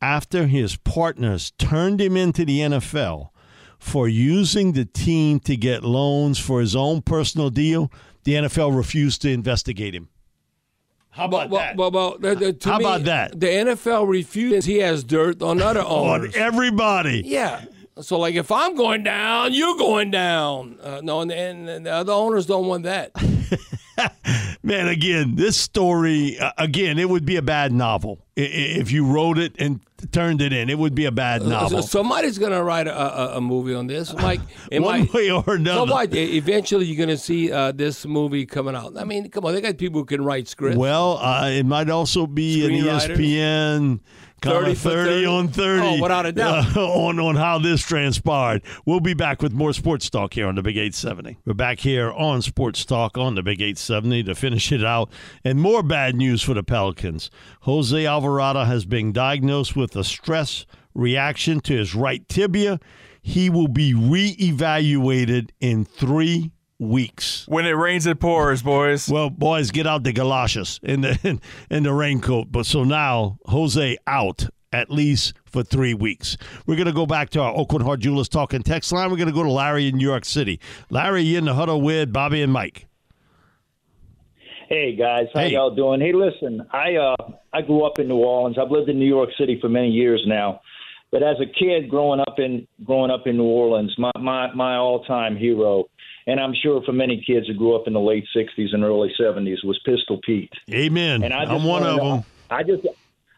After 0.00 0.46
his 0.46 0.76
partners 0.76 1.50
turned 1.58 2.00
him 2.00 2.16
into 2.16 2.44
the 2.44 2.60
NFL 2.60 3.30
for 3.78 4.06
using 4.08 4.72
the 4.72 4.84
team 4.84 5.40
to 5.40 5.56
get 5.56 5.82
loans 5.82 6.38
for 6.38 6.60
his 6.60 6.76
own 6.76 7.02
personal 7.02 7.50
deal, 7.50 7.90
the 8.24 8.34
NFL 8.34 8.76
refused 8.76 9.22
to 9.22 9.30
investigate 9.32 9.94
him. 9.94 10.08
How 11.10 11.24
about 11.24 11.50
well, 11.50 11.60
that? 11.60 11.76
Well, 11.76 11.90
well, 11.90 12.18
the- 12.18 12.34
the- 12.36 12.52
to 12.52 12.68
How 12.70 12.78
me, 12.78 12.84
about 12.84 13.04
that? 13.04 13.40
The 13.40 13.46
NFL 13.46 14.08
refuses. 14.08 14.66
He 14.66 14.78
has 14.78 15.02
dirt 15.02 15.42
on 15.42 15.60
other 15.60 15.80
owners. 15.84 16.36
On 16.36 16.40
everybody. 16.40 17.22
Yeah. 17.24 17.64
So, 18.00 18.18
like, 18.18 18.34
if 18.34 18.52
I'm 18.52 18.76
going 18.76 19.02
down, 19.02 19.52
you're 19.52 19.76
going 19.76 20.10
down. 20.10 20.78
Uh, 20.80 21.00
no, 21.02 21.20
and, 21.20 21.32
and, 21.32 21.86
the 21.86 21.90
other 21.90 22.12
owners 22.12 22.46
don't 22.46 22.66
want 22.66 22.84
that. 22.84 23.10
Man, 24.62 24.88
again, 24.88 25.34
this 25.34 25.56
story, 25.56 26.38
uh, 26.38 26.52
again, 26.58 26.98
it 26.98 27.08
would 27.08 27.24
be 27.24 27.36
a 27.36 27.42
bad 27.42 27.72
novel 27.72 28.24
if 28.40 28.92
you 28.92 29.04
wrote 29.04 29.38
it 29.38 29.54
and 29.58 29.80
turned 30.12 30.40
it 30.40 30.52
in. 30.52 30.70
It 30.70 30.78
would 30.78 30.94
be 30.94 31.06
a 31.06 31.10
bad 31.12 31.42
novel. 31.42 31.82
Somebody's 31.82 32.38
going 32.38 32.52
to 32.52 32.62
write 32.62 32.86
a, 32.86 32.96
a, 33.34 33.36
a 33.38 33.40
movie 33.40 33.74
on 33.74 33.88
this. 33.88 34.14
Mike, 34.22 34.40
One 34.70 35.08
way 35.12 35.30
or 35.30 35.42
another. 35.48 35.92
E- 36.14 36.36
Eventually, 36.36 36.86
you're 36.86 36.96
going 36.96 37.08
to 37.16 37.22
see 37.22 37.50
uh, 37.50 37.72
this 37.72 38.06
movie 38.06 38.46
coming 38.46 38.76
out. 38.76 38.96
I 38.96 39.02
mean, 39.04 39.28
come 39.28 39.44
on, 39.44 39.54
they 39.54 39.60
got 39.60 39.76
people 39.76 40.00
who 40.00 40.04
can 40.06 40.22
write 40.22 40.46
scripts. 40.46 40.76
Well, 40.78 41.18
uh, 41.18 41.48
it 41.50 41.66
might 41.66 41.90
also 41.90 42.26
be 42.28 42.64
an 42.64 42.70
ESPN 42.72 44.00
30 44.40 44.74
30, 44.74 44.74
30? 44.76 45.26
on 45.26 45.48
30 45.48 45.82
Oh, 45.82 46.00
without 46.02 46.24
a 46.26 46.30
doubt. 46.30 46.76
uh, 46.76 46.80
on, 46.86 47.18
on 47.18 47.34
how 47.34 47.58
this 47.58 47.82
transpired. 47.82 48.62
We'll 48.86 49.00
be 49.00 49.14
back 49.14 49.42
with 49.42 49.52
more 49.52 49.72
Sports 49.72 50.08
Talk 50.10 50.34
here 50.34 50.46
on 50.46 50.54
the 50.54 50.62
Big 50.62 50.76
870. 50.76 51.38
We're 51.44 51.54
back 51.54 51.80
here 51.80 52.12
on 52.12 52.40
Sports 52.42 52.84
Talk 52.84 53.18
on 53.18 53.34
the 53.34 53.42
Big 53.42 53.60
870 53.60 54.22
to 54.22 54.34
finish 54.36 54.70
it 54.70 54.84
out. 54.84 55.10
And 55.42 55.60
more 55.60 55.82
bad 55.82 56.14
news 56.14 56.40
for 56.40 56.54
the 56.54 56.62
Pelicans. 56.62 57.30
Jose 57.68 58.06
Alvarado 58.06 58.64
has 58.64 58.86
been 58.86 59.12
diagnosed 59.12 59.76
with 59.76 59.94
a 59.94 60.02
stress 60.02 60.64
reaction 60.94 61.60
to 61.60 61.76
his 61.76 61.94
right 61.94 62.26
tibia. 62.26 62.80
He 63.20 63.50
will 63.50 63.68
be 63.68 63.92
reevaluated 63.92 65.50
in 65.60 65.84
three 65.84 66.52
weeks. 66.78 67.44
When 67.46 67.66
it 67.66 67.72
rains, 67.72 68.06
it 68.06 68.20
pours, 68.20 68.62
boys. 68.62 69.10
Well, 69.10 69.28
boys, 69.28 69.70
get 69.70 69.86
out 69.86 70.02
the 70.02 70.14
galoshes 70.14 70.80
and 70.82 71.04
the 71.04 71.40
the 71.68 71.92
raincoat. 71.92 72.50
But 72.50 72.64
so 72.64 72.84
now 72.84 73.36
Jose 73.44 73.98
out 74.06 74.46
at 74.72 74.90
least 74.90 75.34
for 75.44 75.62
three 75.62 75.92
weeks. 75.92 76.38
We're 76.66 76.76
gonna 76.76 76.94
go 76.94 77.04
back 77.04 77.28
to 77.30 77.42
our 77.42 77.54
Oakland 77.54 77.84
Heart 77.84 78.00
Jewelers 78.00 78.30
talking 78.30 78.62
text 78.62 78.92
line. 78.92 79.10
We're 79.10 79.18
gonna 79.18 79.30
go 79.30 79.42
to 79.42 79.52
Larry 79.52 79.88
in 79.88 79.98
New 79.98 80.08
York 80.08 80.24
City. 80.24 80.58
Larry, 80.88 81.20
you 81.20 81.36
in 81.36 81.44
the 81.44 81.52
huddle 81.52 81.82
with 81.82 82.14
Bobby 82.14 82.40
and 82.40 82.50
Mike. 82.50 82.87
Hey 84.68 84.94
guys, 84.94 85.28
how 85.32 85.40
Hey. 85.40 85.52
y'all 85.52 85.74
doing? 85.74 85.98
Hey, 86.00 86.12
listen, 86.12 86.66
I 86.70 86.96
uh 86.96 87.16
I 87.54 87.62
grew 87.62 87.84
up 87.84 87.98
in 87.98 88.08
New 88.08 88.18
Orleans. 88.18 88.58
I've 88.60 88.70
lived 88.70 88.90
in 88.90 88.98
New 88.98 89.06
York 89.06 89.30
City 89.38 89.58
for 89.60 89.70
many 89.70 89.88
years 89.88 90.22
now. 90.26 90.60
But 91.10 91.22
as 91.22 91.36
a 91.40 91.46
kid 91.46 91.88
growing 91.88 92.20
up 92.20 92.38
in 92.38 92.68
growing 92.84 93.10
up 93.10 93.26
in 93.26 93.38
New 93.38 93.44
Orleans, 93.44 93.94
my 93.96 94.10
my 94.20 94.52
my 94.54 94.76
all-time 94.76 95.36
hero, 95.38 95.84
and 96.26 96.38
I'm 96.38 96.52
sure 96.62 96.82
for 96.84 96.92
many 96.92 97.24
kids 97.26 97.46
who 97.46 97.54
grew 97.54 97.76
up 97.76 97.86
in 97.86 97.94
the 97.94 98.00
late 98.00 98.26
60s 98.36 98.74
and 98.74 98.84
early 98.84 99.10
70s 99.18 99.64
was 99.64 99.80
Pistol 99.86 100.20
Pete. 100.22 100.52
Amen. 100.70 101.22
And 101.22 101.32
I 101.32 101.44
I'm 101.44 101.64
one 101.64 101.82
of 101.84 101.96
them. 101.96 102.24
I 102.50 102.62
just, 102.62 102.86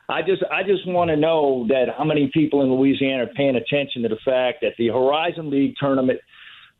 I 0.08 0.22
just, 0.22 0.42
I 0.50 0.64
just 0.64 0.84
want 0.88 1.10
to 1.10 1.16
know 1.16 1.66
that 1.68 1.86
how 1.96 2.02
many 2.04 2.28
people 2.34 2.62
in 2.62 2.72
Louisiana 2.72 3.24
are 3.24 3.34
paying 3.36 3.54
attention 3.54 4.02
to 4.02 4.08
the 4.08 4.18
fact 4.24 4.58
that 4.62 4.72
the 4.78 4.88
Horizon 4.88 5.50
League 5.50 5.74
tournament, 5.78 6.18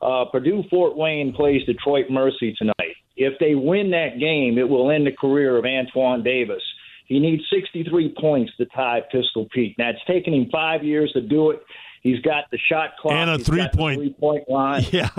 uh, 0.02 0.24
Purdue 0.32 0.64
Fort 0.68 0.96
Wayne 0.96 1.32
plays 1.32 1.64
Detroit 1.66 2.06
Mercy 2.10 2.52
tonight. 2.58 2.89
If 3.22 3.38
they 3.38 3.54
win 3.54 3.90
that 3.90 4.18
game, 4.18 4.56
it 4.58 4.66
will 4.68 4.90
end 4.90 5.06
the 5.06 5.12
career 5.12 5.56
of 5.58 5.64
Antoine 5.66 6.22
Davis. 6.22 6.62
He 7.04 7.18
needs 7.18 7.42
63 7.52 8.14
points 8.18 8.52
to 8.56 8.64
tie 8.66 9.02
Pistol 9.12 9.46
Pete. 9.52 9.76
Now 9.78 9.90
it's 9.90 10.04
taken 10.06 10.32
him 10.32 10.48
five 10.50 10.82
years 10.84 11.12
to 11.12 11.20
do 11.20 11.50
it. 11.50 11.62
He's 12.02 12.20
got 12.20 12.44
the 12.50 12.56
shot 12.56 12.96
clock 12.98 13.14
And 13.14 13.28
a 13.28 13.36
He's 13.36 13.46
got 13.48 13.72
the 13.72 13.76
three-point- 13.76 13.98
three-point 14.00 14.48
line. 14.48 14.84
Yeah. 14.90 15.10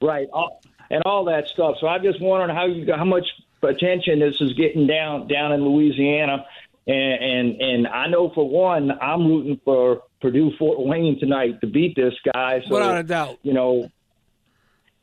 Right, 0.00 0.28
all, 0.32 0.62
and 0.90 1.02
all 1.04 1.24
that 1.24 1.48
stuff. 1.48 1.74
So 1.80 1.86
I'm 1.88 2.02
just 2.02 2.20
wondering 2.22 2.54
how 2.56 2.66
you 2.66 2.90
how 2.94 3.04
much 3.04 3.26
attention 3.62 4.20
this 4.20 4.40
is 4.40 4.52
getting 4.54 4.86
down 4.86 5.26
down 5.28 5.52
in 5.52 5.62
Louisiana, 5.64 6.46
and 6.86 6.96
and, 7.22 7.60
and 7.60 7.86
I 7.88 8.06
know 8.06 8.30
for 8.30 8.48
one, 8.48 8.90
I'm 9.02 9.26
rooting 9.26 9.60
for 9.64 10.02
Purdue 10.22 10.52
Fort 10.58 10.78
Wayne 10.80 11.18
tonight 11.20 11.60
to 11.62 11.66
beat 11.66 11.96
this 11.96 12.14
guy. 12.32 12.60
So, 12.66 12.74
Without 12.74 12.98
a 12.98 13.02
doubt. 13.02 13.38
you 13.42 13.52
know. 13.52 13.90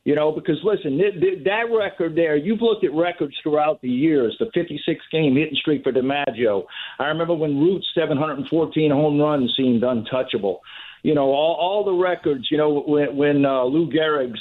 You 0.07 0.15
know, 0.15 0.31
because 0.31 0.55
listen, 0.63 0.97
th- 0.97 1.19
th- 1.19 1.43
that 1.43 1.65
record 1.69 2.15
there, 2.15 2.37
you've 2.37 2.61
looked 2.61 2.85
at 2.85 2.93
records 2.93 3.35
throughout 3.43 3.81
the 3.81 3.89
years, 3.89 4.33
the 4.39 4.45
56 4.53 5.01
game 5.11 5.35
hitting 5.35 5.57
streak 5.59 5.83
for 5.83 5.91
DiMaggio. 5.91 6.63
I 6.97 7.07
remember 7.07 7.33
when 7.33 7.59
Ruth's 7.59 7.87
714 7.93 8.89
home 8.89 9.19
runs 9.19 9.53
seemed 9.57 9.83
untouchable. 9.83 10.61
You 11.03 11.13
know, 11.13 11.25
all, 11.25 11.57
all 11.59 11.83
the 11.83 11.91
records, 11.91 12.47
you 12.49 12.57
know, 12.57 12.83
when, 12.87 13.17
when 13.17 13.45
uh, 13.45 13.63
Lou 13.65 13.91
Gehrig's, 13.91 14.39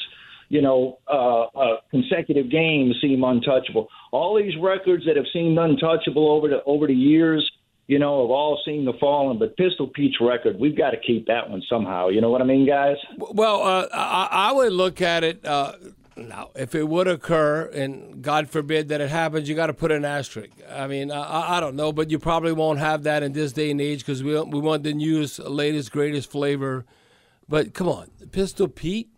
you 0.50 0.62
know, 0.62 0.98
uh, 1.08 1.46
uh, 1.46 1.76
consecutive 1.90 2.48
games 2.48 2.94
seem 3.00 3.24
untouchable. 3.24 3.88
All 4.12 4.36
these 4.40 4.54
records 4.62 5.04
that 5.06 5.16
have 5.16 5.26
seemed 5.32 5.58
untouchable 5.58 6.30
over 6.30 6.46
the 6.46 6.62
over 6.64 6.86
the 6.86 6.94
years, 6.94 7.50
you 7.86 7.98
know, 7.98 8.22
have 8.22 8.30
all 8.30 8.60
seen 8.64 8.84
the 8.84 8.92
fallen. 8.94 9.38
But 9.38 9.56
Pistol 9.56 9.86
Pete's 9.88 10.16
record, 10.20 10.58
we've 10.58 10.76
got 10.76 10.90
to 10.90 10.96
keep 10.98 11.26
that 11.26 11.48
one 11.48 11.62
somehow. 11.68 12.08
You 12.08 12.20
know 12.20 12.30
what 12.30 12.42
I 12.42 12.44
mean, 12.44 12.66
guys? 12.66 12.96
Well, 13.16 13.62
uh, 13.62 13.86
I, 13.92 14.28
I 14.30 14.52
would 14.52 14.72
look 14.72 15.00
at 15.00 15.22
it 15.24 15.44
uh, 15.44 15.72
now. 16.16 16.50
If 16.54 16.74
it 16.74 16.88
would 16.88 17.06
occur, 17.06 17.66
and 17.72 18.22
God 18.22 18.48
forbid 18.48 18.88
that 18.88 19.00
it 19.00 19.10
happens, 19.10 19.48
you 19.48 19.54
got 19.54 19.68
to 19.68 19.74
put 19.74 19.92
an 19.92 20.04
asterisk. 20.04 20.50
I 20.70 20.86
mean, 20.86 21.10
I- 21.12 21.56
I, 21.56 21.60
don't 21.60 21.76
know, 21.76 21.92
but 21.92 22.10
you 22.10 22.18
probably 22.18 22.52
won't 22.52 22.78
have 22.80 23.04
that 23.04 23.22
in 23.22 23.32
this 23.32 23.52
day 23.52 23.70
and 23.70 23.80
age 23.80 24.00
because 24.00 24.22
we 24.22 24.32
we 24.40 24.60
want 24.60 24.82
the 24.82 24.92
newest, 24.92 25.38
latest, 25.38 25.92
greatest 25.92 26.30
flavor. 26.30 26.84
But 27.48 27.74
come 27.74 27.88
on, 27.88 28.10
Pistol 28.32 28.66
Pete. 28.66 29.10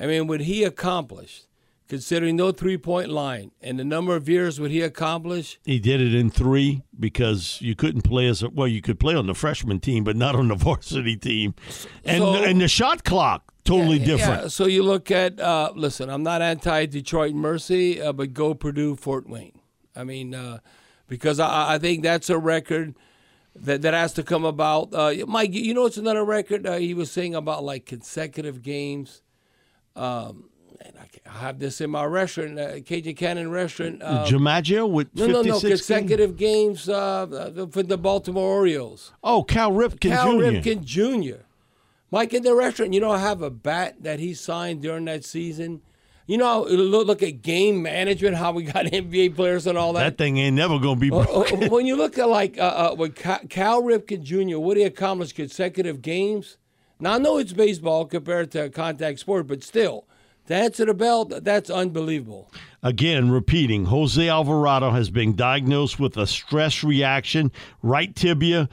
I 0.00 0.06
mean, 0.06 0.26
what 0.26 0.40
he 0.40 0.64
accomplished, 0.64 1.46
considering 1.92 2.36
no 2.36 2.50
three 2.50 2.78
point 2.78 3.10
line 3.10 3.50
and 3.60 3.78
the 3.78 3.84
number 3.84 4.16
of 4.16 4.26
years 4.26 4.58
what 4.58 4.70
he 4.70 4.80
accomplished. 4.80 5.58
He 5.62 5.78
did 5.78 6.00
it 6.00 6.14
in 6.14 6.30
three 6.30 6.84
because 6.98 7.58
you 7.60 7.74
couldn't 7.74 8.00
play 8.00 8.28
as 8.28 8.42
a, 8.42 8.48
well. 8.48 8.66
You 8.66 8.80
could 8.80 8.98
play 8.98 9.14
on 9.14 9.26
the 9.26 9.34
freshman 9.34 9.78
team, 9.78 10.02
but 10.02 10.16
not 10.16 10.34
on 10.34 10.48
the 10.48 10.54
varsity 10.68 11.18
team, 11.18 11.54
and 12.02 12.22
So- 12.22 12.44
and 12.44 12.62
the 12.62 12.68
shot 12.68 13.04
clock 13.04 13.52
totally 13.64 13.98
Yeah, 13.98 14.06
different. 14.06 14.42
Yeah, 14.44 14.48
so 14.48 14.64
you 14.64 14.82
look 14.84 15.10
at, 15.10 15.38
uh, 15.38 15.72
listen, 15.76 16.08
I'm 16.08 16.22
not 16.22 16.40
anti 16.40 16.86
Detroit 16.86 17.34
Mercy, 17.34 18.00
uh, 18.00 18.14
but 18.14 18.32
go 18.32 18.54
Purdue 18.54 18.96
Fort 18.96 19.28
Wayne. 19.28 19.60
I 19.94 20.04
mean, 20.04 20.34
uh, 20.34 20.60
because 21.08 21.40
I, 21.40 21.74
I 21.74 21.78
think 21.78 22.02
that's 22.02 22.30
a 22.30 22.38
record 22.38 22.94
that 23.54 23.82
that 23.82 23.92
has 23.92 24.14
to 24.14 24.22
come 24.22 24.46
about. 24.46 24.94
Uh, 24.94 25.12
Mike, 25.26 25.52
you 25.52 25.74
know, 25.74 25.84
it's 25.84 25.98
another 25.98 26.24
record 26.24 26.66
uh, 26.66 26.78
he 26.78 26.94
was 26.94 27.10
saying 27.10 27.34
about 27.34 27.62
like 27.64 27.84
consecutive 27.84 28.62
games. 28.62 29.20
Um, 29.94 30.48
and 30.80 30.94
I, 30.98 31.30
have 31.30 31.58
this 31.58 31.80
in 31.80 31.90
my 31.90 32.04
restaurant, 32.04 32.58
uh, 32.58 32.80
Cajun 32.80 33.14
Cannon 33.14 33.50
restaurant. 33.50 34.02
Um, 34.02 34.26
DiMaggio 34.26 34.90
with 34.90 35.08
no, 35.14 35.26
no, 35.26 35.42
no, 35.42 35.60
consecutive 35.60 36.36
games 36.36 36.88
uh, 36.88 37.68
for 37.70 37.82
the 37.82 37.98
Baltimore 37.98 38.48
Orioles. 38.52 39.12
Oh, 39.22 39.42
Cal 39.42 39.72
Ripken 39.72 40.00
Jr. 40.00 40.08
Cal 40.08 40.32
Jr. 40.32 40.44
Ripken 40.44 40.84
Jr. 40.84 41.42
Mike 42.10 42.34
in 42.34 42.42
the 42.42 42.54
restaurant, 42.54 42.92
you 42.92 43.00
know, 43.00 43.10
I 43.10 43.18
have 43.18 43.40
a 43.40 43.50
bat 43.50 44.02
that 44.02 44.20
he 44.20 44.34
signed 44.34 44.82
during 44.82 45.06
that 45.06 45.24
season. 45.24 45.80
You 46.26 46.38
know, 46.38 46.62
look, 46.62 47.22
at 47.22 47.42
game 47.42 47.82
management, 47.82 48.36
how 48.36 48.52
we 48.52 48.62
got 48.64 48.84
NBA 48.86 49.34
players 49.34 49.66
and 49.66 49.76
all 49.76 49.92
that. 49.94 50.02
That 50.04 50.18
thing 50.18 50.36
ain't 50.36 50.54
never 50.56 50.78
gonna 50.78 51.00
be 51.00 51.10
Uh, 51.10 51.24
broken. 51.24 51.64
uh, 51.64 51.68
when 51.68 51.86
you 51.86 51.96
look 52.02 52.18
at 52.18 52.28
like 52.28 52.58
uh, 52.58 52.92
uh, 52.92 52.94
with 52.96 53.16
Cal 53.16 53.82
Ripken 53.82 54.22
Jr., 54.22 54.58
what 54.58 54.76
he 54.76 54.82
accomplished 54.84 55.34
consecutive 55.34 56.02
games. 56.02 56.58
Now 57.00 57.14
I 57.14 57.18
know 57.18 57.38
it's 57.38 57.52
baseball 57.52 58.04
compared 58.04 58.52
to 58.52 58.64
a 58.66 58.70
contact 58.70 59.18
sport, 59.18 59.46
but 59.48 59.64
still, 59.64 60.04
answer 60.54 60.84
the 60.84 60.94
bell, 60.94 61.24
that's 61.24 61.70
unbelievable. 61.70 62.50
Again, 62.82 63.30
repeating, 63.30 63.86
Jose 63.86 64.28
Alvarado 64.28 64.90
has 64.90 65.10
been 65.10 65.36
diagnosed 65.36 66.00
with 66.00 66.16
a 66.16 66.26
stress 66.26 66.82
reaction, 66.82 67.52
right 67.82 68.14
tibia, 68.14 68.68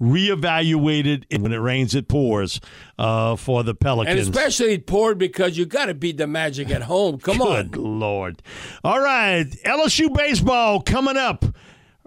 reevaluated. 0.00 1.24
And 1.30 1.42
when 1.42 1.52
it 1.52 1.58
rains, 1.58 1.94
it 1.94 2.08
pours 2.08 2.60
uh, 2.98 3.36
for 3.36 3.62
the 3.62 3.74
Pelicans. 3.74 4.26
And 4.26 4.34
especially 4.34 4.78
poured 4.78 5.18
because 5.18 5.56
you 5.56 5.66
got 5.66 5.86
to 5.86 5.94
beat 5.94 6.18
the 6.18 6.26
Magic 6.26 6.70
at 6.70 6.82
home. 6.82 7.18
Come 7.18 7.40
on. 7.40 7.68
Good 7.68 7.80
Lord. 7.80 8.42
All 8.82 9.00
right, 9.00 9.44
LSU 9.64 10.14
baseball 10.14 10.80
coming 10.82 11.16
up 11.16 11.44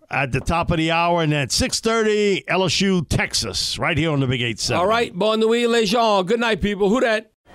at 0.10 0.32
the 0.32 0.40
top 0.40 0.72
of 0.72 0.78
the 0.78 0.92
hour, 0.92 1.22
and 1.22 1.34
at 1.34 1.50
6.30, 1.50 2.46
LSU, 2.46 3.08
Texas, 3.10 3.78
right 3.78 3.98
here 3.98 4.12
on 4.12 4.22
the 4.22 4.28
Big 4.28 4.40
8-7. 4.42 4.78
All 4.78 4.88
right, 4.88 5.14
bon 5.14 5.40
nuit, 5.40 5.68
les 5.68 5.86
gens. 5.86 6.24
Good 6.26 6.40
night, 6.40 6.62
people. 6.62 6.90
Who 6.90 7.02
that? 7.02 7.32